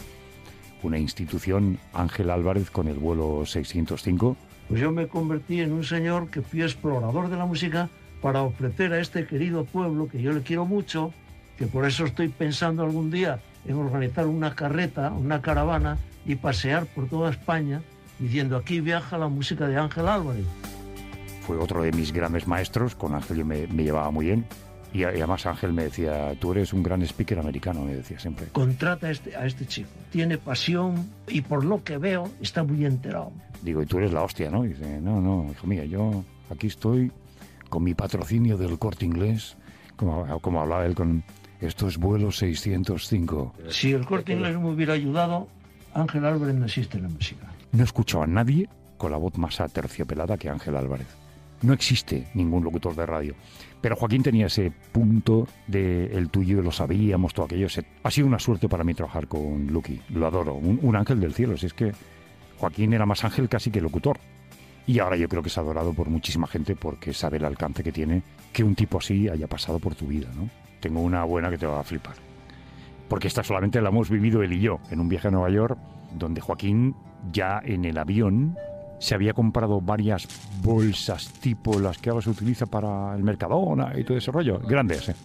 una 0.83 0.99
institución, 0.99 1.79
Ángel 1.91 2.29
Álvarez, 2.29 2.69
con 2.69 2.87
el 2.87 2.99
vuelo 2.99 3.43
605. 3.47 4.37
Pues 4.67 4.79
yo 4.79 4.91
me 4.91 5.07
convertí 5.07 5.61
en 5.61 5.71
un 5.71 5.83
señor 5.83 6.29
que 6.29 6.43
fui 6.43 6.61
explorador 6.61 7.27
de 7.29 7.37
la 7.37 7.47
música 7.47 7.89
para 8.21 8.43
ofrecer 8.43 8.93
a 8.93 8.99
este 8.99 9.25
querido 9.25 9.65
pueblo, 9.65 10.07
que 10.07 10.21
yo 10.21 10.31
le 10.31 10.41
quiero 10.41 10.65
mucho, 10.65 11.11
que 11.57 11.65
por 11.65 11.87
eso 11.87 12.05
estoy 12.05 12.27
pensando 12.27 12.83
algún 12.83 13.09
día 13.09 13.39
en 13.65 13.77
organizar 13.77 14.27
una 14.27 14.53
carreta, 14.53 15.11
una 15.11 15.41
caravana 15.41 15.97
y 16.23 16.35
pasear 16.35 16.85
por 16.85 17.09
toda 17.09 17.31
España 17.31 17.81
diciendo 18.19 18.57
aquí 18.57 18.79
viaja 18.79 19.17
la 19.17 19.27
música 19.27 19.67
de 19.67 19.77
Ángel 19.77 20.07
Álvarez. 20.07 20.45
Fue 21.49 21.57
otro 21.57 21.81
de 21.81 21.91
mis 21.91 22.13
grandes 22.13 22.45
maestros, 22.45 22.93
con 22.93 23.15
Ángel 23.15 23.37
yo 23.37 23.43
me, 23.43 23.65
me 23.65 23.83
llevaba 23.83 24.11
muy 24.11 24.27
bien. 24.27 24.45
Y, 24.93 25.03
además 25.03 25.47
Ángel 25.47 25.73
me 25.73 25.85
decía, 25.85 26.35
tú 26.39 26.51
eres 26.51 26.73
un 26.73 26.83
gran 26.83 27.01
speaker 27.01 27.39
americano, 27.39 27.85
me 27.85 27.95
decía 27.95 28.19
siempre. 28.19 28.45
Contrata 28.51 29.07
a 29.07 29.09
este, 29.09 29.35
a 29.35 29.47
este 29.47 29.65
chico, 29.65 29.89
tiene 30.11 30.37
pasión 30.37 31.09
y 31.27 31.41
por 31.41 31.65
lo 31.65 31.83
que 31.83 31.97
veo 31.97 32.29
está 32.39 32.63
muy 32.63 32.85
enterado. 32.85 33.31
Digo, 33.63 33.81
y 33.81 33.87
tú 33.87 33.97
eres 33.97 34.13
la 34.13 34.21
hostia, 34.21 34.51
¿no? 34.51 34.63
Y 34.63 34.67
dice, 34.67 35.01
no, 35.01 35.19
no, 35.21 35.49
hijo 35.51 35.65
mío, 35.65 35.83
yo 35.85 36.23
aquí 36.51 36.67
estoy 36.67 37.11
con 37.67 37.83
mi 37.83 37.95
patrocinio 37.95 38.55
del 38.55 38.77
corte 38.77 39.05
inglés, 39.05 39.57
como, 39.95 40.39
como 40.41 40.61
hablaba 40.61 40.85
él 40.85 40.93
con, 40.93 41.23
esto 41.61 41.87
es 41.87 41.97
vuelo 41.97 42.31
605. 42.31 43.55
Si 43.69 43.91
el 43.91 44.05
corte 44.05 44.33
inglés 44.33 44.55
me 44.55 44.69
hubiera 44.69 44.93
ayudado, 44.93 45.47
Ángel 45.95 46.25
Álvarez 46.25 46.53
no 46.53 46.65
existe 46.65 46.97
en 46.97 47.05
la 47.05 47.09
música. 47.09 47.51
No 47.71 47.81
he 47.81 47.85
escuchado 47.85 48.23
a 48.23 48.27
nadie 48.27 48.69
con 48.99 49.09
la 49.09 49.17
voz 49.17 49.35
más 49.39 49.59
aterciopelada 49.59 50.37
que 50.37 50.47
Ángel 50.47 50.75
Álvarez. 50.75 51.07
No 51.61 51.73
existe 51.73 52.27
ningún 52.33 52.63
locutor 52.63 52.95
de 52.95 53.05
radio. 53.05 53.35
Pero 53.81 53.95
Joaquín 53.95 54.23
tenía 54.23 54.47
ese 54.47 54.71
punto 54.91 55.47
de 55.67 56.05
el 56.05 56.29
tuyo, 56.29 56.61
lo 56.61 56.71
sabíamos, 56.71 57.33
todo 57.33 57.45
aquello. 57.45 57.67
Ha 58.03 58.11
sido 58.11 58.27
una 58.27 58.39
suerte 58.39 58.67
para 58.67 58.83
mí 58.83 58.93
trabajar 58.93 59.27
con 59.27 59.67
Lucky. 59.67 60.01
Lo 60.09 60.27
adoro. 60.27 60.55
Un, 60.55 60.95
ángel 60.95 61.19
del 61.19 61.33
cielo. 61.33 61.57
Si 61.57 61.65
es 61.65 61.73
que 61.73 61.93
Joaquín 62.57 62.93
era 62.93 63.05
más 63.05 63.23
ángel 63.23 63.47
casi 63.47 63.71
que 63.71 63.81
locutor. 63.81 64.19
Y 64.85 64.99
ahora 64.99 65.15
yo 65.15 65.29
creo 65.29 65.43
que 65.43 65.49
es 65.49 65.57
adorado 65.57 65.93
por 65.93 66.09
muchísima 66.09 66.47
gente 66.47 66.75
porque 66.75 67.13
sabe 67.13 67.37
el 67.37 67.45
alcance 67.45 67.83
que 67.83 67.91
tiene 67.91 68.23
que 68.51 68.63
un 68.63 68.75
tipo 68.75 68.97
así 68.97 69.29
haya 69.29 69.47
pasado 69.47 69.79
por 69.79 69.95
tu 69.95 70.07
vida, 70.07 70.29
¿no? 70.35 70.49
Tengo 70.79 71.01
una 71.01 71.23
buena 71.25 71.49
que 71.49 71.57
te 71.57 71.67
va 71.67 71.79
a 71.79 71.83
flipar. 71.83 72.15
Porque 73.07 73.27
esta 73.27 73.43
solamente 73.43 73.81
la 73.81 73.89
hemos 73.89 74.09
vivido 74.09 74.41
él 74.41 74.53
y 74.53 74.61
yo 74.61 74.79
en 74.89 74.99
un 74.99 75.07
viaje 75.07 75.27
a 75.27 75.31
Nueva 75.31 75.49
York 75.51 75.77
donde 76.17 76.41
Joaquín 76.41 76.95
ya 77.31 77.61
en 77.63 77.85
el 77.85 77.97
avión 77.97 78.57
se 78.99 79.15
había 79.15 79.33
comprado 79.33 79.79
varias 79.81 80.27
bolsas 80.61 81.29
tipo 81.39 81.79
las 81.79 81.97
que 81.97 82.09
ahora 82.09 82.21
se 82.21 82.29
utiliza 82.29 82.65
para 82.65 83.15
el 83.15 83.23
Mercadona 83.23 83.97
y 83.97 84.03
todo 84.03 84.17
ese 84.17 84.31
rollo, 84.31 84.59
grandes, 84.59 85.09
¿eh? 85.09 85.15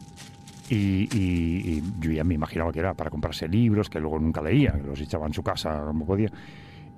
Y, 0.70 1.82
yo 2.00 2.10
ya 2.10 2.24
me 2.24 2.34
imaginaba 2.34 2.72
que 2.72 2.78
era 2.78 2.94
para 2.94 3.10
comprarse 3.10 3.48
libros, 3.48 3.90
que 3.90 4.00
luego 4.00 4.18
nunca 4.18 4.40
leía, 4.40 4.72
que 4.72 4.82
los 4.82 5.00
echaba 5.00 5.26
en 5.26 5.34
su 5.34 5.42
casa 5.42 5.82
como 5.84 6.06
podía. 6.06 6.30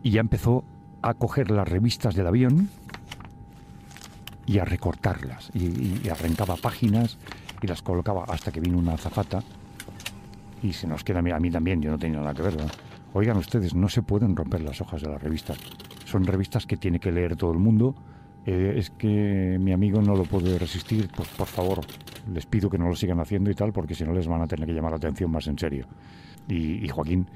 Y 0.03 0.13
ya 0.13 0.21
empezó 0.21 0.63
a 1.03 1.15
coger 1.15 1.51
las 1.51 1.67
revistas 1.67 2.15
del 2.15 2.29
avión 2.29 2.69
y 4.47 4.59
a 4.59 4.65
recortarlas. 4.65 5.51
Y, 5.53 6.01
y 6.05 6.09
arrancaba 6.09 6.57
páginas 6.57 7.19
y 7.61 7.67
las 7.67 7.83
colocaba 7.83 8.25
hasta 8.29 8.53
que 8.53 8.61
vino 8.61 8.79
una 8.79 8.95
azafata. 8.95 9.43
Y 10.63 10.73
se 10.73 10.87
nos 10.87 11.03
queda 11.03 11.19
a 11.19 11.41
mí 11.41 11.51
también, 11.51 11.83
yo 11.83 11.91
no 11.91 11.99
tenía 11.99 12.21
nada 12.21 12.35
que 12.35 12.43
ver. 12.43 12.57
¿verdad? 12.57 12.73
Oigan 13.15 13.37
ustedes, 13.37 13.75
no 13.75 13.89
se 13.89 14.03
pueden 14.03 14.37
romper 14.37 14.61
las 14.61 14.81
hojas 14.81 15.03
de 15.03 15.09
las 15.09 15.21
revistas 15.21 15.59
son 16.07 16.25
revistas 16.25 16.67
que 16.67 16.77
tiene 16.77 17.01
que 17.01 17.11
leer 17.11 17.37
todo 17.37 17.53
el 17.53 17.59
mundo. 17.59 17.95
Eh, 18.47 18.75
es 18.77 18.91
que 18.91 19.59
mi 19.61 19.73
amigo 19.73 20.01
no 20.01 20.15
lo 20.15 20.23
puede 20.23 20.57
resistir, 20.57 21.11
pues 21.15 21.29
por 21.31 21.49
favor, 21.49 21.81
les 22.33 22.47
pido 22.47 22.71
que 22.71 22.79
no 22.79 22.89
lo 22.89 22.95
sigan 22.95 23.19
haciendo 23.19 23.51
y 23.51 23.55
tal, 23.55 23.73
porque 23.73 23.95
si 23.95 24.05
no 24.05 24.13
les 24.13 24.29
van 24.29 24.41
a 24.41 24.47
tener 24.47 24.67
que 24.67 24.73
llamar 24.73 24.93
la 24.93 24.99
atención 24.99 25.31
más 25.33 25.49
en 25.49 25.59
serio. 25.59 25.87
Y, 26.49 26.89
Joaquín 26.89 27.27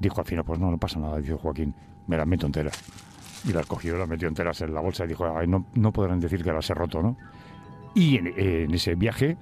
dijo 0.00 0.20
al 0.20 0.26
final, 0.26 0.42
pues 0.42 0.58
no, 0.58 0.70
no 0.70 0.78
pasa 0.78 0.98
nada, 0.98 1.20
dijo 1.20 1.36
Joaquín, 1.36 1.74
me 2.06 2.16
las 2.16 2.26
meto 2.26 2.46
enteras. 2.46 2.82
Y 3.46 3.52
las 3.52 3.66
cogió, 3.66 3.98
las 3.98 4.08
metió 4.08 4.26
enteras 4.26 4.58
en 4.62 4.72
la 4.72 4.80
bolsa 4.80 5.04
y 5.04 5.08
dijo, 5.08 5.26
no, 5.46 5.66
no 5.74 5.92
podrán 5.92 6.18
decir 6.18 6.42
que 6.42 6.50
las 6.50 6.68
he 6.70 6.74
roto, 6.74 7.02
¿no? 7.02 7.18
Y 7.94 8.16
en, 8.16 8.32
en 8.38 8.72
ese 8.72 8.94
viaje, 8.94 9.36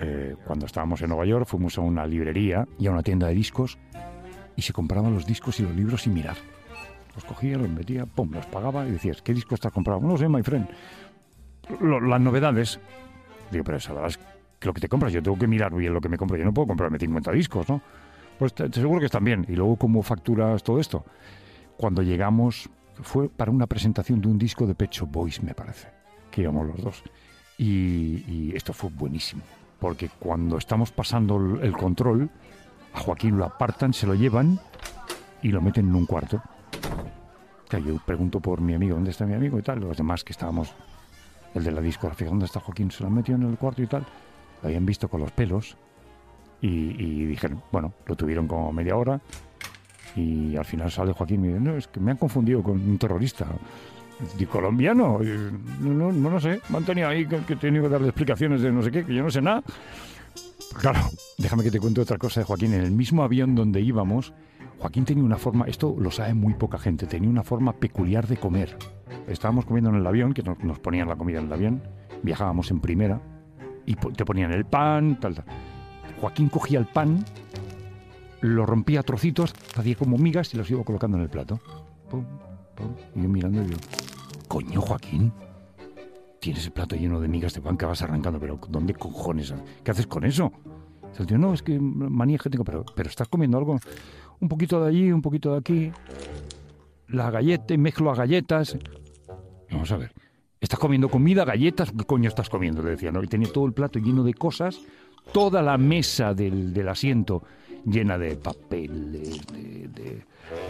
eh, 0.00 0.36
cuando 0.46 0.64
estábamos 0.64 1.02
en 1.02 1.10
Nueva 1.10 1.26
York, 1.26 1.46
fuimos 1.46 1.76
a 1.76 1.82
una 1.82 2.06
librería 2.06 2.66
y 2.78 2.86
a 2.86 2.92
una 2.92 3.02
tienda 3.02 3.26
de 3.26 3.34
discos 3.34 3.78
y 4.56 4.62
se 4.62 4.72
compraban 4.72 5.12
los 5.12 5.26
discos 5.26 5.60
y 5.60 5.64
los 5.64 5.76
libros 5.76 6.02
sin 6.02 6.14
mirar. 6.14 6.36
Los 7.14 7.24
cogía, 7.24 7.58
los 7.58 7.68
metía, 7.68 8.06
pum, 8.06 8.32
los 8.32 8.46
pagaba 8.46 8.86
y 8.86 8.92
decías, 8.92 9.22
¿qué 9.22 9.34
disco 9.34 9.54
estás 9.54 9.72
comprando? 9.72 10.06
No 10.06 10.16
sé, 10.16 10.28
my 10.28 10.42
friend. 10.42 10.68
Las 11.80 12.20
novedades. 12.20 12.80
Digo, 13.50 13.64
pero 13.64 13.78
sabrás 13.78 14.18
que 14.58 14.66
lo 14.66 14.72
que 14.72 14.80
te 14.80 14.88
compras. 14.88 15.12
Yo 15.12 15.22
tengo 15.22 15.38
que 15.38 15.46
mirar 15.46 15.74
bien 15.74 15.92
lo 15.92 16.00
que 16.00 16.08
me 16.08 16.16
compro. 16.16 16.36
Yo 16.36 16.44
no 16.44 16.54
puedo 16.54 16.68
comprarme 16.68 16.98
50 16.98 17.32
discos, 17.32 17.68
¿no? 17.68 17.82
Pues 18.38 18.54
te, 18.54 18.72
seguro 18.72 19.00
que 19.00 19.06
están 19.06 19.24
bien. 19.24 19.44
Y 19.48 19.52
luego, 19.52 19.76
¿cómo 19.76 20.02
facturas 20.02 20.62
todo 20.62 20.80
esto? 20.80 21.04
Cuando 21.76 22.02
llegamos, 22.02 22.70
fue 23.00 23.28
para 23.28 23.50
una 23.50 23.66
presentación 23.66 24.20
de 24.20 24.28
un 24.28 24.38
disco 24.38 24.66
de 24.66 24.74
Pecho 24.74 25.06
Boys, 25.06 25.42
me 25.42 25.54
parece, 25.54 25.88
que 26.30 26.42
íbamos 26.42 26.66
los 26.66 26.82
dos. 26.82 27.02
Y, 27.58 28.54
esto 28.56 28.72
fue 28.72 28.90
buenísimo, 28.90 29.42
porque 29.78 30.08
cuando 30.18 30.58
estamos 30.58 30.90
pasando 30.90 31.60
el 31.62 31.72
control, 31.72 32.30
a 32.92 33.00
Joaquín 33.00 33.38
lo 33.38 33.44
apartan, 33.44 33.92
se 33.92 34.06
lo 34.06 34.14
llevan 34.14 34.58
y 35.42 35.48
lo 35.48 35.60
meten 35.60 35.88
en 35.88 35.94
un 35.94 36.06
cuarto. 36.06 36.42
Que 37.68 37.82
yo 37.82 37.96
pregunto 38.04 38.40
por 38.40 38.60
mi 38.60 38.74
amigo, 38.74 38.94
¿dónde 38.94 39.10
está 39.10 39.24
mi 39.24 39.34
amigo 39.34 39.58
y 39.58 39.62
tal? 39.62 39.80
Los 39.80 39.96
demás 39.96 40.24
que 40.24 40.32
estábamos, 40.32 40.72
el 41.54 41.64
de 41.64 41.72
la 41.72 41.80
discografía, 41.80 42.28
¿dónde 42.28 42.46
está 42.46 42.60
Joaquín? 42.60 42.90
Se 42.90 43.02
lo 43.02 43.08
han 43.08 43.14
metido 43.14 43.38
en 43.38 43.44
el 43.48 43.56
cuarto 43.56 43.82
y 43.82 43.86
tal. 43.86 44.04
Lo 44.62 44.68
habían 44.68 44.84
visto 44.84 45.08
con 45.08 45.20
los 45.20 45.32
pelos 45.32 45.76
y, 46.60 46.68
y 46.68 47.24
dijeron, 47.26 47.62
bueno, 47.72 47.92
lo 48.06 48.14
tuvieron 48.14 48.46
como 48.46 48.72
media 48.72 48.96
hora 48.96 49.20
y 50.14 50.54
al 50.56 50.64
final 50.64 50.90
sale 50.90 51.12
Joaquín 51.12 51.36
y 51.36 51.48
me 51.48 51.48
dice, 51.48 51.60
no, 51.60 51.76
es 51.76 51.88
que 51.88 51.98
me 51.98 52.10
han 52.10 52.18
confundido 52.18 52.62
con 52.62 52.78
un 52.78 52.98
terrorista. 52.98 53.46
¿De 54.38 54.46
colombiano? 54.46 55.18
Y, 55.22 55.50
No, 55.80 56.12
no, 56.12 56.30
no 56.30 56.40
sé. 56.40 56.60
Me 56.68 56.76
han 56.76 56.84
tenido 56.84 57.08
ahí 57.08 57.26
que, 57.26 57.38
que 57.38 57.54
he 57.54 57.56
tenido 57.56 57.84
que 57.84 57.90
darle 57.90 58.08
explicaciones 58.08 58.60
de 58.60 58.70
no 58.70 58.82
sé 58.82 58.90
qué, 58.92 59.04
que 59.04 59.14
yo 59.14 59.22
no 59.22 59.30
sé 59.30 59.40
nada. 59.40 59.62
Claro, 60.78 61.00
déjame 61.38 61.64
que 61.64 61.70
te 61.70 61.80
cuente 61.80 62.00
otra 62.00 62.18
cosa 62.18 62.40
de 62.40 62.44
Joaquín. 62.44 62.74
En 62.74 62.82
el 62.82 62.92
mismo 62.92 63.24
avión 63.24 63.54
donde 63.54 63.80
íbamos, 63.80 64.32
Joaquín 64.82 65.04
tenía 65.04 65.22
una 65.22 65.38
forma, 65.38 65.66
esto 65.66 65.94
lo 65.96 66.10
sabe 66.10 66.34
muy 66.34 66.54
poca 66.54 66.76
gente, 66.76 67.06
tenía 67.06 67.30
una 67.30 67.44
forma 67.44 67.72
peculiar 67.72 68.26
de 68.26 68.36
comer. 68.36 68.76
Estábamos 69.28 69.64
comiendo 69.64 69.90
en 69.90 69.96
el 69.96 70.06
avión, 70.08 70.34
que 70.34 70.42
nos, 70.42 70.80
ponían 70.80 71.08
la 71.08 71.14
comida 71.14 71.38
en 71.38 71.46
el 71.46 71.52
avión, 71.52 71.82
viajábamos 72.24 72.68
en 72.72 72.80
primera, 72.80 73.20
y 73.86 73.94
te 73.94 74.24
ponían 74.24 74.50
el 74.52 74.64
pan, 74.64 75.20
tal, 75.20 75.36
tal. 75.36 75.44
Joaquín 76.20 76.48
cogía 76.48 76.80
el 76.80 76.86
pan, 76.86 77.24
lo 78.40 78.66
rompía 78.66 78.98
a 78.98 79.02
trocitos, 79.04 79.54
hacía 79.76 79.94
como 79.94 80.18
migas 80.18 80.52
y 80.52 80.56
los 80.56 80.68
iba 80.68 80.82
colocando 80.82 81.16
en 81.16 81.22
el 81.22 81.30
plato. 81.30 81.60
Pum, 82.10 82.24
pum. 82.74 82.88
Y 83.14 83.22
yo 83.22 83.28
mirando 83.28 83.62
y 83.62 83.68
yo, 83.68 83.76
coño, 84.48 84.80
Joaquín, 84.80 85.32
tienes 86.40 86.66
el 86.66 86.72
plato 86.72 86.96
lleno 86.96 87.20
de 87.20 87.28
migas 87.28 87.54
de 87.54 87.60
pan 87.60 87.76
que 87.76 87.86
vas 87.86 88.02
arrancando, 88.02 88.40
pero 88.40 88.58
¿dónde 88.68 88.94
cojones? 88.94 89.54
¿Qué 89.84 89.92
haces 89.92 90.08
con 90.08 90.24
eso? 90.24 90.50
No, 91.38 91.54
es 91.54 91.62
que 91.62 91.78
manía 91.78 92.38
que 92.38 92.50
tengo, 92.50 92.64
pero, 92.64 92.84
pero 92.96 93.08
estás 93.08 93.28
comiendo 93.28 93.58
algo, 93.58 93.78
un 94.42 94.48
poquito 94.48 94.82
de 94.82 94.88
allí, 94.88 95.12
un 95.12 95.22
poquito 95.22 95.52
de 95.52 95.58
aquí, 95.58 95.92
la 97.08 97.30
galleta, 97.30 97.72
y 97.72 97.78
mezclo 97.78 98.10
a 98.10 98.14
galletas. 98.16 98.76
Vamos 99.70 99.90
a 99.92 99.96
ver, 99.96 100.12
¿estás 100.60 100.78
comiendo 100.80 101.08
comida, 101.08 101.44
galletas? 101.44 101.92
¿Qué 101.96 102.04
coño 102.04 102.28
estás 102.28 102.50
comiendo? 102.50 102.82
Le 102.82 102.90
decía, 102.90 103.12
¿no? 103.12 103.22
Y 103.22 103.28
tenía 103.28 103.50
todo 103.50 103.66
el 103.66 103.72
plato 103.72 103.98
lleno 104.00 104.24
de 104.24 104.34
cosas, 104.34 104.80
toda 105.32 105.62
la 105.62 105.78
mesa 105.78 106.34
del, 106.34 106.74
del 106.74 106.88
asiento 106.88 107.42
llena 107.86 108.18
de 108.18 108.36
papel, 108.36 109.12
de, 109.12 109.88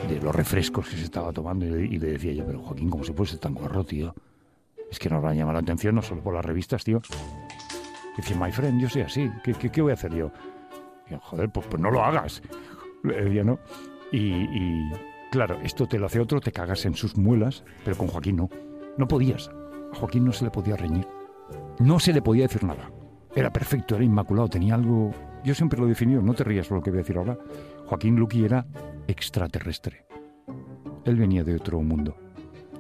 de- 0.09 0.21
los 0.23 0.35
refrescos 0.35 0.87
que 0.89 0.97
se 0.97 1.05
estaba 1.05 1.33
tomando. 1.33 1.65
Y 1.67 1.99
le, 1.99 2.13
decía 2.13 2.33
yo, 2.33 2.45
pero 2.47 2.61
Joaquín, 2.61 2.91
¿cómo 2.91 3.03
se 3.05 3.13
puede 3.13 3.31
ser 3.31 3.39
tan 3.41 3.55
guarro, 3.55 3.83
tío? 3.85 4.15
Es 4.91 4.99
que 4.99 5.09
nos 5.09 5.25
va 5.25 5.31
a 5.31 5.35
llamar 5.35 5.55
la 5.55 5.61
atención, 5.61 5.95
no 5.95 6.03
solo 6.03 6.21
por 6.23 6.35
las 6.35 6.45
revistas, 6.45 6.85
tío. 6.85 7.01
Dice, 8.17 8.35
my 8.37 8.53
friend, 8.53 8.81
yo 8.81 8.89
soy 8.91 9.03
así. 9.03 9.31
¿Qué, 9.43 9.55
qué, 9.55 9.71
qué 9.71 9.81
voy 9.83 9.91
a 9.93 9.95
hacer 9.95 10.15
yo? 10.15 10.31
Y 11.09 11.13
yo, 11.13 11.19
joder, 11.21 11.49
pues, 11.51 11.67
pues 11.67 11.83
no 11.83 11.91
lo 11.91 12.05
hagas. 12.05 12.43
Le 13.03 13.25
decía, 13.25 13.45
¿no? 13.45 13.59
Y, 14.11 14.19
y, 14.19 14.91
claro, 15.31 15.59
esto 15.63 15.87
te 15.87 15.99
lo 15.99 16.07
hace 16.07 16.21
otro, 16.21 16.41
te 16.41 16.53
cagas 16.53 16.85
en 16.85 16.95
sus 16.95 17.17
muelas, 17.17 17.65
pero 17.85 17.97
con 17.97 18.09
Joaquín 18.09 18.37
no. 18.37 18.51
No 18.97 19.09
podías. 19.09 19.51
A 19.93 19.97
Joaquín 19.97 20.25
no 20.25 20.33
se 20.33 20.45
le 20.45 20.51
podía 20.51 20.77
reñir. 20.77 21.07
No 21.79 21.99
se 21.99 22.13
le 22.13 22.23
podía 22.23 22.45
decir 22.45 22.65
nada. 22.65 22.91
Era 23.35 23.53
perfecto, 23.53 23.97
era 23.97 24.05
inmaculado, 24.05 24.49
tenía 24.49 24.75
algo... 24.75 25.11
Yo 25.45 25.55
siempre 25.55 25.81
lo 25.81 25.87
he 25.87 25.89
definido, 25.89 26.23
no 26.23 26.35
te 26.35 26.45
rías 26.45 26.69
por 26.69 26.79
lo 26.79 26.83
que 26.83 26.91
voy 26.91 26.99
a 26.99 27.03
decir 27.03 27.17
ahora. 27.17 27.39
Joaquín 27.87 28.17
Luqui 28.17 28.45
era 28.45 28.67
extraterrestre. 29.09 30.07
Él 31.05 31.17
venía 31.17 31.43
de 31.43 31.57
otro 31.57 31.81
mundo. 31.81 32.17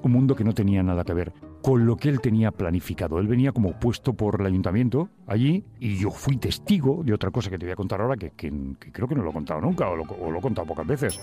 Un 0.03 0.13
mundo 0.13 0.37
que 0.37 0.45
no 0.45 0.53
tenía 0.53 0.83
nada 0.83 1.05
que 1.05 1.15
ver 1.15 1.33
con 1.63 1.87
lo 1.87 1.97
que 1.97 2.09
él 2.09 2.21
tenía 2.21 2.51
planificado. 2.51 3.19
Él 3.19 3.29
venía 3.29 3.53
como 3.53 3.79
puesto 3.79 4.13
por 4.15 4.41
el 4.41 4.47
ayuntamiento 4.47 5.09
allí 5.27 5.65
y 5.79 5.97
yo 5.97 6.11
fui 6.11 6.37
testigo 6.37 7.03
de 7.05 7.15
otra 7.15 7.31
cosa 7.31 7.51
que 7.51 7.59
te 7.59 7.67
voy 7.67 7.73
a 7.73 7.77
contar 7.77 8.01
ahora 8.01 8.17
que, 8.17 8.33
creo 8.33 9.09
que 9.09 9.15
no 9.15 9.23
lo 9.23 9.31
he 9.31 9.33
contado 9.33 9.61
nunca 9.61 9.89
o 9.89 9.97
lo, 9.97 10.03
o 10.03 10.37
he 10.37 10.41
contado 10.41 10.67
pocas 10.67 10.87
veces. 10.87 11.21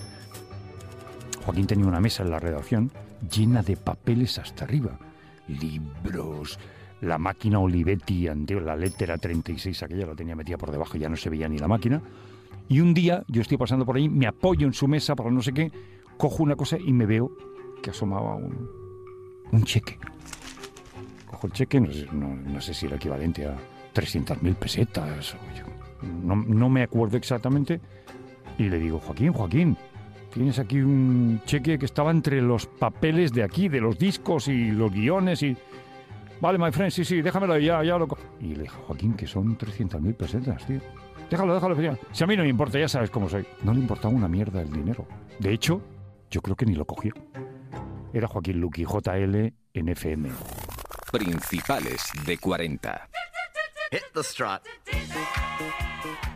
Joaquín 1.46 1.68
tenía 1.68 1.86
una 1.86 2.00
mesa 2.00 2.24
en 2.24 2.32
la 2.32 2.40
redacción 2.40 2.90
llena 3.30 3.62
de 3.62 3.76
papeles 3.76 4.40
hasta 4.40 4.64
arriba. 4.64 4.98
Libros, 5.48 6.58
la 7.02 7.18
máquina 7.18 7.60
Olivetti, 7.60 8.28
la 8.28 8.76
letra 8.76 9.18
36, 9.18 9.84
aquella 9.84 10.06
la 10.06 10.16
tenía 10.16 10.36
metida 10.36 10.58
por 10.58 10.72
debajo, 10.72 10.98
ya 10.98 11.10
no 11.10 11.18
se 11.18 11.30
veía 11.30 11.50
ni 11.50 11.58
la 11.58 11.68
máquina. 11.68 12.02
Y 12.70 12.82
un 12.82 12.94
día 12.94 13.24
yo 13.28 13.42
estoy 13.42 13.58
pasando 13.58 13.86
por 13.86 13.98
ahí, 13.98 14.08
me 14.08 14.28
apoyo 14.28 14.68
en 14.68 14.74
su 14.74 14.88
mesa 14.88 15.16
para 15.16 15.32
no 15.32 15.42
sé 15.42 15.54
qué, 15.54 15.72
cojo 16.18 16.44
una 16.44 16.56
cosa 16.56 16.78
y 16.78 16.94
me 16.94 17.06
veo 17.06 17.32
que 17.82 17.90
asomaba 17.90 18.36
un, 18.36 18.79
un 19.52 19.64
cheque. 19.64 19.98
Cojo 21.30 21.48
el 21.48 21.54
cheque, 21.54 21.80
no 21.80 21.90
no- 22.14 22.36
no 22.36 22.62
sé 22.62 22.74
si 22.74 22.86
era 22.86 22.96
equivalente 22.98 23.46
a 23.46 23.56
300.000 23.94 24.56
pesetas. 24.56 25.36
no, 26.02 26.36
no 26.36 26.70
me 26.70 26.84
acuerdo 26.84 27.18
exactamente. 27.18 27.80
Y 28.58 28.70
le 28.70 28.78
digo, 28.80 29.00
Joaquín, 29.00 29.32
Joaquín, 29.34 29.78
tienes 30.34 30.60
aquí 30.60 30.80
un 30.80 31.42
cheque 31.46 31.78
que 31.80 31.86
estaba 31.86 32.12
entre 32.12 32.42
los 32.42 32.66
papeles 32.68 33.32
de 33.32 33.44
aquí, 33.44 33.70
de 33.70 33.80
los 33.82 33.98
discos 33.98 34.48
y 34.48 34.72
los 34.72 34.92
guiones 34.92 35.42
y... 35.44 35.56
Vale, 36.42 36.58
my 36.58 36.72
friend, 36.72 36.92
sí, 36.92 37.04
sí, 37.04 37.22
déjamelo 37.22 37.58
ya, 37.58 37.84
ya 37.84 37.98
lo... 37.98 38.08
co-". 38.08 38.18
Y 38.40 38.56
le 38.56 38.64
dije, 38.64 38.76
Joaquín, 38.88 39.14
que 39.14 39.28
son 39.28 39.58
300.000 39.58 40.14
pesetas, 40.16 40.66
tío. 40.66 40.80
Déjalo, 41.30 41.54
déjalo, 41.54 41.80
ya. 41.82 41.98
Si 42.12 42.24
a 42.24 42.28
mí 42.28 42.36
no 42.38 42.44
me 42.44 42.50
importa, 42.50 42.80
ya 42.80 42.88
sabes 42.88 43.10
cómo 43.10 43.28
soy. 43.30 43.46
No 43.64 43.74
le 43.74 43.80
importaba 43.82 44.14
una 44.14 44.28
mierda 44.28 44.62
el 44.62 44.72
dinero. 44.72 45.06
De 45.38 45.52
hecho, 45.54 45.82
yo 46.32 46.42
creo 46.42 46.56
que 46.56 46.66
ni 46.66 46.76
lo 46.76 46.86
cogió. 46.86 47.14
Era 48.14 48.28
Joaquín 48.28 48.60
Luqui, 48.60 48.86
JL 48.86 49.54
en 49.74 49.90
FM. 49.90 50.30
Principales 51.12 52.04
de 52.26 52.38
40. 52.38 53.10
Hit 53.92 54.02
the 54.14 54.24
strut. 54.24 54.62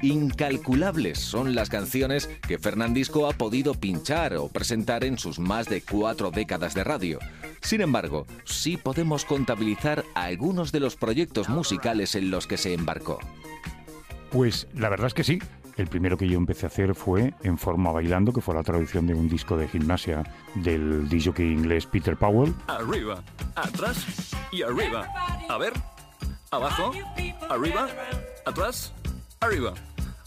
Incalculables 0.01 1.17
son 1.19 1.55
las 1.55 1.69
canciones 1.69 2.27
que 2.47 2.57
Fernandisco 2.57 3.27
ha 3.27 3.33
podido 3.33 3.73
pinchar 3.73 4.35
o 4.35 4.49
presentar 4.49 5.03
en 5.03 5.17
sus 5.17 5.39
más 5.39 5.67
de 5.67 5.81
cuatro 5.81 6.29
décadas 6.29 6.73
de 6.73 6.83
radio. 6.83 7.19
Sin 7.61 7.81
embargo, 7.81 8.27
sí 8.43 8.75
podemos 8.75 9.23
contabilizar 9.23 10.03
algunos 10.13 10.71
de 10.71 10.81
los 10.81 10.95
proyectos 10.97 11.47
musicales 11.47 12.15
en 12.15 12.31
los 12.31 12.47
que 12.47 12.57
se 12.57 12.73
embarcó. 12.73 13.19
Pues 14.29 14.67
la 14.73 14.89
verdad 14.89 15.07
es 15.07 15.13
que 15.13 15.23
sí. 15.23 15.39
El 15.75 15.87
primero 15.87 16.17
que 16.17 16.27
yo 16.27 16.37
empecé 16.37 16.65
a 16.65 16.69
hacer 16.69 16.93
fue 16.93 17.33
En 17.41 17.57
Forma 17.57 17.91
Bailando, 17.91 18.31
que 18.31 18.41
fue 18.41 18.53
la 18.53 18.63
traducción 18.63 19.07
de 19.07 19.15
un 19.15 19.27
disco 19.27 19.57
de 19.57 19.67
gimnasia 19.67 20.23
del 20.55 21.09
DJ 21.09 21.43
inglés 21.43 21.87
Peter 21.87 22.15
Powell. 22.15 22.53
Arriba, 22.67 23.23
atrás 23.55 24.35
y 24.51 24.61
arriba. 24.61 25.07
A 25.49 25.57
ver, 25.57 25.73
abajo, 26.51 26.91
arriba, 27.49 27.87
atrás, 28.45 28.93
arriba, 29.39 29.73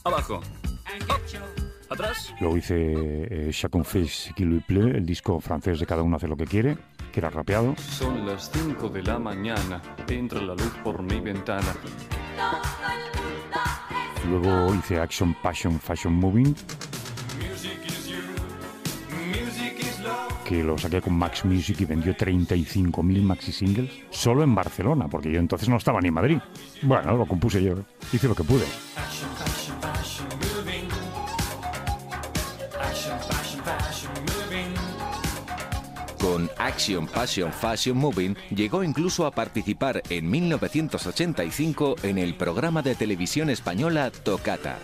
abajo, 0.02 0.38
up, 0.38 1.90
atrás. 1.90 2.34
Luego 2.40 2.56
hice 2.56 2.74
eh, 3.48 3.50
Chacun 3.52 3.84
fait 3.84 4.06
ce 4.06 4.32
qu'il 4.34 4.60
plaît, 4.62 4.96
el 4.96 5.06
disco 5.06 5.38
francés 5.40 5.78
de 5.78 5.86
Cada 5.86 6.02
uno 6.02 6.16
hace 6.16 6.26
lo 6.26 6.36
que 6.36 6.46
quiere, 6.46 6.76
que 7.12 7.20
era 7.20 7.30
rapeado. 7.30 7.76
Son 7.76 8.26
las 8.26 8.50
5 8.50 8.88
de 8.88 9.02
la 9.04 9.20
mañana, 9.20 9.80
entra 10.08 10.40
la 10.40 10.54
luz 10.54 10.72
por 10.82 11.02
mi 11.02 11.20
ventana. 11.20 11.72
Luego 14.28 14.74
hice 14.74 14.98
Action, 15.00 15.34
Passion, 15.42 15.78
Fashion 15.78 16.12
Moving, 16.12 16.54
que 20.44 20.62
lo 20.62 20.76
saqué 20.76 21.00
con 21.00 21.14
Max 21.14 21.44
Music 21.44 21.80
y 21.80 21.84
vendió 21.84 22.14
35.000 22.16 23.22
maxi 23.22 23.52
singles 23.52 23.90
solo 24.10 24.42
en 24.42 24.54
Barcelona, 24.54 25.08
porque 25.08 25.30
yo 25.30 25.38
entonces 25.38 25.68
no 25.68 25.76
estaba 25.76 26.00
ni 26.00 26.08
en 26.08 26.14
Madrid. 26.14 26.38
Bueno, 26.82 27.16
lo 27.16 27.26
compuse 27.26 27.62
yo, 27.62 27.74
hice 28.12 28.28
lo 28.28 28.34
que 28.34 28.44
pude. 28.44 28.64
Action 36.66 37.06
Passion 37.06 37.52
Fashion 37.52 37.96
Moving 37.96 38.34
llegó 38.50 38.82
incluso 38.82 39.24
a 39.24 39.30
participar 39.30 40.02
en 40.10 40.28
1985 40.28 41.94
en 42.02 42.18
el 42.18 42.34
programa 42.34 42.82
de 42.82 42.96
televisión 42.96 43.50
española 43.50 44.10
Tocata. 44.10 44.80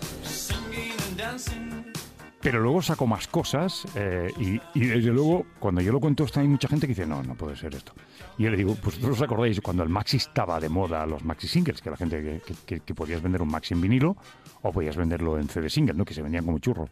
Pero 2.40 2.60
luego 2.60 2.82
saco 2.82 3.08
más 3.08 3.26
cosas 3.26 3.84
eh, 3.96 4.32
y, 4.38 4.60
desde 4.78 5.10
luego 5.10 5.44
cuando 5.58 5.80
yo 5.80 5.90
lo 5.90 5.98
cuento 5.98 6.22
está 6.22 6.40
hay 6.40 6.46
mucha 6.46 6.68
gente 6.68 6.86
que 6.86 6.94
dice, 6.94 7.06
no, 7.06 7.20
no 7.24 7.34
puede 7.34 7.56
ser 7.56 7.74
esto. 7.74 7.92
Y 8.38 8.44
yo 8.44 8.50
le 8.50 8.56
digo, 8.56 8.76
pues 8.76 8.96
vosotros 8.96 9.18
os 9.18 9.22
acordáis 9.22 9.60
cuando 9.60 9.82
el 9.82 9.88
maxi 9.88 10.18
estaba 10.18 10.60
de 10.60 10.68
moda, 10.68 11.04
los 11.04 11.24
maxi 11.24 11.48
singles, 11.48 11.82
que 11.82 11.90
la 11.90 11.96
gente 11.96 12.42
que 12.64 12.94
podías 12.94 13.20
vender 13.20 13.42
un 13.42 13.48
maxi 13.48 13.74
en 13.74 13.80
vinilo 13.80 14.16
o 14.62 14.72
podías 14.72 14.96
venderlo 14.96 15.36
en 15.36 15.48
CD 15.48 15.68
single, 15.68 15.94
¿no? 15.94 16.04
que 16.04 16.14
se 16.14 16.22
vendían 16.22 16.44
como 16.44 16.60
churros. 16.60 16.90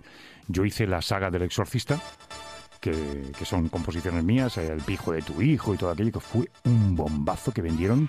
Yo 0.49 0.64
hice 0.64 0.84
la 0.88 1.01
saga 1.01 1.30
del 1.30 1.43
exorcista, 1.43 2.01
que, 2.81 3.33
son 3.45 3.68
composiciones 3.68 4.24
mías, 4.24 4.57
eh, 4.59 4.72
El 4.72 4.81
pijo 4.81 5.12
de 5.12 5.22
tu 5.22 5.41
hijo 5.43 5.74
y 5.74 5.76
todo 5.76 5.91
aquello, 5.91 6.12
que 6.12 6.20
fue 6.20 6.51
un 6.64 6.97
bombazo 6.97 7.53
que 7.53 7.62
vendieron 7.62 8.09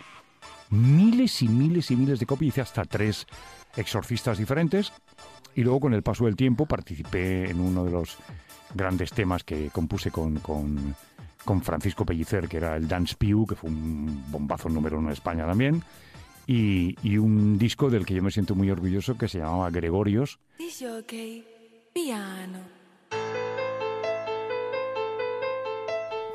miles 0.69 1.41
y 1.41 1.49
miles 1.49 1.91
y 1.91 1.95
miles 1.95 2.19
de 2.19 2.25
copias, 2.25 2.47
hice 2.49 2.61
hasta 2.61 2.85
tres 2.85 3.27
exorcistas 3.75 4.37
diferentes 4.37 4.91
y 5.55 5.63
luego 5.63 5.81
con 5.81 5.93
el 5.93 6.03
paso 6.03 6.25
del 6.25 6.35
tiempo 6.35 6.65
participé 6.65 7.49
en 7.49 7.59
uno 7.59 7.83
de 7.83 7.91
los 7.91 8.17
grandes 8.73 9.11
temas 9.11 9.43
que 9.43 9.69
compuse 9.69 10.11
con, 10.11 10.39
con, 10.39 10.95
Francisco 11.61 12.05
Pellicer, 12.05 12.47
que 12.47 12.57
era 12.57 12.77
el 12.77 12.87
Dance 12.87 13.15
Pew, 13.17 13.45
que 13.45 13.55
fue 13.55 13.69
un 13.69 14.31
bombazo 14.31 14.69
número 14.69 14.97
uno 14.97 15.09
en 15.09 15.13
España 15.13 15.45
también, 15.45 15.83
y, 16.47 16.95
y 17.03 17.17
un 17.17 17.57
disco 17.57 17.89
del 17.89 18.05
que 18.05 18.13
yo 18.13 18.23
me 18.23 18.31
siento 18.31 18.55
muy 18.55 18.71
orgulloso 18.71 19.17
que 19.17 19.27
se 19.27 19.39
llamaba 19.39 19.69
Gregorios, 19.69 20.39
piano. 21.93 22.80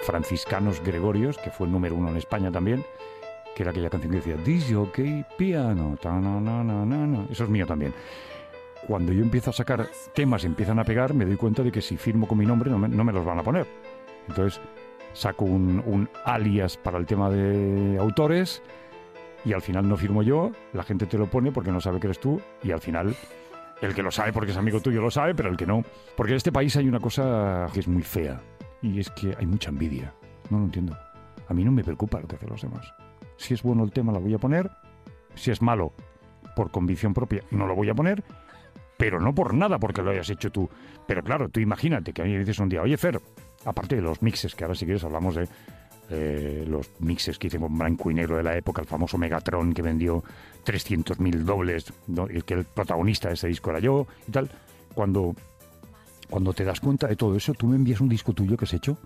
Franciscanos 0.07 0.81
Gregorios, 0.85 1.37
que 1.37 1.51
fue 1.51 1.67
el 1.67 1.73
número 1.73 1.97
uno 1.97 2.09
en 2.11 2.17
España 2.17 2.53
también, 2.53 2.85
que 3.57 3.65
era 3.65 3.73
aquella 3.73 3.91
canción 3.91 4.13
que 4.13 4.19
decía 4.19 4.37
Disjockey, 4.37 5.25
piano, 5.37 5.97
ta 6.01 6.13
na 6.13 6.41
na 6.41 6.63
na". 6.63 7.27
Eso 7.29 7.43
es 7.43 7.51
mío 7.51 7.67
también. 7.67 7.93
Cuando 8.87 9.13
yo 9.13 9.23
empiezo 9.23 9.51
a 9.51 9.53
sacar 9.53 9.89
temas 10.15 10.45
y 10.45 10.47
empiezan 10.47 10.79
a 10.79 10.85
pegar, 10.85 11.13
me 11.13 11.25
doy 11.25 11.37
cuenta 11.37 11.65
de 11.65 11.73
que 11.73 11.83
si 11.83 11.97
firmo 11.97 12.29
con 12.29 12.39
mi 12.39 12.47
nombre 12.47 12.71
no 12.71 12.79
me, 12.79 12.89
no 12.89 13.03
me 13.03 13.13
los 13.13 13.25
van 13.25 13.41
a 13.41 13.43
poner. 13.43 13.67
Entonces 14.29 14.61
saco 15.13 15.45
un, 15.45 15.83
un 15.85 16.09
alias 16.25 16.77
para 16.77 16.99
el 16.99 17.07
tema 17.07 17.29
de 17.29 17.97
autores 17.99 18.63
y 19.45 19.55
al 19.55 19.63
final 19.63 19.89
no 19.89 19.97
firmo 19.97 20.23
yo, 20.23 20.53
la 20.73 20.85
gente 20.85 21.07
te 21.07 21.19
lo 21.19 21.27
pone 21.27 21.51
porque 21.51 21.73
no 21.73 21.81
sabe 21.81 21.99
que 21.99 22.07
eres 22.07 22.21
tú 22.21 22.41
y 22.63 22.71
al 22.71 22.81
final 22.81 23.17
el 23.83 23.93
que 23.93 24.03
lo 24.05 24.13
sabe 24.13 24.33
porque 24.33 24.53
es 24.53 24.57
amigo 24.57 24.81
tuyo 24.81 25.03
lo 25.03 25.11
sabe, 25.11 25.35
pero 25.35 25.49
el 25.49 25.57
que 25.57 25.67
no. 25.67 25.83
Porque 26.17 26.33
en 26.33 26.37
este 26.37 26.53
país 26.53 26.77
hay 26.77 26.87
una 26.89 27.01
cosa 27.01 27.67
que 27.73 27.81
es 27.81 27.89
muy 27.89 28.03
fea 28.03 28.41
y 28.83 29.01
es 29.01 29.11
que 29.11 29.35
hay 29.39 29.47
mucha 29.47 29.71
envidia. 29.71 30.13
No 30.51 30.59
lo 30.59 30.65
entiendo. 30.65 30.97
A 31.49 31.55
mí 31.55 31.65
no 31.65 31.73
me 31.73 31.85
preocupa 31.85 32.21
lo 32.21 32.29
que 32.29 32.37
hacen 32.37 32.51
los 32.51 32.63
demás. 32.63 32.93
Si 33.37 33.55
es 33.55 33.63
bueno 33.63 33.85
el 33.85 33.93
tema, 33.93 34.13
lo 34.13 34.21
voy 34.21 34.35
a 34.35 34.39
poner. 34.39 34.71
Si 35.35 35.51
es 35.51 35.63
malo, 35.63 35.93
por 36.55 36.71
convicción 36.71 37.13
propia, 37.13 37.43
no 37.51 37.67
lo 37.67 37.75
voy 37.75 37.91
a 37.91 37.95
poner. 37.95 38.25
Pero 38.97 39.21
no 39.21 39.35
por 39.35 39.53
nada, 39.55 39.79
porque 39.79 40.03
lo 40.03 40.11
hayas 40.11 40.31
hecho 40.31 40.51
tú. 40.51 40.69
Pero 41.07 41.23
claro, 41.23 41.49
tú 41.49 41.61
imagínate 41.61 42.13
que 42.13 42.23
a 42.23 42.25
mí 42.25 42.33
me 42.33 42.39
dices 42.39 42.59
un 42.59 42.69
día, 42.69 42.83
oye 42.83 42.97
Fer, 42.97 43.21
aparte 43.65 43.97
de 43.97 44.03
los 44.03 44.23
mixes, 44.23 44.55
que 44.55 44.65
ahora 44.65 44.75
si 44.75 44.87
quieres 44.87 45.05
hablamos 45.05 45.35
de 45.35 45.49
eh, 46.09 46.65
los 46.67 46.91
mixes 47.01 47.39
que 47.39 47.51
con 47.51 47.77
blanco 47.77 48.11
y 48.11 48.15
negro 48.15 48.37
de 48.37 48.43
la 48.43 48.57
época, 48.57 48.81
el 48.81 48.87
famoso 48.87 49.19
Megatron 49.19 49.73
que 49.73 49.83
vendió 49.83 50.23
300.000 50.65 51.33
dobles, 51.43 51.93
¿no? 52.07 52.27
que 52.27 52.55
el 52.55 52.65
protagonista 52.65 53.29
de 53.29 53.35
ese 53.35 53.49
disco 53.49 53.71
era 53.71 53.81
yo 53.81 54.07
y 54.27 54.31
tal. 54.31 54.51
Cuando, 54.95 55.35
cuando 56.29 56.53
te 56.53 56.65
das 56.65 56.81
cuenta 56.81 57.07
de 57.07 57.17
todo 57.17 57.37
eso, 57.37 57.55
tú 57.55 57.67
me 57.67 57.77
envías 57.77 58.01
un 58.01 58.09
disco 58.09 58.33
tuyo 58.33 58.57
que 58.57 58.65
has 58.65 58.75
hecho 58.75 58.99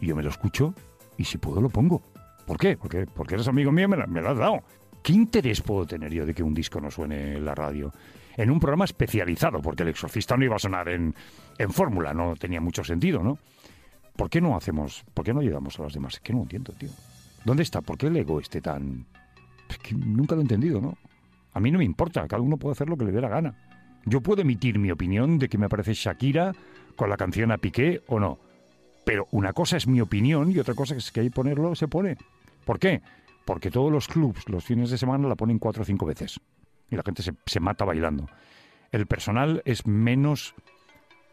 y 0.00 0.06
yo 0.06 0.16
me 0.16 0.22
lo 0.22 0.30
escucho 0.30 0.74
y 1.16 1.24
si 1.24 1.38
puedo 1.38 1.60
lo 1.60 1.68
pongo. 1.68 2.02
¿Por 2.46 2.58
qué? 2.58 2.76
Porque, 2.76 3.06
porque 3.06 3.34
eres 3.34 3.48
amigo 3.48 3.72
mío 3.72 3.88
me, 3.88 3.96
lo 3.96 4.30
has 4.30 4.38
dado. 4.38 4.62
¿Qué 5.02 5.12
interés 5.12 5.60
puedo 5.60 5.86
tener 5.86 6.12
yo 6.12 6.26
de 6.26 6.34
que 6.34 6.42
un 6.42 6.54
disco 6.54 6.80
no 6.80 6.90
suene 6.90 7.36
en 7.36 7.44
la 7.44 7.54
radio? 7.54 7.92
En 8.36 8.50
un 8.50 8.60
programa 8.60 8.84
especializado, 8.84 9.60
porque 9.60 9.82
el 9.82 9.90
exorcista 9.90 10.36
no 10.36 10.44
iba 10.44 10.56
a 10.56 10.58
sonar 10.58 10.88
en, 10.88 11.14
en 11.58 11.70
fórmula, 11.70 12.14
no 12.14 12.34
tenía 12.36 12.60
mucho 12.60 12.82
sentido, 12.82 13.22
¿no? 13.22 13.38
¿Por 14.16 14.28
qué 14.30 14.40
no 14.40 14.56
hacemos, 14.56 15.04
por 15.14 15.24
qué 15.24 15.32
no 15.32 15.40
ayudamos 15.40 15.78
a 15.78 15.82
los 15.84 15.94
demás? 15.94 16.14
Es 16.14 16.20
que 16.20 16.32
no 16.32 16.42
entiendo, 16.42 16.72
tío. 16.72 16.90
¿Dónde 17.44 17.62
está? 17.62 17.80
¿Por 17.80 17.98
qué 17.98 18.06
el 18.06 18.16
ego 18.16 18.40
esté 18.40 18.60
tan...? 18.60 19.06
Es 19.68 19.78
que 19.78 19.94
nunca 19.94 20.34
lo 20.34 20.40
he 20.40 20.44
entendido, 20.44 20.80
¿no? 20.80 20.96
A 21.54 21.60
mí 21.60 21.70
no 21.70 21.78
me 21.78 21.84
importa, 21.84 22.26
cada 22.28 22.42
uno 22.42 22.56
puede 22.56 22.72
hacer 22.72 22.88
lo 22.88 22.96
que 22.96 23.04
le 23.04 23.12
dé 23.12 23.20
la 23.20 23.28
gana. 23.28 23.54
Yo 24.04 24.20
puedo 24.20 24.42
emitir 24.42 24.78
mi 24.78 24.90
opinión 24.90 25.38
de 25.38 25.48
que 25.48 25.58
me 25.58 25.68
parece 25.68 25.94
Shakira 25.94 26.52
con 26.96 27.08
la 27.10 27.16
canción 27.16 27.52
a 27.52 27.58
Piqué 27.58 28.02
o 28.06 28.18
no. 28.18 28.38
Pero 29.04 29.28
una 29.32 29.52
cosa 29.52 29.76
es 29.76 29.86
mi 29.86 30.00
opinión 30.00 30.50
y 30.50 30.58
otra 30.58 30.74
cosa 30.74 30.94
es 30.94 31.10
que 31.10 31.20
hay 31.20 31.26
que 31.28 31.34
ponerlo, 31.34 31.74
se 31.74 31.88
pone. 31.88 32.16
¿Por 32.64 32.78
qué? 32.78 33.02
Porque 33.44 33.70
todos 33.70 33.90
los 33.90 34.06
clubs 34.06 34.48
los 34.48 34.64
fines 34.64 34.90
de 34.90 34.98
semana 34.98 35.28
la 35.28 35.34
ponen 35.34 35.58
cuatro 35.58 35.82
o 35.82 35.84
cinco 35.84 36.06
veces. 36.06 36.40
Y 36.90 36.96
la 36.96 37.02
gente 37.02 37.22
se, 37.22 37.60
mata 37.60 37.84
bailando. 37.84 38.28
El 38.92 39.06
personal 39.06 39.62
es 39.64 39.86
menos 39.86 40.54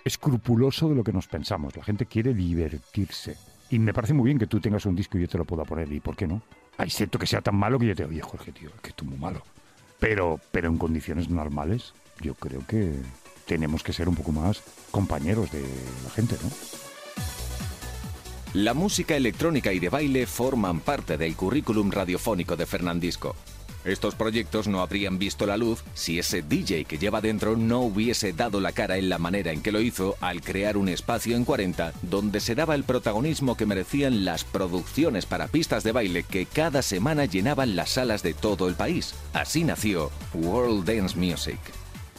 escrupuloso 0.05 0.89
de 0.89 0.95
lo 0.95 1.03
que 1.03 1.13
nos 1.13 1.27
pensamos. 1.27 1.75
La 1.75 1.83
gente 1.83 2.05
quiere 2.05 2.33
divertirse. 2.33 3.35
Y 3.69 3.77
me 3.77 3.93
parece 3.93 4.13
muy 4.13 4.25
bien 4.25 4.39
que 4.39 4.47
tú 4.47 4.59
tengas 4.59 4.85
un 4.85 4.95
disco 4.95 5.17
y 5.17 5.21
yo 5.21 5.27
te 5.27 5.37
lo 5.37 5.45
pueda 5.45 5.65
poner. 5.65 5.91
¿Y 5.91 5.99
por 5.99 6.15
qué 6.15 6.25
no? 6.25 6.41
Excepto 6.79 7.19
que 7.19 7.27
sea 7.27 7.41
tan 7.41 7.55
malo 7.55 7.77
que 7.77 7.87
yo 7.87 7.95
te 7.95 8.05
oye, 8.05 8.21
Jorge, 8.21 8.51
tío, 8.51 8.69
es 8.69 8.81
que 8.81 8.93
tú 8.93 9.05
muy 9.05 9.17
malo. 9.17 9.43
Pero, 9.99 10.39
pero 10.51 10.69
en 10.69 10.77
condiciones 10.77 11.29
normales, 11.29 11.93
yo 12.21 12.35
creo 12.35 12.65
que 12.67 12.93
tenemos 13.45 13.83
que 13.83 13.93
ser 13.93 14.07
un 14.07 14.15
poco 14.15 14.31
más 14.31 14.61
compañeros 14.91 15.51
de 15.51 15.61
la 16.03 16.09
gente, 16.11 16.35
¿no? 16.41 16.49
La 18.53 18.73
música 18.73 19.15
electrónica 19.15 19.73
y 19.73 19.79
de 19.79 19.89
baile 19.89 20.25
forman 20.25 20.79
parte 20.79 21.17
del 21.17 21.35
currículum 21.35 21.91
radiofónico 21.91 22.55
de 22.55 22.65
Fernandisco. 22.65 23.35
Estos 23.85 24.15
proyectos 24.15 24.67
no 24.67 24.81
habrían 24.81 25.19
visto 25.19 25.45
la 25.45 25.55
luz 25.55 25.83
si 25.93 26.19
ese 26.19 26.41
DJ 26.41 26.85
que 26.85 26.97
lleva 26.97 27.21
dentro 27.21 27.55
no 27.55 27.79
hubiese 27.81 28.33
dado 28.33 28.59
la 28.59 28.71
cara 28.73 28.97
en 28.97 29.07
la 29.07 29.19
manera 29.19 29.51
en 29.51 29.61
que 29.61 29.71
lo 29.71 29.79
hizo 29.79 30.15
al 30.19 30.41
crear 30.41 30.77
un 30.77 30.89
espacio 30.89 31.35
en 31.35 31.45
40 31.45 31.93
donde 32.01 32.39
se 32.39 32.55
daba 32.55 32.75
el 32.75 32.83
protagonismo 32.83 33.55
que 33.55 33.65
merecían 33.65 34.25
las 34.25 34.43
producciones 34.43 35.25
para 35.25 35.47
pistas 35.47 35.83
de 35.83 35.93
baile 35.93 36.23
que 36.23 36.45
cada 36.45 36.81
semana 36.81 37.25
llenaban 37.25 37.75
las 37.75 37.91
salas 37.91 38.21
de 38.21 38.33
todo 38.33 38.67
el 38.67 38.75
país. 38.75 39.13
Así 39.33 39.63
nació 39.63 40.11
World 40.33 40.85
Dance 40.85 41.17
Music. 41.17 41.59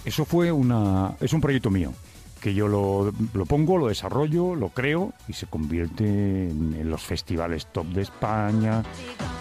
Eso 0.05 0.24
fue 0.24 0.51
una. 0.53 1.14
Es 1.20 1.32
un 1.32 1.40
proyecto 1.40 1.70
mío. 1.70 1.92
Que 2.40 2.55
yo 2.55 2.68
lo, 2.68 3.12
lo 3.34 3.44
pongo, 3.44 3.76
lo 3.76 3.88
desarrollo, 3.88 4.55
lo 4.55 4.70
creo 4.70 5.12
y 5.28 5.34
se 5.34 5.46
convierte 5.46 6.05
en, 6.05 6.88
los 6.88 7.03
festivales 7.03 7.66
top 7.66 7.84
de 7.88 8.01
España. 8.01 8.82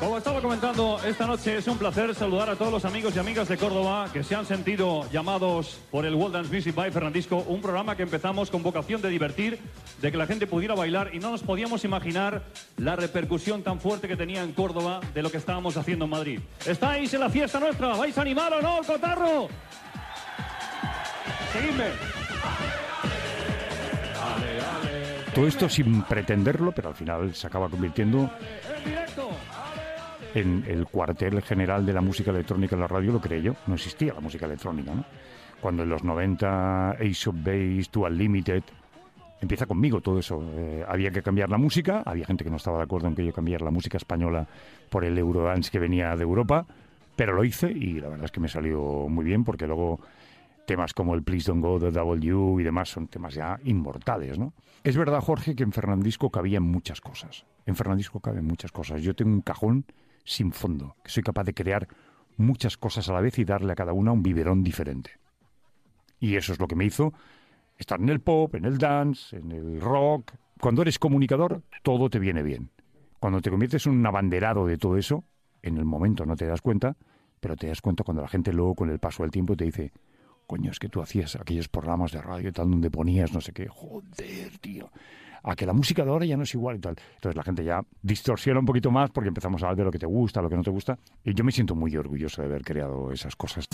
Como 0.02 0.18
estaba 0.18 0.42
comentando, 0.42 1.00
esta 1.06 1.26
noche 1.26 1.60
es 1.60 1.68
un 1.68 1.78
placer 1.78 2.14
saludar 2.14 2.50
a 2.50 2.58
todos 2.58 2.74
los 2.74 2.84
amigos 2.84 3.16
y 3.16 3.20
amigas 3.20 3.48
de 3.48 3.56
Córdoba 3.56 4.10
que 4.12 4.22
se 4.22 4.36
han 4.36 4.46
sentido 4.46 5.10
llamados 5.12 5.80
por 5.92 6.06
el 6.06 6.14
World 6.14 6.36
Dance 6.36 6.54
Music 6.54 6.76
by 6.76 6.92
Fernandisco, 6.92 7.38
un 7.48 7.62
programa 7.62 7.96
que 7.96 8.04
empezamos 8.04 8.52
con 8.52 8.64
vocación 8.64 9.02
de 9.02 9.08
divertir, 9.08 9.60
de 10.02 10.12
que 10.12 10.18
la 10.18 10.28
gente 10.28 10.46
pudiera 10.46 10.76
bailar 10.76 11.12
y 11.14 11.20
no 11.20 11.32
nos 11.32 11.42
podíamos 11.42 11.86
imaginar 11.86 12.44
la 12.76 12.98
repercusión 12.98 13.64
tan 13.64 13.80
fuerte 13.80 14.10
que 14.10 14.18
tenía 14.18 14.44
en 14.44 14.52
Córdoba 14.52 15.00
de 15.14 15.22
lo 15.22 15.32
que 15.32 15.38
estábamos 15.38 15.78
haciendo 15.78 16.04
en 16.04 16.12
Madrid. 16.12 16.40
¿Estáis 16.66 17.14
en 17.14 17.22
la 17.22 17.30
fiesta 17.30 17.62
nuestra? 17.62 17.96
¿Vais 17.96 18.18
a 18.18 18.22
animar 18.22 18.54
o 18.54 18.62
no, 18.62 18.80
cotarro? 18.86 19.48
Todo 25.34 25.48
esto 25.48 25.70
sin 25.70 26.04
pretenderlo, 26.04 26.72
pero 26.72 26.90
al 26.90 26.96
final 26.96 27.34
se 27.34 27.48
acaba 27.48 27.70
convirtiendo 27.70 28.30
en 30.34 30.64
el 30.68 30.86
cuartel 30.86 31.42
general 31.42 31.86
de 31.86 31.94
la 31.94 32.02
música 32.02 32.32
electrónica 32.32 32.76
en 32.76 32.82
la 32.82 32.88
radio, 32.88 33.12
lo 33.12 33.22
creé 33.22 33.42
yo. 33.42 33.56
No 33.68 33.76
existía 33.76 34.14
la 34.14 34.20
música 34.20 34.46
electrónica, 34.46 34.94
¿no? 34.94 35.06
Cuando 35.62 35.84
en 35.84 35.90
los 35.90 36.04
90 36.04 36.92
Ace 36.92 37.30
of 37.30 37.36
Base, 37.38 37.86
To 37.92 38.02
Unlimited, 38.02 38.64
empieza 39.42 39.66
conmigo 39.66 40.02
todo 40.02 40.20
eso. 40.20 40.42
Eh, 40.56 40.84
había 40.88 41.12
que 41.12 41.22
cambiar 41.22 41.50
la 41.50 41.58
música, 41.58 42.04
había 42.06 42.26
gente 42.26 42.44
que 42.44 42.50
no 42.50 42.58
estaba 42.58 42.78
de 42.78 42.84
acuerdo 42.84 43.08
en 43.08 43.16
que 43.16 43.26
yo 43.26 43.34
cambiara 43.34 43.66
la 43.66 43.72
música 43.72 43.98
española 43.98 44.48
por 44.90 45.04
el 45.04 45.18
Eurodance 45.18 45.72
que 45.72 45.80
venía 45.80 46.16
de 46.16 46.24
Europa, 46.24 46.66
pero 47.16 47.34
lo 47.34 47.44
hice 47.44 47.72
y 47.72 48.00
la 48.00 48.10
verdad 48.10 48.26
es 48.26 48.32
que 48.32 48.40
me 48.40 48.48
salió 48.48 49.08
muy 49.10 49.26
bien 49.26 49.44
porque 49.44 49.68
luego 49.68 50.00
temas 50.70 50.94
como 50.94 51.16
el 51.16 51.24
Please 51.24 51.52
Don't 51.52 51.64
Go, 51.64 51.80
The 51.80 51.90
W 51.90 52.62
y 52.62 52.64
demás 52.64 52.90
son 52.90 53.08
temas 53.08 53.34
ya 53.34 53.60
inmortales, 53.64 54.38
¿no? 54.38 54.54
Es 54.84 54.96
verdad, 54.96 55.20
Jorge, 55.20 55.56
que 55.56 55.64
en 55.64 55.72
Fernandisco 55.72 56.30
cabían 56.30 56.62
muchas 56.62 57.02
cosas. 57.02 57.48
En 57.66 57.76
Fernandisco 57.76 58.20
caben 58.20 58.46
muchas 58.46 58.72
cosas. 58.72 59.02
Yo 59.02 59.16
tengo 59.16 59.32
un 59.32 59.42
cajón 59.42 59.86
sin 60.24 60.52
fondo, 60.52 60.96
que 61.04 61.10
soy 61.10 61.24
capaz 61.24 61.46
de 61.46 61.56
crear 61.56 61.88
muchas 62.38 62.78
cosas 62.78 63.10
a 63.10 63.14
la 63.14 63.22
vez 63.22 63.40
y 63.40 63.46
darle 63.46 63.72
a 63.72 63.76
cada 63.76 63.94
una 63.94 64.12
un 64.12 64.22
biberón 64.22 64.64
diferente. 64.64 65.14
Y 66.20 66.36
eso 66.36 66.54
es 66.54 66.60
lo 66.60 66.68
que 66.68 66.76
me 66.76 66.86
hizo 66.86 67.14
estar 67.76 68.00
en 68.00 68.10
el 68.10 68.20
pop, 68.20 68.54
en 68.54 68.66
el 68.66 68.78
dance, 68.78 69.36
en 69.36 69.52
el 69.52 69.82
rock. 69.82 70.34
Cuando 70.62 70.84
eres 70.84 71.00
comunicador, 71.00 71.64
todo 71.82 72.12
te 72.12 72.20
viene 72.20 72.44
bien. 72.44 72.70
Cuando 73.20 73.42
te 73.42 73.50
conviertes 73.50 73.88
en 73.88 73.94
un 73.94 74.06
abanderado 74.06 74.68
de 74.68 74.78
todo 74.78 74.98
eso, 74.98 75.24
en 75.64 75.80
el 75.80 75.86
momento 75.86 76.28
no 76.28 76.36
te 76.36 76.46
das 76.46 76.62
cuenta, 76.62 76.96
pero 77.40 77.56
te 77.56 77.66
das 77.66 77.82
cuenta 77.82 78.04
cuando 78.04 78.22
la 78.22 78.28
gente 78.28 78.54
luego 78.54 78.76
con 78.76 78.92
el 78.92 79.00
paso 79.00 79.24
del 79.24 79.32
tiempo 79.32 79.56
te 79.58 79.66
dice, 79.66 79.92
coño, 80.50 80.72
es 80.72 80.80
que 80.80 80.90
tú 80.90 81.00
hacías 81.00 81.36
aquellos 81.36 81.68
programas 81.68 82.12
de 82.12 82.20
radio 82.24 82.50
y 82.50 82.52
tal 82.52 82.72
donde 82.72 82.90
ponías 82.90 83.32
no 83.32 83.40
sé 83.40 83.52
qué, 83.54 83.68
joder, 83.68 84.58
tío. 84.58 84.90
A 85.44 85.56
que 85.56 85.64
la 85.68 85.74
música 85.74 86.04
de 86.04 86.10
ahora 86.10 86.26
ya 86.26 86.36
no 86.36 86.42
es 86.42 86.54
igual 86.56 86.78
y 86.78 86.80
tal. 86.80 86.96
Entonces 87.16 87.36
la 87.36 87.44
gente 87.44 87.64
ya 87.64 87.82
distorsiona 88.02 88.60
un 88.60 88.66
poquito 88.66 88.90
más 88.90 89.12
porque 89.12 89.28
empezamos 89.28 89.62
a 89.62 89.68
hablar 89.68 89.78
de 89.78 89.84
lo 89.84 89.92
que 89.92 90.00
te 90.00 90.08
gusta, 90.08 90.42
lo 90.42 90.50
que 90.50 90.56
no 90.56 90.64
te 90.64 90.72
gusta. 90.72 90.98
Y 91.24 91.36
yo 91.36 91.44
me 91.44 91.52
siento 91.52 91.76
muy 91.76 91.96
orgulloso 91.96 92.42
de 92.42 92.48
haber 92.48 92.64
creado 92.64 93.12
esas 93.12 93.36
cosas. 93.36 93.66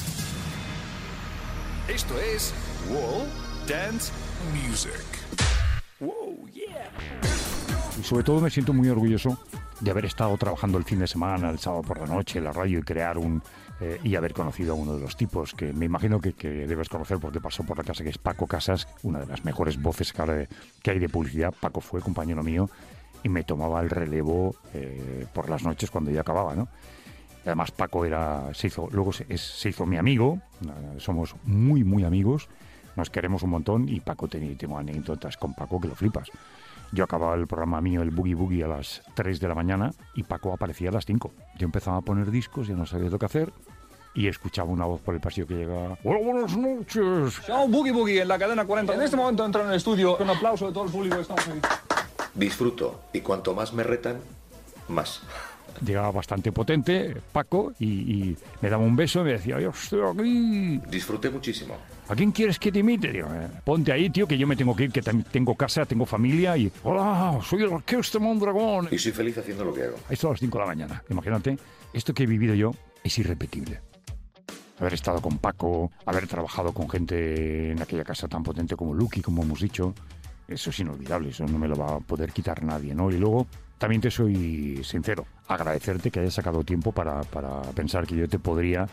Esto 1.88 2.14
es 2.20 2.54
World 2.90 3.32
Dance 3.70 4.12
Music. 4.54 5.02
Wow, 6.02 6.46
yeah. 6.50 6.92
Y 7.98 8.04
sobre 8.04 8.26
todo 8.26 8.42
me 8.42 8.50
siento 8.50 8.74
muy 8.74 8.90
orgulloso 8.90 9.40
de 9.80 9.92
haber 9.92 10.06
estado 10.06 10.38
trabajando 10.38 10.78
el 10.78 10.84
fin 10.84 11.00
de 11.00 11.08
semana, 11.08 11.50
el 11.50 11.58
sábado 11.58 11.84
por 11.84 12.00
la 12.00 12.06
noche, 12.06 12.40
en 12.40 12.44
la 12.44 12.52
radio 12.52 12.80
y 12.80 12.84
crear 12.84 13.18
un... 13.18 13.42
eh, 13.82 14.00
y 14.04 14.16
haber 14.16 14.34
conocido 14.34 14.74
a 14.74 14.76
uno 14.76 14.96
de 14.96 15.02
los 15.02 15.18
tipos 15.18 15.54
que 15.54 15.74
me 15.74 15.86
imagino 15.86 16.20
que, 16.22 16.34
que 16.34 16.50
debes 16.68 16.90
conocer 16.90 17.20
porque 17.20 17.42
pasó 17.42 17.64
por 17.64 17.78
la 17.78 17.84
casa, 17.84 18.04
que 18.04 18.10
es 18.10 18.18
Paco 18.18 18.48
Casas, 18.48 18.88
una 19.04 19.20
de 19.20 19.26
las 19.28 19.44
mejores 19.46 19.82
voces 19.82 20.14
que, 20.14 20.92
hay 20.92 21.00
de 21.00 21.10
publicidad. 21.10 21.54
Paco 21.60 21.82
fue 21.82 22.02
compañero 22.02 22.42
mío 22.44 22.70
y 23.24 23.30
me 23.30 23.44
tomaba 23.44 23.82
el 23.82 23.90
relevo 23.90 24.56
eh, 24.74 25.26
por 25.34 25.50
las 25.50 25.64
noches 25.64 25.92
cuando 25.92 26.12
yo 26.12 26.22
acababa, 26.22 26.56
¿no? 26.56 26.68
Además, 27.46 27.72
Paco 27.72 28.06
era, 28.06 28.52
se 28.54 28.68
hizo, 28.68 28.88
luego 28.92 29.12
se, 29.14 29.26
hizo 29.70 29.86
mi 29.86 29.98
amigo, 29.98 30.40
somos 30.98 31.36
muy, 31.44 31.84
muy 31.84 32.04
amigos, 32.04 32.50
nos 32.96 33.12
queremos 33.12 33.44
un 33.44 33.52
montón 33.52 33.88
y 33.88 34.00
Paco, 34.00 34.28
te- 34.28 34.40
tengo 34.56 34.80
anécdotas 34.80 35.38
con 35.38 35.54
Paco 35.54 35.80
que 35.80 35.88
lo 35.90 35.96
flipas. 35.96 36.30
Yo 36.92 37.04
acababa 37.04 37.36
el 37.36 37.48
programa 37.48 37.82
mío, 37.82 38.02
el 38.02 38.12
Boogie 38.12 38.36
Boogie, 38.36 38.64
a 38.64 38.68
las 38.68 39.02
3 39.16 39.40
de 39.40 39.48
la 39.48 39.56
mañana 39.56 39.92
y 40.14 40.24
Paco 40.24 40.54
aparecía 40.54 40.90
a 40.90 40.94
las 40.94 41.06
5. 41.06 41.34
Yo 41.58 41.66
empezaba 41.66 41.98
a 41.98 42.02
poner 42.02 42.32
discos, 42.32 42.68
ya 42.68 42.76
no 42.76 42.86
sabía 42.86 43.10
lo 43.10 43.20
que 43.20 43.26
hacer 43.26 43.52
y 44.16 44.28
escuchaba 44.28 44.70
una 44.70 44.86
voz 44.86 45.02
por 45.02 45.14
el 45.14 45.20
pasillo 45.20 45.46
que 45.46 45.56
llegaba. 45.56 45.98
Hola, 46.04 46.20
buenas 46.24 46.56
noches. 46.56 47.42
Chao, 47.46 47.68
Boogie 47.68 47.92
Boogie 47.92 48.22
en 48.22 48.28
la 48.28 48.40
cadena 48.40 48.66
40. 48.66 48.96
En 48.96 49.02
este 49.02 49.18
momento 49.18 49.46
entra 49.46 49.64
en 49.64 49.70
el 49.70 49.76
estudio. 49.76 50.18
Un 50.18 50.30
aplauso 50.30 50.68
de 50.68 50.74
todo 50.74 50.86
el 50.86 50.92
público. 50.92 51.18
Estamos 51.18 51.46
aquí. 51.48 51.60
Disfruto 52.34 53.02
y 53.14 53.22
cuanto 53.22 53.54
más 53.54 53.74
me 53.74 53.84
retan, 53.84 54.20
más. 54.88 55.22
Llegaba 55.86 56.12
bastante 56.12 56.54
potente, 56.54 57.18
Paco, 57.34 57.74
y, 57.80 57.86
y 57.88 58.38
me 58.62 58.70
daba 58.70 58.84
un 58.84 58.96
beso 58.96 59.22
y 59.22 59.24
me 59.26 59.32
decía, 59.34 59.60
yo 59.60 59.70
estoy 59.72 60.02
aquí. 60.02 60.82
Disfruté 60.90 61.30
muchísimo. 61.30 61.76
¿A 62.08 62.16
quién 62.16 62.32
quieres 62.32 62.60
que 62.60 62.72
te 62.72 62.80
imite? 62.80 63.12
Digo, 63.12 63.28
"Eh, 63.34 63.48
ponte 63.64 63.92
ahí, 63.92 64.10
tío, 64.12 64.28
que 64.28 64.38
yo 64.38 64.46
me 64.46 64.56
tengo 64.56 64.76
que 64.76 64.84
ir, 64.84 64.92
que 64.92 65.02
tengo 65.02 65.56
casa, 65.56 65.86
tengo 65.86 66.06
familia 66.06 66.56
y... 66.56 66.72
Hola, 66.84 67.40
soy 67.44 67.64
el 67.64 67.70
orquesta 67.70 68.20
Mondragón. 68.20 68.88
Y 68.92 69.00
soy 69.00 69.12
feliz 69.12 69.38
haciendo 69.40 69.66
lo 69.66 69.74
que 69.74 69.84
hago. 69.86 69.96
Esto 70.10 70.28
a 70.28 70.32
las 70.32 70.40
5 70.40 70.56
de 70.58 70.64
la 70.64 70.68
mañana. 70.68 71.04
Imagínate, 71.10 71.58
esto 71.94 72.14
que 72.14 72.24
he 72.24 72.28
vivido 72.28 72.54
yo 72.54 72.72
es 73.04 73.18
irrepetible. 73.18 73.82
Haber 74.80 74.94
estado 74.94 75.20
con 75.20 75.40
Paco, 75.40 75.92
haber 76.06 76.28
trabajado 76.28 76.74
con 76.74 76.88
gente 76.90 77.72
en 77.72 77.82
aquella 77.82 78.04
casa 78.04 78.28
tan 78.28 78.44
potente 78.44 78.76
como 78.76 78.94
Lucky, 78.94 79.22
como 79.22 79.42
hemos 79.42 79.62
dicho, 79.62 79.96
eso 80.48 80.70
es 80.70 80.80
inolvidable, 80.80 81.30
eso 81.30 81.46
no 81.48 81.58
me 81.58 81.68
lo 81.68 81.76
va 81.76 81.96
a 81.96 82.00
poder 82.02 82.32
quitar 82.34 82.62
nadie, 82.64 82.94
¿no? 82.94 83.10
Y 83.10 83.18
luego, 83.18 83.48
también 83.80 84.02
te 84.02 84.12
soy 84.12 84.84
sincero, 84.84 85.26
agradecerte 85.48 86.12
que 86.12 86.20
hayas 86.20 86.34
sacado 86.36 86.64
tiempo 86.64 86.92
para, 86.92 87.22
para 87.22 87.62
pensar 87.72 88.06
que 88.06 88.16
yo 88.16 88.28
te 88.28 88.38
podría 88.38 88.86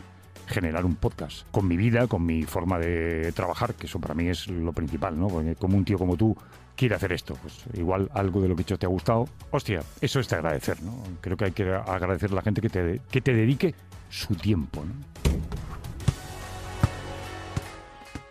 generar 0.47 0.85
un 0.85 0.95
podcast 0.95 1.47
con 1.51 1.67
mi 1.67 1.77
vida, 1.77 2.07
con 2.07 2.25
mi 2.25 2.43
forma 2.43 2.79
de 2.79 3.31
trabajar, 3.33 3.75
que 3.75 3.87
eso 3.87 3.99
para 3.99 4.13
mí 4.13 4.27
es 4.27 4.47
lo 4.47 4.73
principal, 4.73 5.19
¿no? 5.19 5.27
Como 5.57 5.77
un 5.77 5.85
tío 5.85 5.97
como 5.97 6.17
tú 6.17 6.35
quiere 6.75 6.95
hacer 6.95 7.13
esto, 7.13 7.35
pues 7.41 7.65
igual 7.75 8.09
algo 8.13 8.41
de 8.41 8.47
lo 8.47 8.55
que 8.55 8.61
he 8.61 8.63
hecho 8.63 8.77
te 8.77 8.85
ha 8.85 8.89
gustado, 8.89 9.27
hostia, 9.51 9.81
eso 10.01 10.19
es 10.19 10.29
de 10.29 10.35
agradecer, 10.35 10.81
¿no? 10.81 10.93
Creo 11.21 11.37
que 11.37 11.45
hay 11.45 11.51
que 11.51 11.71
agradecer 11.73 12.31
a 12.31 12.35
la 12.35 12.41
gente 12.41 12.61
que 12.61 12.69
te, 12.69 13.01
que 13.11 13.21
te 13.21 13.33
dedique 13.33 13.75
su 14.09 14.35
tiempo, 14.35 14.83
¿no? 14.83 14.93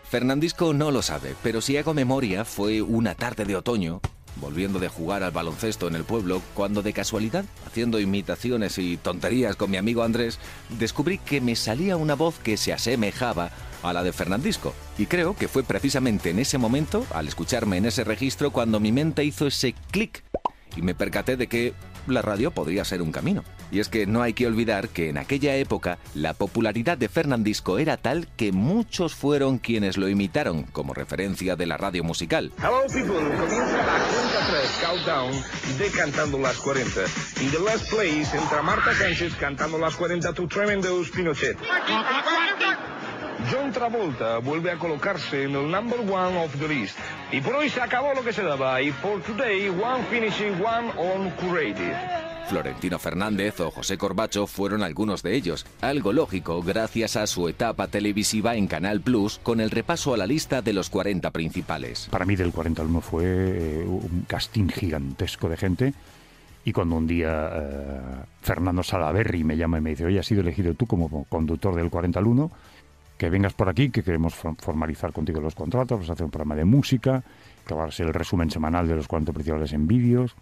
Fernandisco 0.03 0.73
no 0.73 0.91
lo 0.91 1.01
sabe, 1.01 1.33
pero 1.41 1.59
si 1.59 1.75
hago 1.75 1.95
memoria, 1.95 2.45
fue 2.45 2.83
una 2.83 3.15
tarde 3.15 3.45
de 3.45 3.55
otoño, 3.55 3.99
volviendo 4.37 4.79
de 4.79 4.87
jugar 4.87 5.23
al 5.23 5.31
baloncesto 5.31 5.87
en 5.87 5.95
el 5.95 6.03
pueblo, 6.03 6.41
cuando 6.53 6.81
de 6.81 6.93
casualidad, 6.93 7.45
haciendo 7.65 7.99
imitaciones 7.99 8.77
y 8.77 8.97
tonterías 8.97 9.55
con 9.55 9.71
mi 9.71 9.77
amigo 9.77 10.03
Andrés, 10.03 10.39
descubrí 10.77 11.17
que 11.17 11.41
me 11.41 11.55
salía 11.55 11.97
una 11.97 12.15
voz 12.15 12.39
que 12.39 12.57
se 12.57 12.73
asemejaba 12.73 13.51
a 13.83 13.93
la 13.93 14.03
de 14.03 14.13
Fernandisco. 14.13 14.73
Y 14.97 15.05
creo 15.05 15.35
que 15.35 15.47
fue 15.47 15.63
precisamente 15.63 16.29
en 16.29 16.39
ese 16.39 16.57
momento, 16.57 17.05
al 17.13 17.27
escucharme 17.27 17.77
en 17.77 17.85
ese 17.85 18.03
registro, 18.03 18.51
cuando 18.51 18.79
mi 18.79 18.91
mente 18.91 19.23
hizo 19.23 19.47
ese 19.47 19.73
clic 19.91 20.23
y 20.75 20.81
me 20.81 20.95
percaté 20.95 21.37
de 21.37 21.47
que 21.47 21.73
la 22.07 22.21
radio 22.21 22.51
podría 22.51 22.85
ser 22.85 23.01
un 23.01 23.11
camino. 23.11 23.43
Y 23.73 23.79
es 23.79 23.89
que 23.89 24.05
no 24.05 24.21
hay 24.21 24.33
que 24.33 24.45
olvidar 24.45 24.89
que 24.89 25.09
en 25.09 25.17
aquella 25.17 25.55
época 25.55 25.97
la 26.13 26.35
popularidad 26.35 26.95
de 26.95 27.09
Fernandisco 27.09 27.79
era 27.79 27.97
tal 27.97 28.27
que 28.37 28.51
muchos 28.51 29.15
fueron 29.15 29.57
quienes 29.57 29.97
lo 29.97 30.07
imitaron 30.07 30.61
como 30.61 30.93
referencia 30.93 31.55
de 31.55 31.65
la 31.65 31.75
radio 31.75 32.03
musical. 32.03 32.51
Hello 32.59 32.83
people, 32.93 33.15
comienza 33.15 33.77
la 33.77 33.97
cuenta 33.97 34.47
3 34.51 34.83
countdown 34.85 35.31
de 35.79 35.89
Cantando 35.89 36.37
las 36.37 36.57
40. 36.57 37.01
In 37.41 37.49
the 37.49 37.59
last 37.61 37.89
place 37.89 38.37
entra 38.37 38.61
Marta 38.61 38.93
Sánchez 38.93 39.33
cantando 39.39 39.79
las 39.79 39.95
40 39.95 40.33
to 40.33 40.47
Tremendous 40.47 41.09
Pinochet. 41.09 41.57
John 43.51 43.71
Travolta 43.71 44.37
vuelve 44.37 44.69
a 44.69 44.77
colocarse 44.77 45.45
en 45.45 45.55
el 45.55 45.71
number 45.71 45.99
one 46.01 46.37
of 46.37 46.55
the 46.59 46.67
list. 46.67 46.95
Y 47.31 47.41
por 47.41 47.55
hoy 47.55 47.69
se 47.71 47.81
acabó 47.81 48.13
lo 48.13 48.23
que 48.23 48.33
se 48.33 48.43
daba. 48.43 48.79
Y 48.83 48.91
for 48.91 49.19
today, 49.23 49.69
one 49.69 50.03
finishing, 50.11 50.61
one 50.61 50.91
on 50.95 51.31
curated. 51.37 52.32
Florentino 52.47 52.99
Fernández 52.99 53.59
o 53.61 53.71
José 53.71 53.97
Corbacho 53.97 54.45
fueron 54.47 54.83
algunos 54.83 55.23
de 55.23 55.35
ellos, 55.35 55.65
algo 55.81 56.13
lógico 56.13 56.61
gracias 56.61 57.15
a 57.15 57.25
su 57.25 57.47
etapa 57.47 57.87
televisiva 57.87 58.55
en 58.55 58.67
Canal 58.67 59.01
Plus 59.01 59.39
con 59.41 59.59
el 59.59 59.71
repaso 59.71 60.13
a 60.13 60.17
la 60.17 60.27
lista 60.27 60.61
de 60.61 60.73
los 60.73 60.89
40 60.89 61.31
principales. 61.31 62.07
Para 62.11 62.25
mí 62.25 62.35
del 62.35 62.51
41 62.51 63.01
fue 63.01 63.23
eh, 63.25 63.85
un 63.87 64.25
casting 64.27 64.67
gigantesco 64.67 65.49
de 65.49 65.57
gente 65.57 65.93
y 66.65 66.71
cuando 66.73 66.95
un 66.95 67.07
día 67.07 67.49
eh, 67.53 67.99
Fernando 68.41 68.83
Salaberry 68.83 69.43
me 69.43 69.57
llama 69.57 69.77
y 69.79 69.81
me 69.81 69.89
dice, 69.91 70.05
oye, 70.05 70.19
has 70.19 70.25
sido 70.27 70.41
elegido 70.41 70.73
tú 70.75 70.85
como 70.85 71.25
conductor 71.25 71.75
del 71.75 71.89
41, 71.89 72.51
que 73.17 73.29
vengas 73.29 73.53
por 73.53 73.69
aquí, 73.69 73.89
que 73.89 74.03
queremos 74.03 74.35
for- 74.35 74.55
formalizar 74.59 75.11
contigo 75.11 75.41
los 75.41 75.55
contratos, 75.55 75.99
vas 76.01 76.09
a 76.09 76.13
hacer 76.13 76.25
un 76.25 76.31
programa 76.31 76.55
de 76.55 76.65
música, 76.65 77.23
que 77.65 77.73
va 77.73 77.85
a 77.85 77.91
ser 77.91 78.07
el 78.07 78.13
resumen 78.13 78.51
semanal 78.51 78.87
de 78.87 78.95
los 78.95 79.07
40 79.07 79.31
principales 79.33 79.73
en 79.73 79.87
vídeos. 79.87 80.35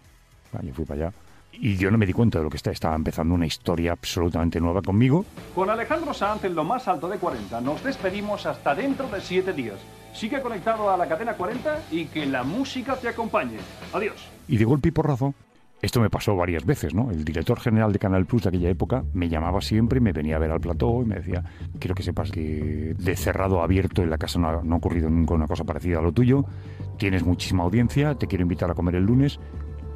Yo 0.62 0.74
fui 0.74 0.84
para 0.84 1.06
allá. 1.06 1.16
Y 1.52 1.76
yo 1.76 1.90
no 1.90 1.98
me 1.98 2.06
di 2.06 2.12
cuenta 2.12 2.38
de 2.38 2.44
lo 2.44 2.50
que 2.50 2.56
está, 2.56 2.70
estaba 2.70 2.96
empezando 2.96 3.34
una 3.34 3.46
historia 3.46 3.92
absolutamente 3.92 4.60
nueva 4.60 4.82
conmigo. 4.82 5.24
Con 5.54 5.70
Alejandro 5.70 6.14
Sanz 6.14 6.44
en 6.44 6.54
lo 6.54 6.64
más 6.64 6.88
alto 6.88 7.08
de 7.08 7.18
40, 7.18 7.60
nos 7.60 7.84
despedimos 7.84 8.46
hasta 8.46 8.74
dentro 8.74 9.08
de 9.08 9.20
7 9.20 9.52
días. 9.52 9.78
Sigue 10.14 10.40
conectado 10.42 10.90
a 10.90 10.96
la 10.96 11.06
cadena 11.06 11.34
40 11.34 11.84
y 11.90 12.06
que 12.06 12.26
la 12.26 12.42
música 12.42 12.96
te 12.96 13.08
acompañe. 13.08 13.58
Adiós. 13.92 14.28
Y 14.48 14.56
de 14.56 14.64
golpe 14.64 14.88
y 14.88 14.92
porrazo, 14.92 15.34
esto 15.82 16.00
me 16.00 16.10
pasó 16.10 16.36
varias 16.36 16.64
veces, 16.64 16.94
¿no? 16.94 17.10
El 17.10 17.24
director 17.24 17.58
general 17.58 17.92
de 17.92 17.98
Canal 17.98 18.24
Plus 18.24 18.44
de 18.44 18.50
aquella 18.50 18.70
época 18.70 19.02
me 19.14 19.28
llamaba 19.28 19.60
siempre 19.60 19.98
y 19.98 20.00
me 20.00 20.12
venía 20.12 20.36
a 20.36 20.38
ver 20.38 20.52
al 20.52 20.60
plató 20.60 21.02
y 21.02 21.06
me 21.06 21.16
decía, 21.16 21.42
quiero 21.80 21.96
que 21.96 22.04
sepas 22.04 22.30
que 22.30 22.94
de 22.96 23.16
cerrado 23.16 23.60
a 23.60 23.64
abierto 23.64 24.00
en 24.00 24.10
la 24.10 24.16
casa 24.16 24.38
no 24.38 24.48
ha, 24.48 24.62
no 24.62 24.76
ha 24.76 24.78
ocurrido 24.78 25.10
nunca 25.10 25.34
una 25.34 25.48
cosa 25.48 25.64
parecida 25.64 25.98
a 25.98 26.02
lo 26.02 26.12
tuyo, 26.12 26.44
tienes 26.98 27.24
muchísima 27.24 27.64
audiencia, 27.64 28.14
te 28.14 28.28
quiero 28.28 28.42
invitar 28.42 28.70
a 28.70 28.74
comer 28.74 28.94
el 28.94 29.04
lunes, 29.04 29.40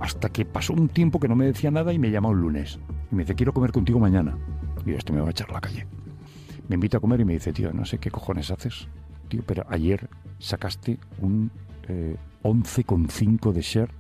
hasta 0.01 0.29
que 0.29 0.45
pasó 0.45 0.73
un 0.73 0.89
tiempo 0.89 1.21
que 1.21 1.29
no 1.29 1.37
me 1.37 1.47
decía 1.47 1.71
nada 1.71 1.93
y 1.93 1.99
me 1.99 2.11
llama 2.11 2.29
un 2.29 2.41
lunes. 2.41 2.79
Y 3.11 3.15
me 3.15 3.23
dice, 3.23 3.35
quiero 3.35 3.53
comer 3.53 3.73
contigo 3.73 3.99
mañana. 3.99 4.37
Y 4.85 4.91
yo, 4.91 4.97
esto 4.97 5.13
me 5.13 5.21
va 5.21 5.29
a 5.29 5.31
echar 5.31 5.51
a 5.51 5.55
la 5.55 5.61
calle. 5.61 5.87
Me 6.69 6.75
invita 6.75 6.99
a 6.99 7.01
comer 7.01 7.21
y 7.21 7.25
me 7.25 7.35
dice, 7.35 7.53
tío, 7.53 7.73
no 7.73 7.85
sé 7.85 7.99
qué 7.99 8.11
cojones 8.11 8.51
haces, 8.51 8.89
tío, 9.29 9.43
pero 9.47 9.65
ayer 9.69 10.09
sacaste 10.39 10.99
un 11.21 11.51
eh, 11.89 12.17
11,5 12.43 13.53
de 13.53 13.63
share 13.63 13.91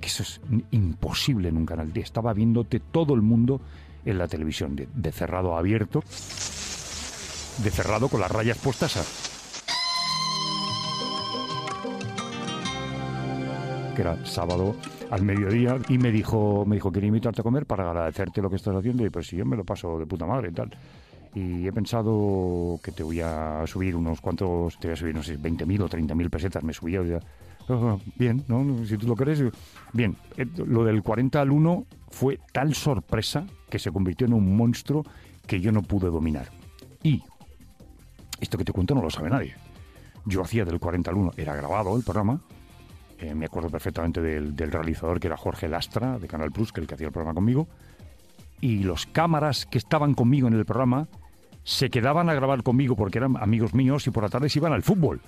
que 0.00 0.08
eso 0.08 0.22
es 0.22 0.40
imposible 0.72 1.48
en 1.48 1.56
un 1.56 1.66
canal. 1.66 1.90
Estaba 1.94 2.32
viéndote 2.32 2.80
todo 2.80 3.14
el 3.14 3.22
mundo 3.22 3.60
en 4.04 4.18
la 4.18 4.26
televisión, 4.26 4.74
de, 4.74 4.88
de 4.92 5.12
cerrado 5.12 5.54
a 5.54 5.60
abierto, 5.60 6.00
de 6.00 7.70
cerrado 7.70 8.08
con 8.08 8.20
las 8.20 8.30
rayas 8.30 8.58
puestas 8.58 8.96
a... 8.96 9.31
que 13.94 14.02
era 14.02 14.24
sábado 14.26 14.74
al 15.10 15.22
mediodía 15.22 15.78
y 15.88 15.98
me 15.98 16.10
dijo, 16.10 16.64
me 16.66 16.76
dijo, 16.76 16.90
quería 16.90 17.08
invitarte 17.08 17.40
a 17.40 17.44
comer 17.44 17.66
para 17.66 17.90
agradecerte 17.90 18.40
lo 18.42 18.50
que 18.50 18.56
estás 18.56 18.74
haciendo 18.74 19.04
y 19.04 19.10
pues 19.10 19.26
si 19.28 19.36
yo 19.36 19.44
me 19.44 19.56
lo 19.56 19.64
paso 19.64 19.98
de 19.98 20.06
puta 20.06 20.26
madre 20.26 20.48
y 20.50 20.52
tal. 20.52 20.70
Y 21.34 21.66
he 21.66 21.72
pensado 21.72 22.78
que 22.82 22.92
te 22.92 23.02
voy 23.02 23.20
a 23.20 23.62
subir 23.66 23.96
unos 23.96 24.20
cuantos, 24.20 24.78
te 24.78 24.88
voy 24.88 24.92
a 24.92 24.96
subir, 24.96 25.14
no 25.14 25.22
sé, 25.22 25.38
20.000 25.38 25.80
o 25.82 25.88
30.000 25.88 26.28
pesetas, 26.28 26.62
me 26.62 26.74
subía. 26.74 27.02
ya, 27.02 27.20
"Ah, 27.70 27.96
bien, 28.16 28.44
¿no? 28.48 28.84
Si 28.84 28.98
tú 28.98 29.06
lo 29.06 29.14
crees. 29.14 29.42
Bien, 29.92 30.16
eh, 30.36 30.46
lo 30.66 30.84
del 30.84 31.02
40 31.02 31.40
al 31.40 31.50
1 31.50 31.86
fue 32.10 32.38
tal 32.52 32.74
sorpresa 32.74 33.46
que 33.70 33.78
se 33.78 33.90
convirtió 33.90 34.26
en 34.26 34.34
un 34.34 34.56
monstruo 34.56 35.04
que 35.46 35.60
yo 35.60 35.72
no 35.72 35.82
pude 35.82 36.10
dominar. 36.10 36.48
Y 37.02 37.22
esto 38.40 38.58
que 38.58 38.64
te 38.64 38.72
cuento 38.72 38.94
no 38.94 39.00
lo 39.02 39.08
sabe 39.10 39.30
nadie. 39.30 39.54
Yo 40.26 40.42
hacía 40.42 40.64
del 40.64 40.78
40 40.78 41.10
al 41.10 41.16
1, 41.16 41.32
era 41.36 41.56
grabado 41.56 41.96
el 41.96 42.02
programa, 42.02 42.42
eh, 43.22 43.34
me 43.34 43.46
acuerdo 43.46 43.70
perfectamente 43.70 44.20
del, 44.20 44.56
realizador 44.56 45.20
que 45.20 45.28
era 45.28 45.36
Jorge 45.36 45.68
Lastra, 45.68 46.18
de 46.18 46.26
Canal 46.28 46.50
Plus, 46.50 46.72
que 46.72 46.80
el 46.80 46.86
que 46.86 46.94
hacía 46.94 47.06
el 47.06 47.12
programa 47.12 47.34
conmigo. 47.34 47.68
Y 48.60 48.84
los 48.84 49.06
cámaras 49.06 49.66
que 49.66 49.78
estaban 49.78 50.14
conmigo 50.14 50.48
en 50.48 50.54
el 50.54 50.64
programa 50.64 51.08
se 51.64 51.90
quedaban 51.90 52.28
a 52.28 52.34
grabar 52.34 52.62
conmigo 52.62 52.96
porque 52.96 53.18
eran 53.18 53.36
amigos 53.36 53.74
míos 53.74 54.06
y 54.06 54.10
por 54.10 54.22
la 54.24 54.28
tarde 54.28 54.48
se 54.48 54.58
iban 54.58 54.72
al 54.72 54.82
fútbol. 54.82 55.20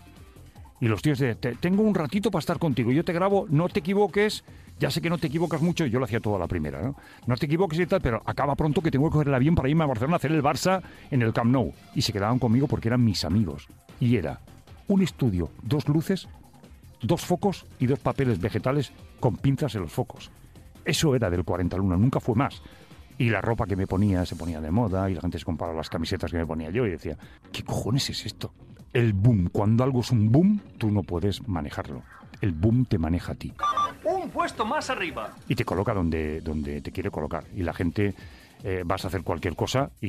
Y 0.80 0.88
los 0.88 1.03
tíos 1.03 1.18
de, 1.20 1.34
"Te- 1.36 1.55
tengo 1.55 1.82
un 1.82 1.95
ratito 1.95 2.30
para 2.30 2.40
estar 2.40 2.59
contigo, 2.59 2.90
yo 2.90 3.05
te 3.05 3.12
grabo, 3.12 3.47
no 3.49 3.68
te 3.68 3.78
equivoques, 3.80 4.45
ya 4.80 4.90
sé 4.90 5.01
que 5.01 5.09
no 5.09 5.18
te 5.18 5.28
equivocas 5.28 5.62
mucho, 5.62 5.86
yo 5.86 5.99
lo 6.01 6.05
hacía 6.05 6.18
todo 6.20 6.34
a 6.36 6.38
la 6.40 6.49
primera, 6.49 6.82
¿no? 6.82 6.97
No 7.26 7.36
te 7.36 7.47
equivoques 7.47 7.78
y 7.78 7.86
tal, 7.86 8.01
pero 8.01 8.20
acaba 8.26 8.57
pronto 8.57 8.82
que 8.82 8.90
tengo 8.90 9.09
que 9.09 9.12
coger 9.12 9.28
el 9.28 9.34
avión 9.34 9.55
para 9.55 9.68
irme 9.68 9.84
a 9.84 9.86
Barcelona 9.86 10.14
a 10.14 10.18
hacer 10.18 10.32
el 10.32 10.42
Barça 10.42 10.82
en 11.12 11.22
el 11.22 11.32
Camp 11.32 11.53
Nou. 11.53 11.72
Y 11.95 12.03
se 12.03 12.12
quedaban 12.12 12.40
conmigo 12.40 12.66
porque 12.66 12.88
eran 12.88 13.05
mis 13.05 13.24
amigos. 13.24 13.68
Y 14.01 14.16
era 14.16 14.40
un 14.88 15.01
estudio, 15.03 15.49
dos 15.62 15.88
luces, 15.88 16.28
dos 17.07 17.24
focos 17.24 17.66
y 17.78 17.86
dos 17.86 17.98
papeles 17.98 18.40
vegetales 18.40 18.92
con 19.20 19.36
pinzas 19.36 19.74
en 19.74 19.82
los 19.82 19.92
focos. 19.92 20.30
Eso 20.84 21.14
era 21.14 21.30
del 21.30 21.44
40 21.44 21.76
al 21.76 21.82
1, 21.82 21.96
nunca 21.96 22.20
fue 22.20 22.34
más. 22.34 22.62
Y 23.16 23.30
la 23.30 23.40
ropa 23.40 23.66
que 23.66 23.76
me 23.76 23.86
ponía 23.86 24.26
se 24.26 24.36
ponía 24.36 24.61
de 24.61 24.70
moda 24.70 25.09
y 25.09 25.14
la 25.14 25.20
gente 25.20 25.38
se 25.38 25.44
comparaba 25.44 25.76
las 25.76 25.88
camisetas 25.88 26.30
que 26.30 26.38
me 26.38 26.46
ponía 26.46 26.70
yo 26.70 26.86
y 26.86 26.90
decía, 26.90 27.16
¿qué 27.52 27.62
cojones 27.62 28.11
es 28.11 28.26
esto? 28.26 28.52
El 28.92 29.12
boom, 29.12 29.48
cuando 29.52 29.84
algo 29.84 30.00
es 30.00 30.11
un 30.11 30.30
boom, 30.30 30.61
tú 30.78 30.90
no 30.90 31.02
puedes 31.02 31.46
manejarlo. 31.48 32.02
El 32.40 32.52
boom 32.52 32.84
te 32.84 32.98
maneja 32.98 33.32
a 33.32 33.34
ti 33.36 33.52
Un 34.05 34.28
puesto 34.30 34.66
más 34.66 34.90
arriba. 34.90 35.34
y 35.48 35.55
te 35.55 35.64
coloca 35.64 35.94
donde, 35.94 36.40
donde 36.40 36.80
te 36.80 36.90
quiere 36.90 37.11
colocar. 37.11 37.44
Y 37.55 37.62
la 37.62 37.72
gente 37.72 38.14
eh, 38.64 38.82
vas 38.84 39.05
a 39.05 39.09
hacer 39.09 39.22
cualquier 39.22 39.55
cosa 39.55 39.90
y, 40.00 40.09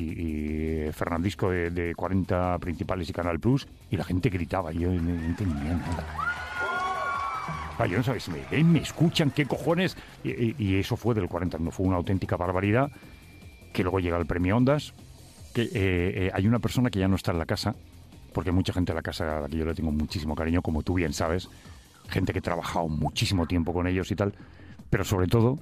y 0.88 0.92
Fernandisco 0.92 1.50
de, 1.50 1.70
de 1.70 1.94
40 1.94 2.58
principales 2.58 3.08
y 3.08 3.12
Canal 3.12 3.38
Plus 3.38 3.66
y 3.90 3.96
la 3.96 4.04
gente 4.04 4.28
gritaba, 4.28 4.72
y 4.72 4.80
yo 4.80 4.90
no, 4.90 5.12
no 5.12 5.24
entendía 5.24 5.76
nada. 5.76 6.45
Yo 7.84 7.98
no 7.98 8.02
sabía 8.02 8.20
si 8.20 8.30
me 8.30 8.38
ven, 8.50 8.72
me 8.72 8.78
escuchan, 8.80 9.30
qué 9.30 9.44
cojones. 9.46 9.96
Y, 10.24 10.54
y- 10.62 10.76
eso 10.76 10.96
fue 10.96 11.14
del 11.14 11.28
40, 11.28 11.58
no 11.58 11.70
fue 11.70 11.86
una 11.86 11.96
auténtica 11.96 12.36
barbaridad. 12.36 12.90
Que 13.72 13.82
luego 13.82 14.00
llega 14.00 14.16
el 14.16 14.24
premio 14.26 14.56
Ondas, 14.56 14.94
que 15.54 15.62
eh, 15.62 15.70
eh, 15.74 16.30
hay 16.32 16.46
una 16.46 16.58
persona 16.58 16.88
que 16.90 16.98
ya 16.98 17.08
no 17.08 17.16
está 17.16 17.32
en 17.32 17.38
la 17.38 17.46
casa, 17.46 17.74
porque 18.32 18.50
mucha 18.52 18.72
gente 18.72 18.92
en 18.92 18.96
la 18.96 19.02
casa 19.02 19.38
a 19.38 19.40
la 19.42 19.48
que 19.48 19.56
yo 19.58 19.64
le 19.66 19.74
tengo 19.74 19.92
muchísimo 19.92 20.34
cariño, 20.34 20.62
como 20.62 20.82
tú 20.82 20.94
bien 20.94 21.12
sabes, 21.12 21.48
gente 22.08 22.32
que 22.32 22.38
he 22.38 22.42
trabajado 22.42 22.88
muchísimo 22.88 23.46
tiempo 23.46 23.72
con 23.74 23.86
ellos 23.86 24.10
y 24.10 24.16
tal, 24.16 24.32
pero 24.88 25.04
sobre 25.04 25.26
todo 25.26 25.58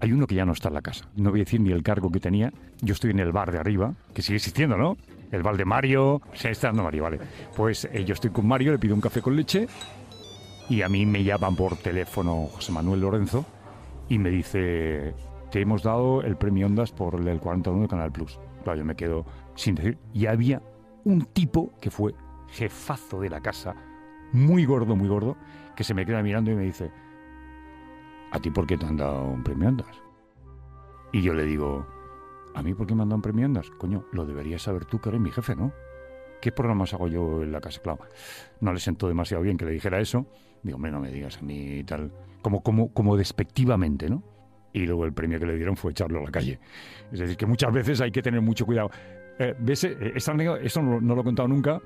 hay 0.00 0.12
uno 0.12 0.26
que 0.28 0.36
ya 0.36 0.44
no 0.44 0.52
está 0.52 0.68
en 0.68 0.74
la 0.74 0.82
casa. 0.82 1.08
No 1.16 1.30
voy 1.30 1.40
a 1.40 1.44
decir 1.44 1.60
ni 1.60 1.72
el 1.72 1.82
cargo 1.82 2.10
que 2.12 2.20
tenía. 2.20 2.52
Yo 2.80 2.94
estoy 2.94 3.10
en 3.10 3.18
el 3.18 3.32
bar 3.32 3.50
de 3.50 3.58
arriba, 3.58 3.94
que 4.14 4.22
sigue 4.22 4.36
existiendo, 4.36 4.76
¿no? 4.76 4.96
El 5.32 5.42
bar 5.42 5.56
de 5.56 5.64
Mario. 5.64 6.22
Se 6.34 6.50
está 6.50 6.68
dando 6.68 6.84
Mario, 6.84 7.02
vale. 7.02 7.18
Pues 7.56 7.86
eh, 7.92 8.04
yo 8.04 8.14
estoy 8.14 8.30
con 8.30 8.46
Mario, 8.46 8.70
le 8.72 8.78
pido 8.78 8.94
un 8.94 9.00
café 9.00 9.20
con 9.20 9.34
leche 9.34 9.66
y 10.68 10.82
a 10.82 10.88
mí 10.88 11.06
me 11.06 11.24
llaman 11.24 11.56
por 11.56 11.76
teléfono 11.76 12.48
José 12.52 12.72
Manuel 12.72 13.00
Lorenzo 13.00 13.44
y 14.08 14.18
me 14.18 14.30
dice, 14.30 15.14
te 15.50 15.60
hemos 15.60 15.82
dado 15.82 16.22
el 16.22 16.36
premio 16.36 16.66
Ondas 16.66 16.92
por 16.92 17.14
el 17.14 17.40
41 17.40 17.82
de 17.82 17.88
Canal 17.88 18.12
Plus. 18.12 18.38
Claro, 18.62 18.78
yo 18.78 18.84
me 18.84 18.96
quedo 18.96 19.24
sin 19.54 19.74
decir. 19.74 19.98
Y 20.12 20.26
había 20.26 20.62
un 21.04 21.24
tipo 21.26 21.72
que 21.80 21.90
fue 21.90 22.14
jefazo 22.48 23.20
de 23.20 23.30
la 23.30 23.40
casa, 23.40 23.74
muy 24.32 24.66
gordo, 24.66 24.94
muy 24.94 25.08
gordo, 25.08 25.36
que 25.74 25.84
se 25.84 25.94
me 25.94 26.04
queda 26.04 26.22
mirando 26.22 26.50
y 26.50 26.54
me 26.54 26.64
dice, 26.64 26.90
¿a 28.30 28.38
ti 28.38 28.50
por 28.50 28.66
qué 28.66 28.76
te 28.76 28.84
han 28.84 28.96
dado 28.96 29.24
un 29.24 29.42
premio 29.42 29.68
Ondas? 29.68 30.02
Y 31.12 31.22
yo 31.22 31.32
le 31.32 31.44
digo, 31.44 31.86
¿a 32.54 32.62
mí 32.62 32.74
por 32.74 32.86
qué 32.86 32.94
me 32.94 33.02
han 33.02 33.08
dado 33.08 33.16
un 33.16 33.22
premio 33.22 33.46
Ondas? 33.46 33.70
Coño, 33.70 34.04
lo 34.12 34.26
deberías 34.26 34.62
saber 34.62 34.84
tú 34.84 35.00
que 35.00 35.08
eres 35.08 35.20
mi 35.20 35.30
jefe, 35.30 35.56
¿no? 35.56 35.72
¿Qué 36.42 36.52
programas 36.52 36.92
hago 36.92 37.08
yo 37.08 37.42
en 37.42 37.52
la 37.52 37.60
casa? 37.60 37.80
Claro, 37.80 38.00
no 38.60 38.72
le 38.72 38.80
sentó 38.80 39.08
demasiado 39.08 39.42
bien 39.42 39.56
que 39.56 39.64
le 39.64 39.72
dijera 39.72 39.98
eso. 39.98 40.26
Digo, 40.62 40.76
hombre, 40.76 40.90
no 40.90 41.00
me 41.00 41.10
digas 41.10 41.38
a 41.38 41.42
mí 41.42 41.78
y 41.78 41.84
tal. 41.84 42.12
Como, 42.42 42.62
como, 42.62 42.92
como 42.92 43.16
despectivamente, 43.16 44.08
¿no? 44.08 44.22
Y 44.72 44.86
luego 44.86 45.04
el 45.04 45.12
premio 45.12 45.38
que 45.38 45.46
le 45.46 45.56
dieron 45.56 45.76
fue 45.76 45.92
echarlo 45.92 46.20
a 46.20 46.24
la 46.24 46.30
calle. 46.30 46.58
Es 47.12 47.18
decir, 47.20 47.36
que 47.36 47.46
muchas 47.46 47.72
veces 47.72 48.00
hay 48.00 48.10
que 48.10 48.22
tener 48.22 48.40
mucho 48.40 48.66
cuidado. 48.66 48.90
Eh, 49.38 49.54
¿Ves? 49.58 49.84
Eh, 49.84 50.14
no, 50.82 50.98
lo 51.14 51.20
he 51.20 51.24
contado 51.24 51.48
nunca, 51.48 51.80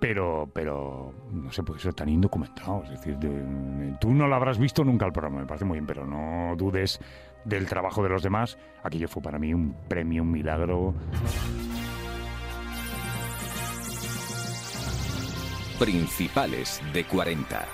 pero, 0.00 0.50
pero 0.52 1.12
no 1.32 1.52
sé, 1.52 1.62
puede 1.62 1.80
ser 1.80 1.94
tan 1.94 2.08
indocumentado. 2.08 2.82
Es 2.84 2.90
decir, 2.90 3.16
de- 3.18 3.94
tú 4.00 4.12
no 4.12 4.26
lo 4.26 4.34
habrás 4.34 4.58
visto 4.58 4.82
nunca 4.84 5.06
el 5.06 5.12
programa, 5.12 5.40
me 5.40 5.46
parece 5.46 5.64
muy 5.64 5.76
bien, 5.76 5.86
pero 5.86 6.06
no 6.06 6.56
dudes 6.56 7.00
del 7.44 7.66
trabajo 7.66 8.02
de 8.02 8.08
los 8.08 8.22
demás. 8.22 8.58
Aquello 8.82 9.08
fue 9.08 9.22
para 9.22 9.38
mí 9.38 9.54
un 9.54 9.74
premio, 9.88 10.22
un 10.22 10.32
milagro. 10.32 10.94
Principales 15.78 16.80
de 16.92 17.04
40. 17.04 17.66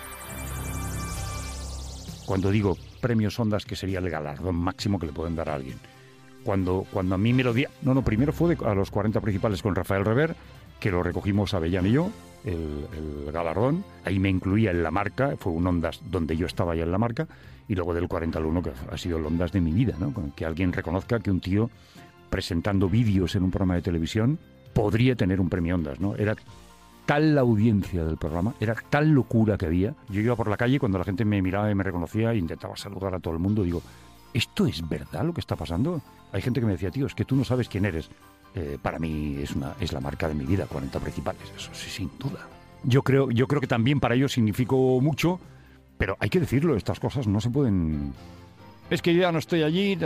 Cuando 2.27 2.51
digo 2.51 2.77
premios 3.01 3.39
Ondas, 3.39 3.65
que 3.65 3.77
sería 3.77 3.99
el 3.99 4.09
galardón 4.11 4.55
máximo 4.57 4.99
que 4.99 5.07
le 5.07 5.13
pueden 5.13 5.37
dar 5.37 5.49
a 5.51 5.55
alguien. 5.55 5.79
Cuando, 6.45 6.87
cuando 6.93 7.15
a 7.15 7.19
mí 7.19 7.33
me 7.33 7.45
lo 7.45 7.53
di... 7.53 7.65
No, 7.83 7.95
no, 7.95 8.03
primero 8.03 8.33
fue 8.33 8.55
de- 8.57 8.67
a 8.67 8.75
los 8.75 8.91
40 8.91 9.21
principales 9.21 9.63
con 9.63 9.75
Rafael 9.75 10.05
Rever, 10.05 10.35
que 10.81 10.91
lo 10.91 11.03
recogimos 11.03 11.55
Avellán 11.55 11.87
y 11.87 11.93
yo, 11.93 12.11
el, 12.45 12.87
el 13.27 13.33
galardón. 13.33 13.85
Ahí 14.05 14.19
me 14.19 14.29
incluía 14.29 14.71
en 14.73 14.83
la 14.83 14.91
marca, 14.91 15.37
fue 15.39 15.53
un 15.53 15.67
Ondas 15.67 16.01
donde 16.11 16.37
yo 16.37 16.47
estaba 16.47 16.75
ya 16.75 16.83
en 16.83 16.91
la 16.93 16.99
marca, 16.99 17.29
y 17.69 17.75
luego 17.77 17.95
del 17.95 18.09
40 18.09 18.39
al 18.39 18.47
1, 18.47 18.63
que 18.63 18.73
ha 18.91 18.99
sido 18.99 19.19
el 19.19 19.27
Ondas 19.27 19.53
de 19.53 19.61
mi 19.61 19.71
vida, 19.73 19.95
¿no? 20.01 20.13
Que 20.35 20.45
alguien 20.45 20.73
reconozca 20.73 21.21
que 21.21 21.31
un 21.31 21.41
tío 21.41 21.71
presentando 22.31 22.89
vídeos 22.89 23.37
en 23.37 23.45
un 23.45 23.51
programa 23.51 23.75
de 23.75 23.83
televisión 23.83 24.39
podría 24.73 25.15
tener 25.15 25.41
un 25.41 25.49
premio 25.49 25.75
Ondas, 25.77 26.01
¿no? 26.01 26.17
Era 26.17 26.35
tal 27.07 27.35
la 27.35 27.41
audiencia 27.41 28.05
del 28.05 28.17
programa, 28.17 28.55
era 28.61 28.75
tal 28.91 29.11
locura 29.11 29.57
que 29.59 29.67
había. 29.67 29.95
Yo 30.09 30.21
iba 30.21 30.37
por 30.37 30.49
la 30.49 30.57
calle 30.57 30.79
cuando 30.79 30.99
la 30.99 31.05
gente 31.05 31.25
me 31.25 31.43
miraba 31.43 31.71
y 31.71 31.75
me 31.75 31.85
reconocía, 31.85 32.35
intentaba 32.35 32.77
saludar 32.77 33.15
a 33.15 33.21
todo 33.21 33.35
el 33.35 33.41
mundo. 33.41 33.63
Digo, 33.63 33.83
¿esto 34.33 34.67
es 34.67 34.89
verdad 34.89 35.25
lo 35.25 35.33
que 35.33 35.41
está 35.41 35.57
pasando? 35.57 36.01
Hay 36.33 36.43
gente 36.43 36.61
que 36.61 36.67
me 36.67 36.73
decía, 36.73 36.91
tío, 36.91 37.07
es 37.07 37.15
que 37.15 37.25
tú 37.25 37.37
no 37.37 37.45
sabes 37.45 37.69
quién 37.69 37.85
eres. 37.85 38.09
Eh, 38.55 38.79
para 38.81 38.99
mí 38.99 39.37
es, 39.41 39.55
una, 39.57 39.75
es 39.81 39.93
la 39.93 40.01
marca 40.01 40.29
de 40.29 40.35
mi 40.35 40.45
vida, 40.45 40.67
40 40.67 41.01
principales, 41.01 41.43
eso 41.57 41.71
sí, 41.73 41.89
sin 41.89 42.11
duda. 42.19 42.47
Yo 42.85 43.03
creo, 43.03 43.31
yo 43.31 43.47
creo 43.47 43.61
que 43.61 43.67
también 43.67 44.01
para 44.01 44.15
ellos 44.15 44.33
significó 44.33 45.01
mucho, 45.01 45.41
pero 45.97 46.17
hay 46.21 46.29
que 46.29 46.41
decirlo, 46.41 46.77
estas 46.77 47.01
cosas 47.01 47.27
no 47.27 47.41
se 47.41 47.49
pueden... 47.49 48.13
Es 48.91 49.01
que 49.01 49.15
yo 49.15 49.23
ya 49.23 49.33
no 49.33 49.39
estoy 49.39 49.63
allí. 49.63 49.97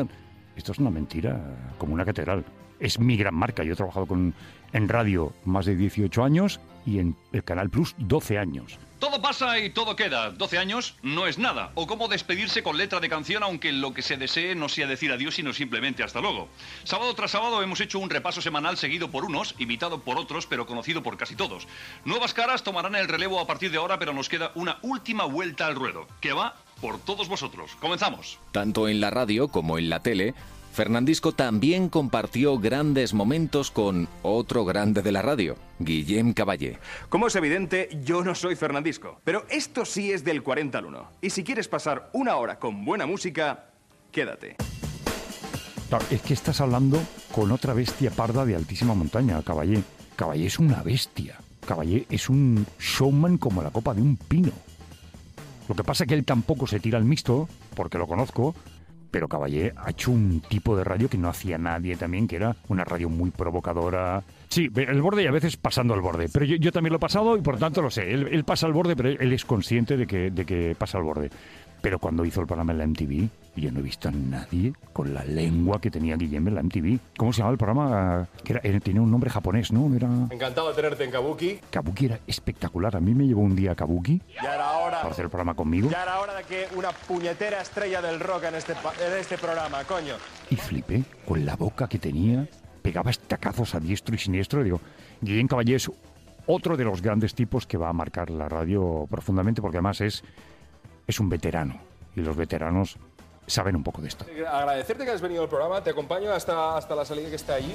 Esto 0.55 0.72
es 0.72 0.78
una 0.78 0.90
mentira, 0.90 1.74
como 1.78 1.94
una 1.94 2.05
catedral. 2.05 2.44
Es 2.81 2.99
mi 2.99 3.16
gran 3.16 3.35
marca. 3.35 3.64
Yo 3.64 3.72
he 3.72 3.77
trabajado 3.77 4.07
con, 4.07 4.35
en 4.72 4.89
radio 4.89 5.33
más 5.45 5.66
de 5.66 5.77
18 5.77 6.22
años 6.24 6.61
y 6.85 6.99
en 6.99 7.16
el 7.33 7.45
Canal 7.45 7.70
Plus 7.70 7.95
12 7.99 8.39
años. 8.39 8.79
Todo 8.99 9.20
pasa 9.20 9.59
y 9.59 9.68
todo 9.70 9.95
queda. 9.95 10.31
12 10.31 10.57
años 10.57 10.97
no 11.03 11.27
es 11.27 11.37
nada. 11.37 11.70
O 11.74 11.87
cómo 11.87 12.09
despedirse 12.09 12.62
con 12.62 12.79
letra 12.79 12.99
de 12.99 13.11
canción, 13.11 13.43
aunque 13.43 13.70
lo 13.70 13.93
que 13.93 14.01
se 14.01 14.16
desee 14.16 14.55
no 14.55 14.70
sea 14.70 14.87
decir 14.87 15.12
adiós, 15.12 15.35
sino 15.35 15.53
simplemente 15.53 16.03
hasta 16.03 16.20
luego. 16.20 16.49
Sábado 16.85 17.14
tras 17.14 17.33
sábado 17.33 17.62
hemos 17.62 17.81
hecho 17.81 17.99
un 17.99 18.09
repaso 18.09 18.41
semanal 18.41 18.79
seguido 18.79 19.11
por 19.11 19.27
unos, 19.27 19.55
imitado 19.59 20.01
por 20.01 20.16
otros, 20.18 20.47
pero 20.47 20.66
conocido 20.66 21.03
por 21.03 21.18
casi 21.18 21.37
todos. 21.37 21.68
Nuevas 22.07 22.33
caras 22.33 22.64
tomarán 22.64 22.95
el 22.95 23.09
relevo 23.09 23.39
a 23.39 23.47
partir 23.47 23.70
de 23.70 23.77
ahora, 23.77 23.99
pero 23.99 24.14
nos 24.14 24.31
queda 24.31 24.53
una 24.55 24.79
última 24.81 25.24
vuelta 25.24 25.66
al 25.66 25.74
ruedo, 25.74 26.07
que 26.20 26.33
va 26.33 26.57
por 26.81 26.99
todos 26.99 27.29
vosotros. 27.29 27.77
Comenzamos. 27.81 28.39
Tanto 28.53 28.89
en 28.89 29.01
la 29.01 29.11
radio 29.11 29.49
como 29.49 29.79
en 29.79 29.91
la 29.91 30.01
tele, 30.01 30.35
Fernandisco 30.77 31.33
también 31.33 31.89
compartió 31.89 32.59
grandes 32.59 33.14
momentos 33.14 33.70
con 33.70 34.09
otro 34.20 34.66
grande 34.66 35.01
de 35.01 35.11
la 35.11 35.22
radio, 35.22 35.57
Guillem 35.79 36.35
Caballé. 36.35 36.79
Como 37.09 37.29
es 37.29 37.35
evidente, 37.35 37.89
yo 38.05 38.22
no 38.22 38.35
soy 38.35 38.57
Fernandisco, 38.57 39.18
pero 39.24 39.47
esto 39.49 39.87
sí 39.87 40.12
es 40.12 40.22
del 40.22 40.43
40 40.43 40.77
al 40.77 40.85
1. 40.85 41.09
Y 41.22 41.31
si 41.31 41.45
quieres 41.45 41.66
pasar 41.68 42.11
una 42.12 42.37
hora 42.37 42.59
con 42.59 42.85
buena 42.85 43.07
música, 43.07 43.70
quédate. 44.12 44.57
Claro, 45.89 46.05
es 46.11 46.20
que 46.20 46.35
estás 46.35 46.61
hablando 46.61 47.01
con 47.33 47.53
otra 47.53 47.72
bestia 47.72 48.11
parda 48.11 48.45
de 48.45 48.55
altísima 48.55 48.93
montaña, 48.93 49.43
Caballé. 49.43 49.83
Caballé 50.14 50.45
es 50.45 50.59
una 50.59 50.83
bestia. 50.83 51.39
Caballé 51.66 52.05
es 52.11 52.29
un 52.29 52.66
showman 52.79 53.39
como 53.39 53.62
la 53.62 53.70
copa 53.70 53.95
de 53.95 54.03
un 54.03 54.18
pino. 54.18 54.53
Lo 55.70 55.74
que 55.74 55.85
pasa 55.85 56.05
es 56.05 56.09
que 56.09 56.14
él 56.14 56.27
tampoco 56.27 56.66
se 56.66 56.81
tira 56.81 56.99
al 56.99 57.05
mixto, 57.07 57.49
porque 57.74 57.97
lo 57.97 58.07
conozco, 58.07 58.55
pero 59.11 59.28
Caballé 59.28 59.72
ha 59.76 59.90
hecho 59.90 60.11
un 60.11 60.40
tipo 60.40 60.76
de 60.76 60.84
radio 60.84 61.09
que 61.09 61.18
no 61.18 61.28
hacía 61.28 61.59
nadie 61.59 61.96
también, 61.96 62.26
que 62.28 62.36
era 62.36 62.57
una 62.68 62.84
radio 62.84 63.09
muy 63.09 63.30
provocadora. 63.30 64.22
Sí, 64.48 64.68
el 64.74 65.02
borde 65.02 65.22
y 65.24 65.26
a 65.26 65.30
veces 65.32 65.57
pasando 65.57 65.94
al 65.94 66.00
borde. 66.00 66.28
Pero 66.32 66.44
yo, 66.44 66.57
yo 66.57 66.72
también 66.72 66.92
lo 66.92 66.96
he 66.98 67.00
pasado 67.00 67.36
y 67.36 67.40
por 67.42 67.59
tanto 67.59 67.82
lo 67.82 67.90
sé. 67.90 68.12
Él, 68.12 68.28
él 68.30 68.44
pasa 68.44 68.66
al 68.66 68.72
borde, 68.72 68.94
pero 68.96 69.09
él 69.11 69.32
es 69.32 69.44
consciente 69.44 69.96
de 69.96 70.07
que, 70.07 70.30
de 70.30 70.44
que 70.44 70.74
pasa 70.78 70.98
al 70.98 71.04
borde. 71.04 71.30
Pero 71.82 71.98
cuando 71.98 72.24
hizo 72.24 72.40
el 72.40 72.46
programa 72.46 72.72
en 72.72 72.78
la 72.78 72.86
MTV, 72.86 73.28
yo 73.57 73.70
no 73.70 73.80
he 73.80 73.82
visto 73.82 74.09
a 74.09 74.12
nadie 74.12 74.72
con 74.92 75.12
la 75.14 75.24
lengua 75.24 75.80
que 75.80 75.90
tenía 75.90 76.16
Guillem 76.16 76.48
en 76.48 76.54
la 76.54 76.62
MTV. 76.62 76.98
¿Cómo 77.16 77.32
se 77.32 77.38
llamaba 77.38 77.52
el 77.52 77.59
programa? 77.59 78.28
Que 78.42 78.54
era, 78.54 78.61
era- 78.64 78.80
tenía 78.80 79.02
un 79.02 79.11
nombre 79.11 79.30
japonés, 79.30 79.70
¿no? 79.72 79.94
Era... 79.94 80.09
Encantado 80.30 80.68
de 80.70 80.74
tenerte 80.74 81.04
en 81.04 81.11
Kabuki. 81.11 81.59
Kabuki 81.70 82.07
era 82.07 82.18
espectacular. 82.26 82.96
A 82.96 83.00
mí 83.00 83.14
me 83.14 83.26
llevó 83.26 83.42
un 83.42 83.54
día 83.54 83.72
a 83.72 83.74
Kabuki 83.74 84.20
Ya 84.42 84.54
era 84.54 84.70
hora. 84.97 85.03
para 85.03 85.12
hacer 85.12 85.24
el 85.24 85.30
programa 85.30 85.55
conmigo 85.55 85.90
Ya 85.90 86.03
era 86.03 86.20
hora 86.20 86.34
de 86.34 86.44
que 86.44 86.68
una 86.74 86.90
puñetera 86.92 87.61
estrella 87.61 88.03
del 88.03 88.20
rock 88.20 88.44
en 88.44 88.55
este, 88.57 88.72
en 88.72 89.12
este 89.18 89.38
programa, 89.38 89.84
coño. 89.84 90.14
y 90.51 90.57
flipé 90.57 91.05
con 91.26 91.44
la 91.44 91.57
boca 91.57 91.88
que 91.88 91.99
tenía. 91.99 92.47
Pegaba 92.82 93.11
estacazos 93.11 93.74
a 93.74 93.80
diestro 93.80 94.14
y 94.14 94.18
siniestro. 94.18 94.61
Y 94.61 94.64
digo, 94.64 94.80
Guillem 95.20 95.49
Caballé 95.49 95.74
es 95.76 95.90
otro 96.47 96.76
de 96.76 96.84
los 96.84 97.03
grandes 97.03 97.34
tipos 97.34 97.66
que 97.66 97.76
va 97.76 97.88
a 97.88 97.92
marcar 97.92 98.30
la 98.30 98.49
radio 98.49 99.07
profundamente 99.11 99.61
porque 99.61 99.78
además 99.78 100.01
es, 100.01 100.22
es 101.07 101.18
un 101.18 101.28
veterano. 101.28 101.80
Y 102.14 102.20
los 102.20 102.36
veteranos 102.36 102.97
saben 103.49 103.74
un 103.76 103.82
poco 103.82 104.01
de 104.03 104.09
esto. 104.09 104.24
Agradecerte 104.49 105.05
que 105.05 105.11
has 105.11 105.20
venido 105.20 105.42
al 105.42 105.49
programa, 105.49 105.82
te 105.82 105.90
acompaño 105.90 106.32
hasta, 106.32 106.76
hasta 106.76 106.94
la 106.94 107.05
salida 107.05 107.28
que 107.28 107.36
está 107.36 107.55
allí. 107.55 107.74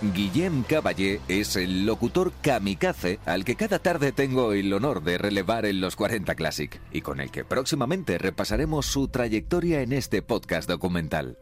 Guillem 0.00 0.62
Caballé 0.62 1.20
es 1.26 1.56
el 1.56 1.84
locutor 1.84 2.32
kamikaze 2.40 3.18
al 3.26 3.44
que 3.44 3.56
cada 3.56 3.80
tarde 3.80 4.12
tengo 4.12 4.52
el 4.52 4.72
honor 4.72 5.02
de 5.02 5.18
relevar 5.18 5.66
en 5.66 5.80
los 5.80 5.96
40 5.96 6.36
Classic 6.36 6.80
y 6.92 7.00
con 7.00 7.20
el 7.20 7.32
que 7.32 7.44
próximamente 7.44 8.16
repasaremos 8.16 8.86
su 8.86 9.08
trayectoria 9.08 9.82
en 9.82 9.92
este 9.92 10.22
podcast 10.22 10.68
documental. 10.68 11.36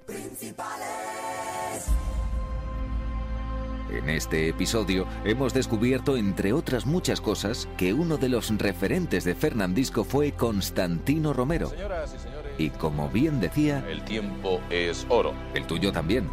En 3.93 4.09
este 4.11 4.49
episodio 4.49 5.07
hemos 5.25 5.55
descubierto, 5.55 6.17
entre 6.17 6.53
otras 6.53 6.87
muchas 6.87 7.21
cosas, 7.21 7.69
que 7.77 7.93
uno 7.93 8.17
de 8.17 8.29
los 8.29 8.51
referentes 8.59 9.25
de 9.25 9.35
Fernandisco 9.35 10.03
fue 10.03 10.33
Constantino 10.33 11.33
Romero. 11.33 11.71
Señoras 11.71 12.15
y 12.17 12.19
señores, 12.19 12.53
Y 12.59 12.71
como 12.71 13.09
bien 13.11 13.39
decía, 13.39 13.85
el 13.89 14.03
tiempo 14.05 14.61
es 14.71 15.07
oro. 15.09 15.35
el 15.55 15.67
tuyo 15.67 15.93
también. 15.93 16.29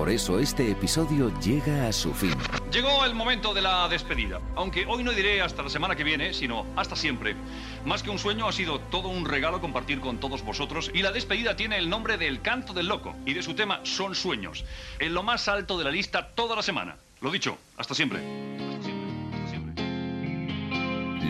Por 0.00 0.08
eso 0.08 0.38
este 0.38 0.70
episodio 0.70 1.30
llega 1.40 1.86
a 1.86 1.92
su 1.92 2.14
fin. 2.14 2.32
Llegó 2.72 3.04
el 3.04 3.14
momento 3.14 3.52
de 3.52 3.60
la 3.60 3.86
despedida. 3.86 4.40
Aunque 4.56 4.86
hoy 4.86 5.04
no 5.04 5.12
diré 5.12 5.42
hasta 5.42 5.62
la 5.62 5.68
semana 5.68 5.94
que 5.94 6.04
viene, 6.04 6.32
sino 6.32 6.64
hasta 6.74 6.96
siempre. 6.96 7.36
Más 7.84 8.02
que 8.02 8.08
un 8.08 8.18
sueño, 8.18 8.48
ha 8.48 8.52
sido 8.52 8.80
todo 8.80 9.10
un 9.10 9.26
regalo 9.26 9.60
compartir 9.60 10.00
con 10.00 10.18
todos 10.18 10.42
vosotros. 10.42 10.90
Y 10.94 11.02
la 11.02 11.12
despedida 11.12 11.54
tiene 11.54 11.76
el 11.76 11.90
nombre 11.90 12.16
del 12.16 12.40
canto 12.40 12.72
del 12.72 12.88
loco. 12.88 13.14
Y 13.26 13.34
de 13.34 13.42
su 13.42 13.52
tema 13.52 13.80
son 13.82 14.14
sueños. 14.14 14.64
En 15.00 15.12
lo 15.12 15.22
más 15.22 15.48
alto 15.48 15.76
de 15.76 15.84
la 15.84 15.90
lista 15.90 16.30
toda 16.34 16.56
la 16.56 16.62
semana. 16.62 16.96
Lo 17.20 17.30
dicho, 17.30 17.58
hasta 17.76 17.94
siempre. 17.94 18.20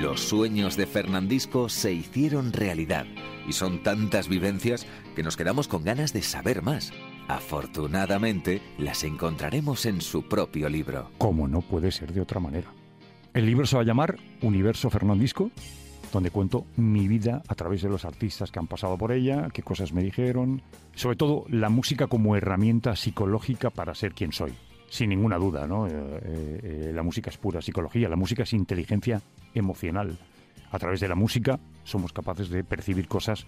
Los 0.00 0.20
sueños 0.20 0.76
de 0.76 0.86
Fernandisco 0.86 1.68
se 1.68 1.92
hicieron 1.92 2.52
realidad 2.52 3.06
y 3.48 3.52
son 3.52 3.82
tantas 3.82 4.28
vivencias 4.28 4.86
que 5.16 5.24
nos 5.24 5.36
quedamos 5.36 5.66
con 5.66 5.82
ganas 5.82 6.12
de 6.12 6.22
saber 6.22 6.62
más. 6.62 6.92
Afortunadamente, 7.30 8.60
las 8.78 9.04
encontraremos 9.04 9.86
en 9.86 10.00
su 10.00 10.24
propio 10.24 10.68
libro. 10.68 11.10
Como 11.16 11.46
no 11.46 11.60
puede 11.60 11.92
ser 11.92 12.12
de 12.12 12.20
otra 12.20 12.40
manera. 12.40 12.68
El 13.32 13.46
libro 13.46 13.66
se 13.66 13.76
va 13.76 13.82
a 13.82 13.84
llamar 13.84 14.16
Universo 14.42 14.90
Fernandisco, 14.90 15.52
donde 16.12 16.32
cuento 16.32 16.66
mi 16.76 17.06
vida 17.06 17.42
a 17.46 17.54
través 17.54 17.82
de 17.82 17.88
los 17.88 18.04
artistas 18.04 18.50
que 18.50 18.58
han 18.58 18.66
pasado 18.66 18.98
por 18.98 19.12
ella, 19.12 19.46
qué 19.52 19.62
cosas 19.62 19.92
me 19.92 20.02
dijeron, 20.02 20.62
sobre 20.96 21.14
todo 21.14 21.44
la 21.48 21.68
música 21.68 22.08
como 22.08 22.34
herramienta 22.34 22.96
psicológica 22.96 23.70
para 23.70 23.94
ser 23.94 24.12
quien 24.12 24.32
soy. 24.32 24.52
Sin 24.88 25.10
ninguna 25.10 25.38
duda, 25.38 25.68
¿no? 25.68 25.86
Eh, 25.86 25.92
eh, 25.92 26.92
la 26.92 27.04
música 27.04 27.30
es 27.30 27.36
pura 27.36 27.62
psicología, 27.62 28.08
la 28.08 28.16
música 28.16 28.42
es 28.42 28.52
inteligencia 28.54 29.22
emocional. 29.54 30.18
A 30.72 30.78
través 30.80 30.98
de 30.98 31.06
la 31.06 31.14
música 31.14 31.60
somos 31.84 32.12
capaces 32.12 32.50
de 32.50 32.64
percibir 32.64 33.06
cosas 33.06 33.46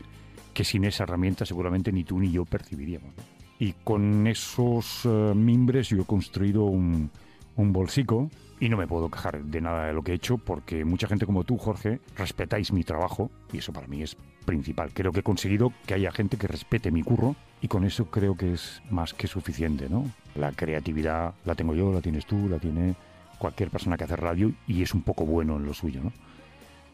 que 0.55 0.63
sin 0.63 0.85
esa 0.85 1.03
herramienta 1.03 1.45
seguramente 1.45 1.91
ni 1.91 2.05
tú 2.05 2.21
ni 2.21 2.31
yo 2.31 2.45
percibiríamos. 2.45 3.13
Y 3.59 3.75
con 3.85 4.27
esos 4.27 5.03
eh, 5.05 5.33
mimbres 5.35 5.89
yo 5.89 6.03
he 6.03 6.05
construido 6.05 6.65
un, 6.65 7.11
un 7.57 7.73
bolsico 7.73 8.29
y 8.59 8.69
no 8.69 8.77
me 8.77 8.87
puedo 8.87 9.09
quejar 9.11 9.43
de 9.43 9.61
nada 9.61 9.87
de 9.87 9.93
lo 9.93 10.03
que 10.03 10.13
he 10.13 10.15
hecho 10.17 10.39
porque 10.39 10.85
mucha 10.85 11.07
gente 11.09 11.27
como 11.27 11.45
tú, 11.45 11.59
Jorge, 11.59 12.01
respetáis 12.17 12.73
mi 12.73 12.83
trabajo 12.85 13.31
y 13.53 13.59
eso 13.59 13.73
para 13.73 13.87
mí 13.87 14.03
es 14.03 14.17
principal. 14.45 14.91
Creo 14.93 15.13
que 15.13 15.21
he 15.21 15.25
conseguido 15.25 15.73
que 15.87 15.95
haya 15.95 16.11
gente 16.13 16.37
que 16.37 16.49
respete 16.49 16.91
mi 16.91 17.03
curro 17.03 17.37
y 17.61 17.69
con 17.69 17.85
eso 17.85 18.07
creo 18.07 18.37
que 18.37 18.53
es 18.55 18.83
más 18.91 19.15
que 19.15 19.27
suficiente, 19.29 19.89
¿no? 19.89 20.11
La 20.35 20.51
creatividad 20.53 21.35
la 21.45 21.55
tengo 21.55 21.75
yo, 21.75 21.93
la 21.93 22.01
tienes 22.01 22.27
tú, 22.27 22.49
la 22.49 22.59
tiene 22.59 22.95
cualquier 23.39 23.71
persona 23.71 23.97
que 23.97 24.05
hace 24.05 24.17
radio 24.17 24.53
y 24.67 24.83
es 24.83 24.95
un 24.95 25.03
poco 25.03 25.25
bueno 25.25 25.57
en 25.57 25.67
lo 25.67 25.75
suyo, 25.75 26.01
¿no? 26.03 26.13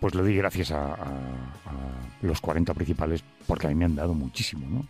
Pues 0.01 0.15
lo 0.15 0.23
di 0.25 0.35
gracias 0.37 0.71
a, 0.71 0.93
a- 0.95 0.97
a 1.67 2.23
los 2.23 2.41
40 2.41 2.73
principales 2.75 3.25
porque 3.47 3.67
a 3.67 3.71
mí 3.71 3.75
me 3.77 3.85
han 3.87 3.97
dado 3.97 4.15
muchísimo, 4.15 4.67
¿no? 4.69 4.87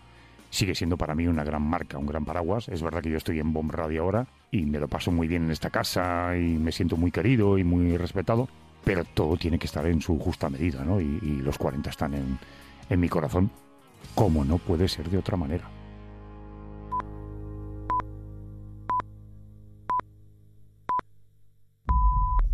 Sigue 0.51 0.75
siendo 0.75 0.97
para 0.97 1.15
mí 1.15 1.27
una 1.27 1.45
gran 1.45 1.63
marca, 1.63 1.99
un 1.99 2.07
gran 2.07 2.25
paraguas. 2.25 2.69
Es 2.69 2.83
verdad 2.83 3.03
que 3.03 3.11
yo 3.11 3.17
estoy 3.17 3.39
en 3.39 3.53
Bomb 3.53 3.71
Radio 3.71 4.03
ahora 4.03 4.27
y 4.51 4.65
me 4.65 4.79
lo 4.79 4.89
paso 4.89 5.13
muy 5.13 5.29
bien 5.29 5.45
en 5.45 5.51
esta 5.51 5.71
casa 5.71 6.37
y 6.37 6.59
me 6.59 6.73
siento 6.73 6.97
muy 6.97 7.11
querido 7.11 7.59
y 7.59 7.65
muy 7.65 7.97
respetado, 7.97 8.49
pero 8.85 9.05
todo 9.05 9.37
tiene 9.37 9.59
que 9.59 9.67
estar 9.67 9.87
en 9.87 10.01
su 10.01 10.19
justa 10.19 10.49
medida, 10.49 10.85
¿no? 10.85 11.01
Y, 11.01 11.19
y 11.23 11.43
los 11.43 11.59
40 11.59 11.91
están 11.91 12.15
en, 12.15 12.39
en 12.89 13.01
mi 13.01 13.09
corazón, 13.09 13.51
como 14.15 14.45
no 14.45 14.59
puede 14.59 14.89
ser 14.89 15.11
de 15.11 15.19
otra 15.19 15.37
manera. 15.37 15.69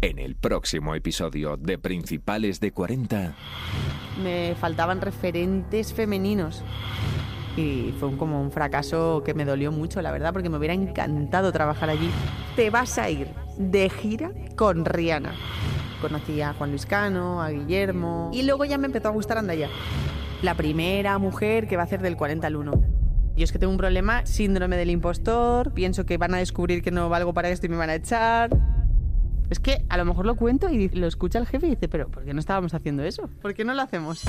En 0.00 0.18
el 0.18 0.36
próximo 0.36 0.94
episodio 0.94 1.56
de 1.56 1.78
Principales 1.78 2.60
de 2.60 2.72
40, 2.72 3.34
Me 4.22 4.54
faltaban 4.60 5.00
referentes 5.00 5.94
femeninos. 5.94 6.62
Y 7.56 7.94
fue 8.00 8.08
un- 8.08 8.16
como 8.16 8.40
un 8.40 8.50
fracaso 8.50 9.22
que 9.24 9.32
me 9.34 9.44
dolió 9.44 9.70
mucho, 9.70 10.02
la 10.02 10.10
verdad, 10.10 10.32
porque 10.32 10.48
me 10.48 10.56
hubiera 10.58 10.74
encantado 10.74 11.52
trabajar 11.52 11.88
allí. 11.90 12.10
Te 12.56 12.70
vas 12.70 12.98
a 12.98 13.08
ir 13.10 13.28
de 13.58 13.88
gira 13.90 14.32
con 14.56 14.84
Rihanna. 14.84 15.32
Conocí 16.00 16.40
a 16.42 16.52
Juan 16.54 16.70
Luis 16.70 16.84
Cano, 16.84 17.40
a 17.42 17.50
Guillermo. 17.50 18.30
Y 18.34 18.42
luego 18.42 18.64
ya 18.64 18.76
me 18.76 18.86
empezó 18.86 19.08
a 19.08 19.12
gustar 19.12 19.38
Andaya. 19.38 19.68
La 20.42 20.54
primera 20.54 21.16
mujer 21.18 21.66
que 21.68 21.76
va 21.76 21.82
a 21.82 21.86
hacer 21.86 22.02
del 22.02 22.16
40 22.16 22.46
al 22.48 22.56
1. 22.56 22.72
Yo 23.36 23.42
es 23.44 23.52
que 23.52 23.58
tengo 23.58 23.70
un 23.72 23.78
problema, 23.78 24.26
síndrome 24.26 24.76
del 24.76 24.90
impostor. 24.90 25.72
Pienso 25.72 26.04
que 26.04 26.18
van 26.18 26.34
a 26.34 26.38
descubrir 26.38 26.82
que 26.82 26.90
no 26.90 27.08
valgo 27.08 27.32
para 27.34 27.48
esto 27.48 27.66
y 27.66 27.68
me 27.68 27.76
van 27.76 27.90
a 27.90 27.94
echar. 27.94 28.50
Es 29.50 29.60
que 29.60 29.84
a 29.88 29.96
lo 29.96 30.04
mejor 30.04 30.26
lo 30.26 30.36
cuento 30.36 30.68
y 30.70 30.88
lo 30.90 31.06
escucha 31.06 31.38
el 31.38 31.46
jefe 31.46 31.66
y 31.66 31.70
dice, 31.70 31.88
pero 31.88 32.08
¿por 32.08 32.24
qué 32.24 32.34
no 32.34 32.40
estábamos 32.40 32.74
haciendo 32.74 33.02
eso? 33.04 33.28
¿Por 33.40 33.54
qué 33.54 33.64
no 33.64 33.74
lo 33.74 33.82
hacemos? 33.82 34.22